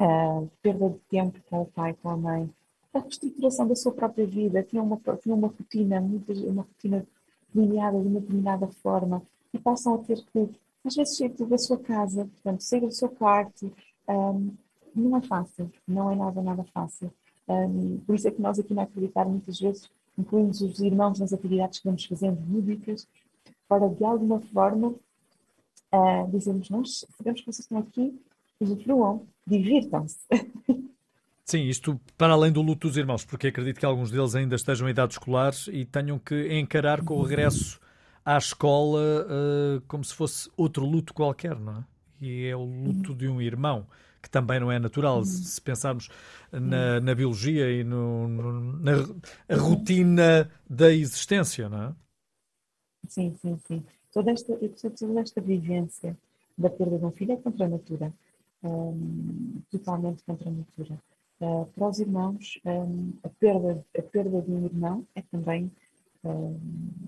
uh, 0.00 0.50
perda 0.62 0.88
de 0.88 0.98
tempo 1.10 1.38
com 1.48 1.62
o 1.62 1.66
pai, 1.66 1.94
com 2.02 2.08
a 2.08 2.16
mãe, 2.16 2.50
a 2.92 3.00
reestruturação 3.00 3.66
da 3.66 3.74
sua 3.74 3.92
própria 3.92 4.26
vida, 4.26 4.62
tinha 4.62 4.82
uma, 4.82 4.98
tinha 5.20 5.34
uma 5.34 5.48
rotina, 5.48 6.00
uma 6.00 6.62
rotina 6.62 7.06
delineada 7.52 8.00
de 8.00 8.08
uma 8.08 8.20
determinada 8.20 8.66
forma 8.68 9.22
e 9.52 9.58
passam 9.58 9.94
a 9.94 9.98
ter 9.98 10.24
que, 10.24 10.48
às 10.84 10.94
vezes, 10.94 11.16
sair 11.16 11.30
da 11.30 11.58
sua 11.58 11.78
casa, 11.78 12.24
portanto, 12.24 12.60
sair 12.62 12.80
do 12.80 12.92
seu 12.92 13.08
quarto, 13.08 13.72
um, 14.08 14.52
não 14.94 15.16
é 15.16 15.22
fácil, 15.22 15.70
não 15.86 16.10
é 16.10 16.14
nada, 16.14 16.40
nada 16.40 16.64
fácil. 16.72 17.12
Um, 17.48 17.98
por 18.06 18.14
isso 18.14 18.28
é 18.28 18.30
que 18.30 18.40
nós 18.40 18.58
aqui 18.58 18.72
na 18.72 18.82
Acreditar 18.82 19.24
muitas 19.24 19.58
vezes 19.58 19.90
incluímos 20.18 20.60
os 20.60 20.80
irmãos 20.80 21.18
nas 21.18 21.32
atividades 21.32 21.78
que 21.78 21.86
vamos 21.86 22.04
fazendo 22.04 22.40
lúdicas, 22.48 23.06
para 23.68 23.88
de 23.88 24.04
alguma 24.04 24.40
forma 24.40 24.88
uh, 24.88 26.30
dizermos, 26.30 26.70
nós 26.70 27.04
sabemos 27.16 27.40
que 27.40 27.46
vocês 27.46 27.60
estão 27.60 27.78
aqui, 27.78 28.18
usufruam, 28.60 29.26
divirtam-se. 29.46 30.18
Sim, 31.44 31.64
isto 31.64 32.00
para 32.16 32.32
além 32.32 32.50
do 32.50 32.62
luto 32.62 32.88
dos 32.88 32.96
irmãos, 32.96 33.24
porque 33.24 33.48
acredito 33.48 33.78
que 33.78 33.84
alguns 33.84 34.10
deles 34.10 34.34
ainda 34.34 34.56
estejam 34.56 34.88
em 34.88 34.92
idade 34.92 35.12
escolar 35.12 35.52
e 35.70 35.84
tenham 35.84 36.18
que 36.18 36.58
encarar 36.58 37.04
com 37.04 37.18
o 37.18 37.22
regresso 37.22 37.78
à 38.24 38.38
escola 38.38 39.26
uh, 39.26 39.80
como 39.86 40.02
se 40.02 40.14
fosse 40.14 40.50
outro 40.56 40.86
luto 40.86 41.12
qualquer, 41.12 41.58
não 41.60 41.78
é? 41.78 41.84
E 42.22 42.46
é 42.46 42.56
o 42.56 42.64
luto 42.64 43.14
de 43.14 43.28
um 43.28 43.42
irmão, 43.42 43.86
que 44.24 44.30
também 44.30 44.58
não 44.58 44.72
é 44.72 44.78
natural, 44.78 45.22
se 45.22 45.60
pensarmos 45.60 46.08
na, 46.50 46.98
na 46.98 47.14
biologia 47.14 47.70
e 47.70 47.84
no, 47.84 48.26
no, 48.26 48.80
na 48.80 48.92
rotina 49.54 50.50
da 50.68 50.90
existência, 50.90 51.68
não 51.68 51.82
é? 51.82 51.94
Sim, 53.06 53.36
sim, 53.40 53.58
sim. 53.68 53.84
Toda 54.10 54.30
esta, 54.30 54.56
toda 54.98 55.20
esta 55.20 55.40
vivência 55.42 56.16
da 56.56 56.70
perda 56.70 56.98
de 56.98 57.04
um 57.04 57.10
filho 57.10 57.32
é 57.32 57.36
contra 57.36 57.66
a 57.66 57.68
natura. 57.68 58.12
Um, 58.62 59.60
totalmente 59.70 60.22
contra 60.22 60.48
a 60.48 60.52
natura. 60.52 60.98
Uh, 61.38 61.66
para 61.74 61.88
os 61.88 61.98
irmãos, 61.98 62.58
um, 62.64 63.12
a, 63.22 63.28
perda, 63.28 63.84
a 63.98 64.02
perda 64.02 64.40
de 64.40 64.50
um 64.50 64.64
irmão 64.64 65.06
é 65.14 65.20
também 65.20 65.70
um, 66.24 66.58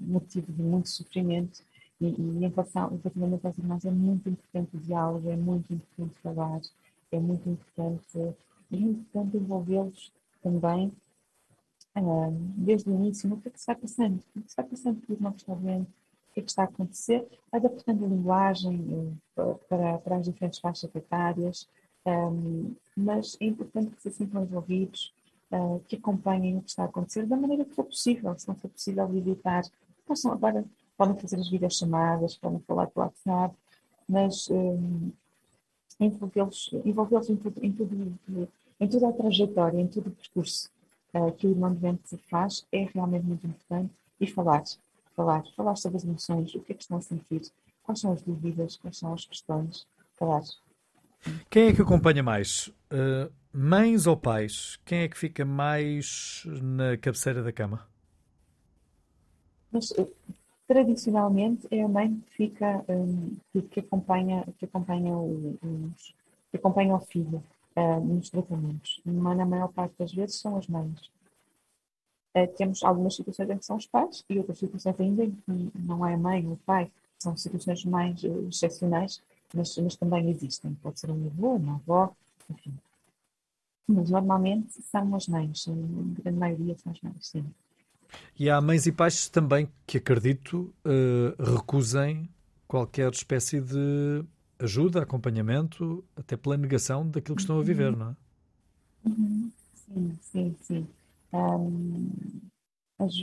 motivo 0.02 0.52
de 0.52 0.62
muito 0.62 0.90
sofrimento 0.90 1.62
e, 1.98 2.08
e 2.08 2.44
em 2.44 2.48
relação, 2.48 3.00
aos 3.42 3.58
irmãos 3.58 3.84
é 3.86 3.90
muito 3.90 4.28
importante 4.28 4.76
o 4.76 4.80
diálogo, 4.80 5.30
é 5.30 5.36
muito 5.36 5.72
importante 5.72 6.14
falar, 6.22 6.60
é 7.16 7.20
muito 7.20 7.48
importante, 7.48 8.18
é 8.72 8.76
importante 8.76 9.36
envolvê-los 9.36 10.12
também 10.42 10.92
desde 12.56 12.90
o 12.90 12.94
início 12.94 13.28
no 13.28 13.40
que 13.40 13.48
é 13.48 13.50
que 13.50 13.64
vai 13.66 13.76
passando, 13.76 14.16
o 14.18 14.22
que, 14.32 14.38
é 14.38 14.42
que 14.42 14.56
vai 14.56 14.66
passando 14.66 15.02
está 15.36 15.54
doente, 15.54 15.90
o 15.90 16.34
que 16.34 16.40
é 16.40 16.42
que 16.42 16.50
está 16.50 16.62
a 16.62 16.66
acontecer, 16.66 17.26
adaptando 17.50 18.04
a 18.04 18.08
linguagem 18.08 19.18
uh, 19.38 19.58
para, 19.68 19.98
para 19.98 20.16
as 20.16 20.26
diferentes 20.26 20.58
faixas 20.58 20.94
etárias, 20.94 21.68
um, 22.04 22.74
mas 22.96 23.36
é 23.40 23.46
importante 23.46 23.94
que 23.96 24.02
se 24.02 24.10
sintam 24.10 24.42
envolvidos, 24.42 25.12
uh, 25.50 25.80
que 25.88 25.96
acompanhem 25.96 26.58
o 26.58 26.62
que 26.62 26.70
está 26.70 26.82
a 26.82 26.86
acontecer 26.86 27.26
da 27.26 27.36
maneira 27.36 27.64
que 27.64 27.74
for 27.74 27.84
possível, 27.84 28.38
se 28.38 28.46
não 28.46 28.54
for 28.54 28.68
possível 28.68 29.04
evitar. 29.16 29.62
Possam, 30.06 30.32
agora 30.32 30.64
podem 30.96 31.16
fazer 31.16 31.36
as 31.36 31.48
videochamadas, 31.48 32.36
podem 32.36 32.60
falar 32.60 32.86
pelo 32.88 33.06
WhatsApp, 33.06 33.56
mas 34.08 34.48
um, 34.50 35.10
envolvê-los 35.98 36.70
envolvê 36.84 37.16
em, 37.32 37.36
tudo, 37.36 37.64
em, 37.64 37.72
tudo, 37.72 38.48
em 38.80 38.88
toda 38.88 39.08
a 39.08 39.12
trajetória, 39.12 39.80
em 39.80 39.86
todo 39.86 40.08
o 40.08 40.10
percurso 40.10 40.70
uh, 41.14 41.32
que 41.32 41.46
o 41.46 41.50
irmão 41.50 41.74
doente 41.74 42.16
faz 42.28 42.66
é 42.70 42.88
realmente 42.92 43.24
muito 43.24 43.46
importante 43.46 43.90
e 44.20 44.26
falar, 44.26 44.62
falar, 45.14 45.44
falar 45.54 45.76
sobre 45.76 45.98
as 45.98 46.04
emoções, 46.04 46.54
o 46.54 46.60
que 46.60 46.72
é 46.72 46.74
que 46.74 46.82
estão 46.82 46.98
a 46.98 47.02
sentir, 47.02 47.42
quais 47.82 48.00
são 48.00 48.12
as 48.12 48.22
dúvidas, 48.22 48.76
quais 48.76 48.98
são 48.98 49.12
as 49.12 49.24
questões, 49.24 49.86
falar. 50.14 50.42
Quem 51.50 51.68
é 51.68 51.72
que 51.72 51.82
acompanha 51.82 52.22
mais? 52.22 52.68
Uh, 52.90 53.32
mães 53.52 54.06
ou 54.06 54.16
pais? 54.16 54.78
Quem 54.84 55.00
é 55.00 55.08
que 55.08 55.18
fica 55.18 55.44
mais 55.44 56.44
na 56.46 56.96
cabeceira 56.96 57.42
da 57.42 57.52
cama? 57.52 57.86
Mas, 59.72 59.90
uh, 59.92 60.10
tradicionalmente 60.66 61.66
é 61.70 61.82
a 61.82 61.88
mãe 61.88 62.14
que 62.20 62.30
fica 62.34 62.84
um, 62.88 63.36
que, 63.70 63.80
acompanha 63.80 64.44
que 64.58 64.64
acompanha 64.64 65.16
o, 65.16 65.58
que 66.50 66.56
acompanha 66.56 66.94
o 66.94 67.00
filho 67.00 67.42
uh, 67.76 68.00
nos 68.00 68.30
tratamentos 68.30 69.00
mas 69.04 69.36
na 69.36 69.46
maior 69.46 69.68
parte 69.68 69.94
das 69.98 70.12
vezes 70.12 70.40
são 70.40 70.56
as 70.56 70.66
mães 70.66 71.10
uh, 72.36 72.46
temos 72.56 72.82
algumas 72.82 73.14
situações 73.14 73.50
em 73.50 73.58
que 73.58 73.64
são 73.64 73.76
os 73.76 73.86
pais 73.86 74.24
e 74.28 74.38
outras 74.38 74.58
situações 74.58 75.00
ainda 75.00 75.24
em 75.24 75.30
que 75.30 75.70
não 75.74 76.06
é 76.06 76.14
a 76.14 76.18
mãe 76.18 76.46
ou 76.46 76.54
o 76.54 76.58
pai 76.58 76.90
são 77.18 77.36
situações 77.36 77.84
mais 77.84 78.22
uh, 78.24 78.48
excepcionais 78.48 79.22
mas, 79.54 79.76
mas 79.78 79.96
também 79.96 80.28
existem. 80.30 80.74
Pode 80.76 81.00
ser 81.00 81.10
um 81.10 81.26
avô, 81.26 81.54
uma 81.54 81.76
avó, 81.76 82.14
enfim. 82.50 82.74
Mas 83.86 84.10
normalmente 84.10 84.82
são 84.82 85.14
as 85.14 85.28
mães, 85.28 85.66
a 85.68 85.72
grande 86.22 86.38
maioria 86.38 86.76
são 86.78 86.92
as 86.92 87.00
mães, 87.00 87.28
sim. 87.28 87.44
E 88.38 88.50
há 88.50 88.60
mães 88.60 88.86
e 88.86 88.92
pais 88.92 89.28
também 89.28 89.68
que 89.86 89.98
acredito 89.98 90.72
uh, 90.84 91.42
recusem 91.42 92.28
qualquer 92.66 93.10
espécie 93.12 93.60
de 93.60 94.24
ajuda, 94.58 95.02
acompanhamento, 95.02 96.04
até 96.16 96.36
pela 96.36 96.56
negação 96.56 97.08
daquilo 97.08 97.36
que 97.36 97.42
estão 97.42 97.58
a 97.58 97.62
viver, 97.62 97.92
uhum. 97.92 97.98
não 97.98 98.10
é? 98.10 98.16
Uhum. 99.06 99.50
Sim, 99.74 100.18
sim, 100.20 100.56
sim. 100.62 100.86
Um, 101.32 102.10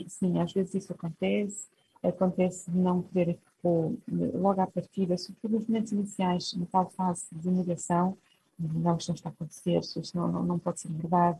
sim, 0.07 0.39
às 0.39 0.53
vezes 0.53 0.75
isso 0.75 0.93
acontece. 0.93 1.67
Acontece 2.01 2.69
de 2.69 2.77
não 2.77 3.01
poder 3.01 3.37
logo 3.63 4.59
à 4.59 4.67
partida, 4.67 5.17
sobretudo 5.17 5.53
nos 5.59 5.67
momentos 5.67 5.91
iniciais, 5.93 6.53
na 6.53 6.65
tal 6.65 6.89
fase 6.91 7.25
de 7.31 7.49
negação, 7.49 8.17
não, 8.59 8.97
isto 8.97 9.09
não 9.09 9.15
está 9.15 9.29
a 9.29 9.31
acontecer, 9.31 9.79
isto 9.79 10.01
não, 10.13 10.27
não, 10.31 10.43
não 10.43 10.59
pode 10.59 10.81
ser 10.81 10.91
verdade. 10.91 11.39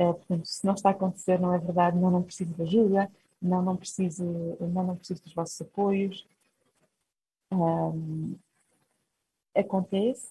É, 0.00 0.12
portanto, 0.12 0.46
se 0.46 0.64
não 0.64 0.72
está 0.72 0.88
a 0.88 0.92
acontecer, 0.92 1.38
não 1.38 1.52
é 1.52 1.58
verdade, 1.58 1.98
não, 1.98 2.10
não 2.10 2.22
preciso 2.22 2.54
de 2.54 2.62
ajuda, 2.62 3.10
não, 3.40 3.60
não 3.62 3.76
preciso, 3.76 4.24
não, 4.58 4.82
não 4.82 4.96
preciso 4.96 5.22
dos 5.22 5.34
vossos 5.34 5.60
apoios. 5.60 6.26
Um, 7.52 8.34
acontece, 9.54 10.30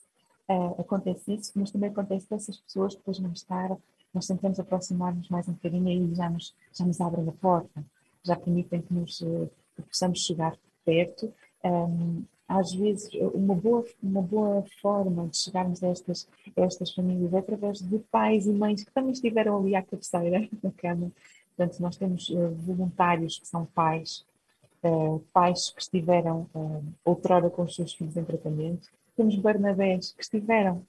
uh, 0.49 0.81
acontece 0.81 1.33
isso, 1.35 1.51
mas 1.55 1.69
também 1.69 1.91
acontece 1.91 2.27
dessas 2.27 2.57
pessoas 2.57 2.95
depois 2.95 3.19
mais 3.19 3.43
tarde 3.43 3.77
nós 4.13 4.25
tentamos 4.25 4.59
aproximar-nos 4.59 5.29
mais 5.29 5.47
um 5.47 5.53
bocadinho 5.53 5.89
e 5.89 6.15
já 6.15 6.29
nos, 6.29 6.55
já 6.73 6.85
nos 6.85 6.99
abrem 6.99 7.27
a 7.27 7.31
porta, 7.31 7.85
já 8.23 8.35
permitem 8.35 8.81
que, 8.81 8.93
nos, 8.93 9.19
que 9.19 9.81
possamos 9.83 10.19
chegar 10.19 10.57
perto. 10.83 11.31
Um, 11.63 12.23
às 12.49 12.73
vezes, 12.73 13.07
uma 13.35 13.53
boa, 13.53 13.85
uma 14.01 14.23
boa 14.23 14.65
forma 14.81 15.27
de 15.27 15.37
chegarmos 15.37 15.83
a 15.83 15.89
estas, 15.89 16.27
estas 16.55 16.91
famílias 16.95 17.31
é 17.31 17.37
através 17.37 17.79
de 17.79 17.99
pais 18.11 18.47
e 18.47 18.51
mães 18.51 18.83
que 18.83 18.91
também 18.91 19.11
estiveram 19.11 19.59
ali 19.59 19.75
à 19.75 19.83
cabeceira 19.83 20.49
na 20.63 20.71
cama. 20.71 21.11
Portanto, 21.55 21.79
nós 21.79 21.95
temos 21.95 22.27
uh, 22.29 22.49
voluntários 22.55 23.37
que 23.37 23.47
são 23.47 23.65
pais, 23.67 24.25
uh, 24.83 25.19
pais 25.31 25.69
que 25.69 25.79
estiveram 25.79 26.49
uh, 26.55 26.83
outrora 27.05 27.51
com 27.51 27.61
os 27.61 27.75
seus 27.75 27.93
filhos 27.93 28.17
em 28.17 28.23
tratamento. 28.23 28.89
Temos 29.15 29.35
Barnabés 29.35 30.13
que 30.13 30.23
estiveram 30.23 30.81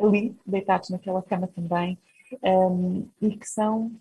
ali, 0.00 0.36
deitados 0.44 0.90
naquela 0.90 1.22
cama 1.22 1.46
também, 1.46 1.96
um, 2.42 3.06
e 3.22 3.36
que 3.36 3.48
são 3.48 3.92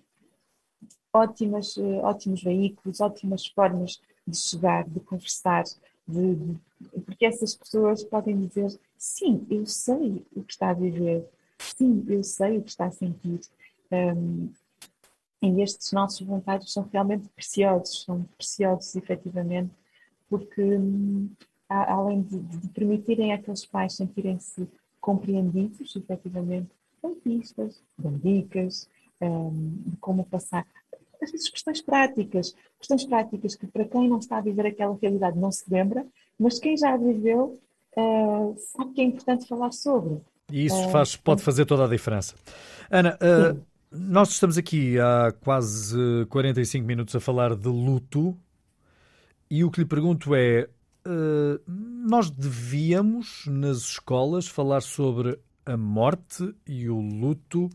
ótimas, 1.14 1.78
ótimos 2.02 2.42
veículos, 2.42 3.02
ótimas 3.02 3.46
formas 3.46 4.02
de 4.26 4.36
chegar, 4.36 4.90
de 4.90 5.00
conversar, 5.00 5.64
de, 6.08 6.36
de, 6.36 6.60
porque 7.06 7.26
essas 7.26 7.56
pessoas 7.56 8.04
podem 8.04 8.40
dizer: 8.48 8.78
sim, 8.98 9.46
eu 9.50 9.66
sei 9.66 10.26
o 10.36 10.44
que 10.44 10.54
está 10.54 10.70
a 10.70 10.74
viver, 10.74 11.28
sim, 11.58 12.04
eu 12.08 12.24
sei 12.24 12.58
o 12.58 12.64
que 12.64 12.70
está 12.70 12.86
a 12.86 12.92
sentir. 12.92 13.40
Um, 13.92 14.50
e 15.42 15.62
estes 15.62 15.92
nossos 15.92 16.26
voluntários 16.26 16.72
são 16.72 16.88
realmente 16.92 17.28
preciosos, 17.30 18.04
são 18.04 18.24
preciosos 18.38 18.96
efetivamente, 18.96 19.72
porque 20.30 20.64
um, 20.64 21.30
além 21.68 22.22
de, 22.22 22.40
de, 22.40 22.68
permitirem 22.70 23.34
àqueles 23.34 23.66
pais 23.66 23.94
sentirem-se 23.94 24.68
compreendidos, 25.02 25.96
efetivamente, 25.96 26.70
dão 27.02 27.14
pistas, 27.16 27.82
dão 27.98 28.18
dicas 28.18 28.90
um, 29.20 29.82
de 29.86 29.98
como 29.98 30.24
passar 30.24 30.66
às 31.24 31.32
vezes 31.32 31.50
questões 31.50 31.82
práticas, 31.82 32.56
questões 32.78 33.06
práticas 33.06 33.56
que 33.56 33.68
para 33.68 33.86
quem 33.86 34.08
não 34.08 34.20
está 34.20 34.38
a 34.38 34.42
viver 34.42 34.68
aquela 34.68 34.98
realidade 35.02 35.38
não 35.38 35.52
se 35.52 35.64
lembra, 35.70 36.06
mas 36.40 36.60
quem 36.60 36.78
já 36.78 36.94
a 36.94 36.98
viveu 36.98 37.60
uh, 37.98 38.56
sabe 38.58 38.94
que 38.94 39.02
é 39.02 39.06
importante 39.06 39.48
falar 39.48 39.72
sobre. 39.72 40.22
E 40.52 40.66
isso 40.66 40.90
faz, 40.90 41.16
pode 41.16 41.42
fazer 41.42 41.66
toda 41.66 41.86
a 41.86 41.88
diferença. 41.88 42.36
Ana, 42.92 43.18
uh, 43.18 43.60
nós 43.92 44.30
estamos 44.30 44.58
aqui 44.58 45.00
há 45.00 45.34
quase 45.42 46.26
45 46.30 46.86
minutos 46.86 47.16
a 47.16 47.20
falar 47.20 47.56
de 47.56 47.68
luto 47.70 48.38
e 49.50 49.64
o 49.64 49.72
que 49.72 49.82
lhe 49.82 49.86
pergunto 49.86 50.36
é: 50.36 50.68
uh, 51.08 51.62
nós 51.68 52.30
devíamos 52.30 53.46
nas 53.48 53.78
escolas 53.78 54.48
falar 54.48 54.82
sobre 54.82 55.40
a 55.66 55.78
morte 55.78 56.54
e 56.68 56.90
o 56.90 57.00
luto 57.00 57.70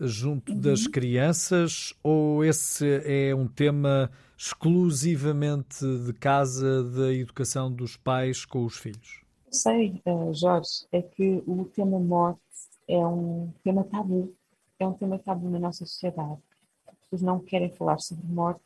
junto 0.00 0.52
uhum. 0.52 0.60
das 0.60 0.86
crianças 0.86 1.94
ou 2.02 2.44
esse 2.44 3.02
é 3.04 3.34
um 3.34 3.48
tema 3.48 4.10
exclusivamente 4.36 5.84
de 6.06 6.12
casa, 6.12 6.84
da 6.84 7.12
educação 7.12 7.72
dos 7.72 7.96
pais 7.96 8.44
com 8.44 8.64
os 8.64 8.76
filhos? 8.76 9.22
Sei, 9.50 10.00
uh, 10.06 10.32
Jorge, 10.32 10.86
é 10.92 11.02
que 11.02 11.42
o 11.46 11.64
tema 11.64 11.98
morte 11.98 12.40
é 12.86 12.98
um 12.98 13.52
tema 13.64 13.82
tabu, 13.82 14.32
é 14.78 14.86
um 14.86 14.92
tema 14.92 15.18
tabu 15.18 15.50
na 15.50 15.58
nossa 15.58 15.84
sociedade. 15.84 16.38
As 16.86 16.94
pessoas 16.98 17.22
não 17.22 17.40
querem 17.40 17.70
falar 17.70 17.98
sobre 17.98 18.24
morte, 18.26 18.60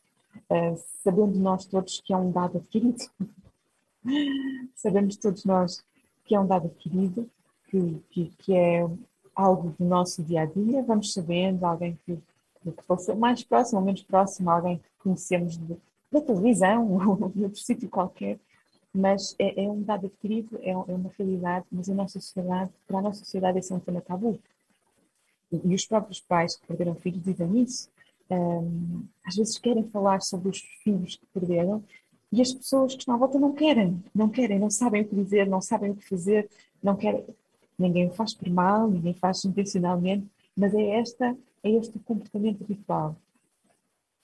uh, 0.50 0.76
sabendo 1.02 1.38
nós 1.38 1.64
todos 1.64 2.00
que 2.04 2.12
é 2.12 2.16
um 2.16 2.30
dado 2.30 2.58
adquirido. 2.58 2.98
Sabemos 4.74 5.16
todos 5.16 5.44
nós 5.44 5.82
que 6.24 6.34
é 6.34 6.40
um 6.40 6.46
dado 6.46 6.66
adquirido, 6.66 7.30
que, 7.68 8.02
que, 8.10 8.32
que, 8.38 8.54
é 8.54 8.86
algo 9.34 9.74
do 9.78 9.84
nosso 9.84 10.22
dia 10.22 10.42
a 10.42 10.44
dia, 10.46 10.82
vamos 10.82 11.12
sabendo, 11.12 11.64
alguém 11.64 11.98
que, 12.04 12.16
que 12.62 12.82
fosse 12.82 13.12
mais 13.14 13.42
próximo 13.42 13.80
ou 13.80 13.84
menos 13.84 14.02
próximo, 14.02 14.50
alguém 14.50 14.78
que 14.78 14.84
conhecemos 14.98 15.56
de, 15.56 15.76
da 16.10 16.20
televisão 16.20 16.92
ou 17.20 17.28
de 17.28 17.44
outro 17.44 17.60
sítio 17.60 17.88
qualquer, 17.88 18.38
mas 18.94 19.34
é, 19.38 19.64
é, 19.64 19.70
um 19.70 19.82
dado 19.82 20.06
adquirido, 20.06 20.58
é, 20.62 20.70
é, 20.70 20.76
uma 20.76 21.10
realidade, 21.18 21.64
mas 21.72 21.88
a 21.88 21.94
nossa 21.94 22.20
sociedade, 22.20 22.70
para 22.86 22.98
a 22.98 23.02
nossa 23.02 23.20
sociedade, 23.20 23.58
esse 23.58 23.72
é 23.72 23.76
um 23.76 23.80
tema 23.80 24.00
tabu. 24.02 24.38
E, 25.50 25.60
e 25.64 25.74
os 25.74 25.86
próprios 25.86 26.20
pais 26.20 26.56
que 26.56 26.66
perderam 26.66 26.94
filhos 26.94 27.22
dizem 27.22 27.62
isso. 27.62 27.90
Um, 28.30 29.04
às 29.24 29.36
vezes 29.36 29.58
querem 29.58 29.84
falar 29.88 30.22
sobre 30.22 30.48
os 30.48 30.58
filhos 30.82 31.16
que 31.16 31.26
perderam 31.26 31.82
e 32.30 32.40
as 32.40 32.52
pessoas 32.52 32.94
que 32.94 33.00
estão 33.00 33.14
à 33.14 33.18
volta 33.18 33.38
não 33.38 33.52
querem, 33.52 34.02
não 34.14 34.28
querem, 34.28 34.58
não 34.58 34.70
sabem 34.70 35.02
o 35.02 35.04
que 35.06 35.14
dizer, 35.14 35.46
não 35.46 35.60
sabem 35.60 35.90
o 35.90 35.94
que 35.94 36.08
fazer, 36.08 36.48
não 36.82 36.96
querem. 36.96 37.24
Ninguém 37.82 38.08
o 38.08 38.12
faz 38.12 38.34
por 38.34 38.48
mal, 38.48 38.88
ninguém 38.88 39.14
faz 39.14 39.44
intencionalmente, 39.44 40.26
mas 40.56 40.74
é 40.74 41.00
esta, 41.00 41.36
é 41.62 41.70
este 41.70 41.98
comportamento 42.00 42.62
habitual. 42.62 43.16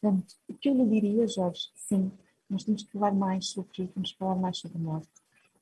Portanto, 0.00 0.34
o 0.48 0.54
que 0.54 0.68
eu 0.68 0.74
lhe 0.74 0.86
diria, 0.86 1.26
Jorge, 1.26 1.68
sim, 1.74 2.11
nós 2.48 2.64
temos 2.64 2.82
que 2.82 2.92
falar 2.92 3.12
mais 3.12 3.48
sobre 3.48 3.82
isso, 3.82 3.92
temos 3.92 4.12
que 4.12 4.18
falar 4.18 4.36
mais 4.36 4.59
sobre 4.59 4.78
a 4.78 4.80
morte. 4.80 5.09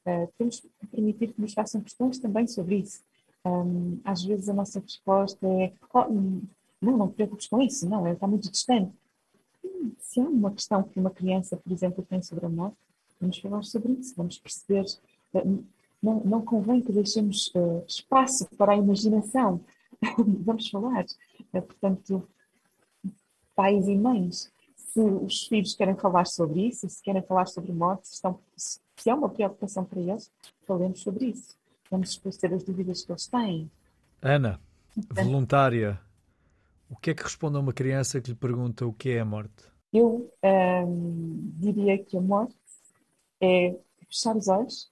Uh, 0.07 0.33
temos 0.39 0.61
que 0.61 0.69
permitir 0.89 1.33
que 1.33 1.41
nos 1.41 1.53
façam 1.53 1.81
questões 1.81 2.19
também 2.19 2.47
sobre 2.47 2.77
isso. 2.77 3.03
Um, 3.45 3.99
às 4.05 4.23
vezes 4.23 4.49
a 4.49 4.55
nossa 4.55 4.79
resposta 4.79 5.47
é: 5.47 5.73
oh, 5.93 6.05
não, 6.81 6.97
não 6.97 7.09
te 7.09 7.15
preocupes 7.15 7.49
com 7.49 7.61
isso, 7.61 7.89
não, 7.89 8.07
está 8.07 8.27
muito 8.27 8.51
distante 8.51 8.93
se 9.99 10.21
há 10.21 10.25
uma 10.25 10.51
questão 10.51 10.83
que 10.83 10.99
uma 10.99 11.11
criança, 11.11 11.57
por 11.57 11.73
exemplo, 11.73 12.05
tem 12.09 12.23
sobre 12.23 12.47
a 12.47 12.49
morte, 12.49 12.77
vamos 13.21 13.39
falar 13.39 13.63
sobre 13.65 13.93
isso, 13.93 14.15
vamos 14.17 14.39
perceber. 14.39 14.85
Eh, 16.07 16.11
não, 16.11 16.21
não 16.25 16.43
convém 16.43 16.81
que 16.81 16.93
deixemos 16.93 17.53
uh, 17.55 17.85
espaço 17.87 18.49
para 18.57 18.73
a 18.73 18.77
imaginação. 18.77 19.61
vamos 20.45 20.69
falar. 20.69 21.05
Uh, 21.53 21.63
portanto, 21.63 22.29
pais 23.55 23.89
e 23.89 23.97
mães, 23.97 24.53
se 24.77 25.01
os 25.01 25.47
filhos 25.47 25.75
querem 25.75 25.97
falar 25.97 26.27
sobre 26.27 26.69
isso, 26.69 26.89
se 26.89 27.03
querem 27.03 27.23
falar 27.23 27.47
sobre 27.47 27.73
morte, 27.73 28.09
se, 28.09 28.15
estão, 28.15 28.39
se 28.57 29.11
é 29.11 29.15
uma 29.15 29.29
preocupação 29.29 29.85
para 29.85 30.01
eles, 30.01 30.31
falemos 30.67 31.01
sobre 31.01 31.27
isso. 31.27 31.57
Vamos 31.91 32.11
esclarecer 32.11 32.53
as 32.53 32.65
dúvidas 32.65 33.05
que 33.05 33.13
eles 33.13 33.27
têm. 33.27 33.71
Ana, 34.23 34.61
voluntária, 35.11 36.01
o 36.89 36.97
que 36.97 37.11
é 37.11 37.15
que 37.15 37.23
responde 37.23 37.57
a 37.57 37.61
uma 37.61 37.73
criança 37.73 38.21
que 38.21 38.31
lhe 38.31 38.37
pergunta 38.37 38.87
o 38.87 38.93
que 38.93 39.11
é 39.11 39.21
a 39.21 39.25
morte? 39.25 39.65
Eu 39.93 40.33
um, 40.43 41.53
diria 41.59 42.03
que 42.03 42.17
a 42.17 42.21
morte 42.21 42.57
é 43.41 43.77
fechar 44.09 44.37
os 44.37 44.49
olhos, 44.49 44.91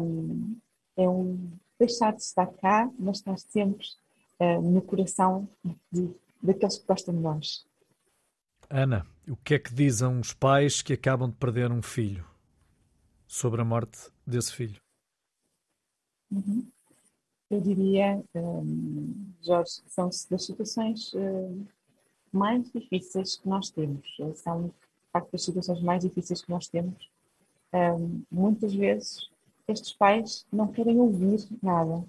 um, 0.00 0.56
é 0.96 1.08
um 1.08 1.50
deixar 1.78 2.12
de 2.12 2.22
estar 2.22 2.46
cá, 2.46 2.90
mas 2.98 3.18
estar 3.18 3.38
sempre 3.38 3.86
uh, 4.40 4.60
no 4.60 4.82
coração 4.82 5.48
de, 5.90 6.10
daqueles 6.42 6.78
que 6.78 6.86
gostam 6.86 7.14
de 7.14 7.20
nós. 7.20 7.66
Ana, 8.70 9.06
o 9.28 9.36
que 9.36 9.54
é 9.54 9.58
que 9.58 9.74
dizem 9.74 10.18
os 10.18 10.32
pais 10.32 10.80
que 10.80 10.92
acabam 10.92 11.28
de 11.28 11.36
perder 11.36 11.70
um 11.70 11.82
filho 11.82 12.26
sobre 13.26 13.60
a 13.60 13.64
morte 13.64 14.10
desse 14.26 14.52
filho? 14.52 14.80
Uhum. 16.30 16.66
Eu 17.50 17.60
diria, 17.60 18.22
um, 18.34 19.34
Jorge, 19.42 19.82
que 19.82 19.90
são 19.90 20.08
das 20.08 20.46
situações 20.46 21.12
uh, 21.12 21.66
mais 22.32 22.70
difíceis 22.72 23.36
que 23.36 23.46
nós 23.46 23.68
temos. 23.68 24.06
São, 24.36 24.68
de 24.68 24.72
facto, 25.12 25.34
as 25.34 25.44
situações 25.44 25.82
mais 25.82 26.02
difíceis 26.02 26.42
que 26.42 26.50
nós 26.50 26.68
temos. 26.68 27.10
Um, 27.74 28.22
muitas 28.30 28.72
vezes, 28.74 29.30
estes 29.68 29.92
pais 29.92 30.46
não 30.52 30.68
querem 30.68 31.00
ouvir 31.00 31.46
nada. 31.62 32.04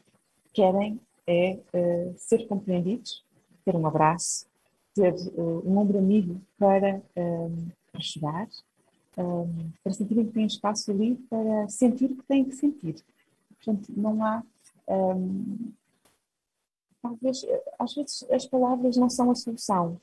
Querem 0.53 0.99
é 1.25 1.59
uh, 1.73 2.13
ser 2.17 2.47
compreendidos, 2.47 3.23
ter 3.63 3.75
um 3.75 3.87
abraço, 3.87 4.45
ter 4.93 5.13
uh, 5.13 5.61
um 5.65 5.77
ombro 5.77 5.97
amigo 5.97 6.41
para, 6.57 7.01
um, 7.15 7.67
para 7.91 8.01
chorar, 8.01 8.47
um, 9.17 9.71
para 9.83 9.93
sentirem 9.93 10.25
que 10.25 10.33
têm 10.33 10.45
espaço 10.45 10.91
ali 10.91 11.15
para 11.29 11.69
sentir 11.69 12.11
o 12.11 12.15
que 12.15 12.23
têm 12.23 12.43
que 12.43 12.55
sentir. 12.55 12.95
Portanto, 13.55 13.91
não 13.95 14.23
há 14.23 14.43
um, 14.87 15.71
talvez, 17.01 17.45
às 17.79 17.93
vezes 17.93 18.25
as 18.31 18.45
palavras 18.45 18.97
não 18.97 19.09
são 19.09 19.31
a 19.31 19.35
solução. 19.35 19.99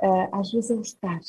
Uh, 0.00 0.28
às 0.32 0.50
vezes 0.50 0.70
é 0.70 0.74
o 0.74 0.80
estar. 0.80 1.20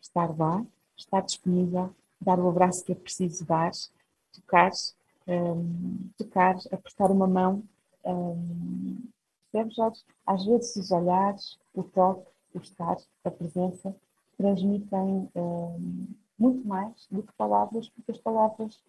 Estar 0.00 0.36
lá, 0.38 0.64
estar 0.96 1.20
disponível, 1.20 1.94
dar 2.20 2.38
o 2.38 2.48
abraço 2.48 2.84
que 2.84 2.92
é 2.92 2.94
preciso 2.94 3.44
dar, 3.44 3.70
tocar, 4.32 4.70
um, 5.26 6.10
tocar, 6.16 6.56
apertar 6.70 7.10
uma 7.10 7.26
mão. 7.26 7.62
Um, 8.04 8.98
percebes, 9.50 9.76
Jorge? 9.76 10.00
Às 10.26 10.44
vezes 10.44 10.76
os 10.76 10.90
olhares, 10.90 11.58
o 11.74 11.82
toque, 11.82 12.28
o 12.54 12.58
estar, 12.58 12.96
a 13.24 13.30
presença, 13.30 13.94
transmitem 14.36 15.28
um, 15.34 16.06
muito 16.38 16.66
mais 16.66 17.06
do 17.10 17.22
que 17.22 17.32
palavras, 17.34 17.88
porque 17.90 18.12
as 18.12 18.18
palavras, 18.18 18.80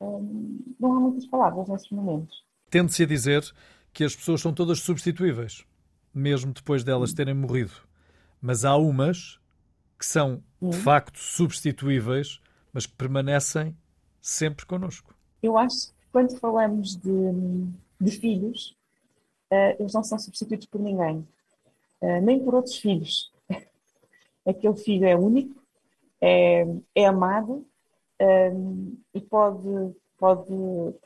não 0.00 0.92
há 0.92 1.00
muitas 1.00 1.26
palavras 1.26 1.68
nesses 1.68 1.90
momentos. 1.90 2.44
Tende-se 2.70 3.02
a 3.02 3.06
dizer 3.06 3.54
que 3.92 4.04
as 4.04 4.16
pessoas 4.16 4.40
são 4.40 4.52
todas 4.52 4.80
substituíveis, 4.80 5.64
mesmo 6.12 6.52
depois 6.52 6.82
delas 6.82 7.12
terem 7.12 7.34
morrido. 7.34 7.72
Mas 8.40 8.64
há 8.64 8.76
umas 8.76 9.38
que 9.98 10.04
são, 10.04 10.42
de 10.60 10.76
facto, 10.76 11.18
substituíveis, 11.18 12.40
mas 12.72 12.86
que 12.86 12.94
permanecem 12.94 13.76
sempre 14.20 14.66
connosco. 14.66 15.13
Eu 15.44 15.58
acho 15.58 15.88
que 15.88 15.94
quando 16.10 16.38
falamos 16.38 16.96
de, 16.96 17.68
de 18.00 18.10
filhos, 18.12 18.74
uh, 19.52 19.76
eles 19.78 19.92
não 19.92 20.02
são 20.02 20.18
substituídos 20.18 20.64
por 20.64 20.80
ninguém, 20.80 21.18
uh, 22.00 22.20
nem 22.22 22.42
por 22.42 22.54
outros 22.54 22.78
filhos. 22.78 23.30
Aquele 24.48 24.76
filho 24.76 25.04
é 25.04 25.14
único, 25.14 25.54
é, 26.18 26.66
é 26.94 27.04
amado 27.04 27.62
um, 28.18 28.96
e 29.12 29.20
pode 29.20 29.94
pode, 30.16 30.46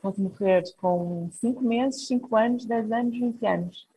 pode 0.01 0.21
morrer 0.21 0.63
com 0.77 1.29
5 1.33 1.61
meses, 1.61 2.07
5 2.07 2.33
anos, 2.37 2.65
10 2.65 2.91
anos, 2.93 3.19
20 3.19 3.45
anos. 3.45 3.87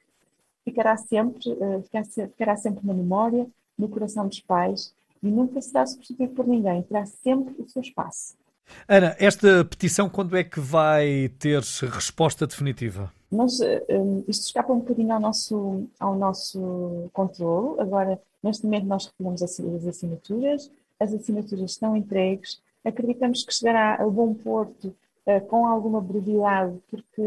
Ficará 0.64 0.96
sempre, 0.96 1.52
uh, 1.52 1.84
ficará 2.30 2.56
sempre 2.56 2.84
na 2.84 2.94
memória, 2.94 3.46
no 3.78 3.88
coração 3.88 4.26
dos 4.26 4.40
pais 4.40 4.92
e 5.22 5.28
nunca 5.28 5.60
será 5.60 5.86
substituído 5.86 6.34
por 6.34 6.48
ninguém, 6.48 6.82
terá 6.82 7.06
sempre 7.06 7.54
o 7.62 7.68
seu 7.68 7.80
espaço. 7.80 8.41
Ana, 8.88 9.16
esta 9.18 9.64
petição 9.64 10.08
quando 10.08 10.36
é 10.36 10.44
que 10.44 10.60
vai 10.60 11.30
ter 11.38 11.60
resposta 11.60 12.46
definitiva? 12.46 13.12
Mas 13.30 13.60
uh, 13.60 13.82
um, 13.88 14.24
isto 14.28 14.46
escapa 14.46 14.72
um 14.72 14.80
bocadinho 14.80 15.12
ao 15.12 15.20
nosso, 15.20 15.88
ao 15.98 16.14
nosso 16.14 17.08
controle. 17.12 17.80
Agora, 17.80 18.20
neste 18.42 18.64
momento, 18.64 18.86
nós 18.86 19.06
recolhemos 19.06 19.42
as 19.42 19.58
assinaturas, 19.86 20.70
as 21.00 21.14
assinaturas 21.14 21.70
estão 21.70 21.96
entregues, 21.96 22.60
acreditamos 22.84 23.44
que 23.44 23.54
chegará 23.54 23.94
a 23.94 24.06
bom 24.06 24.34
porto 24.34 24.94
uh, 25.26 25.40
com 25.46 25.66
alguma 25.66 26.00
brevidade, 26.00 26.76
porque 26.90 27.22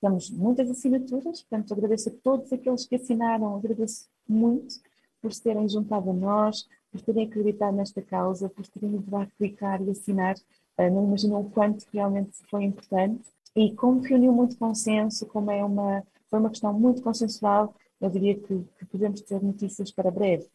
temos 0.00 0.30
muitas 0.30 0.70
assinaturas, 0.70 1.42
portanto 1.42 1.74
agradeço 1.74 2.08
a 2.08 2.12
todos 2.22 2.52
aqueles 2.52 2.86
que 2.86 2.96
assinaram, 2.96 3.56
agradeço 3.56 4.06
muito 4.28 4.76
por 5.20 5.32
se 5.32 5.42
terem 5.42 5.68
juntado 5.68 6.10
a 6.10 6.14
nós, 6.14 6.66
por 6.90 7.00
terem 7.00 7.26
acreditado 7.26 7.76
nesta 7.76 8.02
causa, 8.02 8.48
por 8.48 8.66
terem 8.66 8.96
ido 8.96 9.10
lá 9.10 9.26
clicar 9.38 9.80
e 9.82 9.90
assinar, 9.90 10.34
uh, 10.36 10.90
não 10.90 11.06
imaginam 11.06 11.40
o 11.40 11.50
quanto 11.50 11.86
realmente 11.92 12.32
foi 12.50 12.64
importante. 12.64 13.28
E 13.54 13.72
como 13.74 14.00
reuniu 14.00 14.32
muito 14.32 14.56
consenso, 14.56 15.26
como 15.26 15.50
é 15.50 15.64
uma, 15.64 16.02
foi 16.28 16.38
uma 16.38 16.50
questão 16.50 16.72
muito 16.72 17.02
consensual, 17.02 17.74
eu 18.00 18.08
diria 18.08 18.34
que, 18.34 18.64
que 18.78 18.86
podemos 18.86 19.20
ter 19.20 19.42
notícias 19.42 19.90
para 19.90 20.10
breve. 20.10 20.46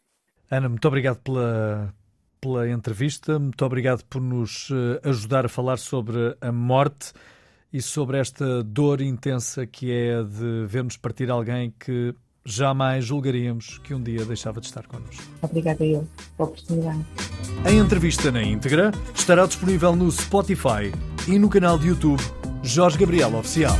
Ana, 0.50 0.68
muito 0.68 0.86
obrigado 0.86 1.18
pela, 1.20 1.94
pela 2.40 2.68
entrevista. 2.68 3.38
Muito 3.38 3.64
obrigado 3.64 4.04
por 4.04 4.20
nos 4.20 4.68
eh, 4.70 5.08
ajudar 5.08 5.44
a 5.44 5.48
falar 5.48 5.76
sobre 5.76 6.36
a 6.40 6.52
morte 6.52 7.12
e 7.72 7.82
sobre 7.82 8.18
esta 8.18 8.62
dor 8.62 9.00
intensa 9.00 9.66
que 9.66 9.92
é 9.92 10.22
de 10.22 10.66
vermos 10.66 10.96
partir 10.96 11.30
alguém 11.30 11.74
que 11.78 12.14
jamais 12.46 13.04
julgaríamos 13.04 13.78
que 13.82 13.92
um 13.92 14.00
dia 14.00 14.24
deixava 14.24 14.60
de 14.60 14.68
estar 14.68 14.86
connosco. 14.86 15.22
Obrigada 15.42 15.84
eu 15.84 16.06
pela 16.36 16.48
oportunidade. 16.48 17.04
A 17.64 17.72
entrevista 17.72 18.30
na 18.30 18.42
íntegra 18.42 18.92
estará 19.14 19.44
disponível 19.44 19.94
no 19.96 20.10
Spotify 20.10 20.92
e 21.26 21.38
no 21.38 21.50
canal 21.50 21.76
de 21.78 21.88
YouTube 21.88 22.22
Jorge 22.62 22.96
Gabriel 22.96 23.34
Oficial. 23.34 23.76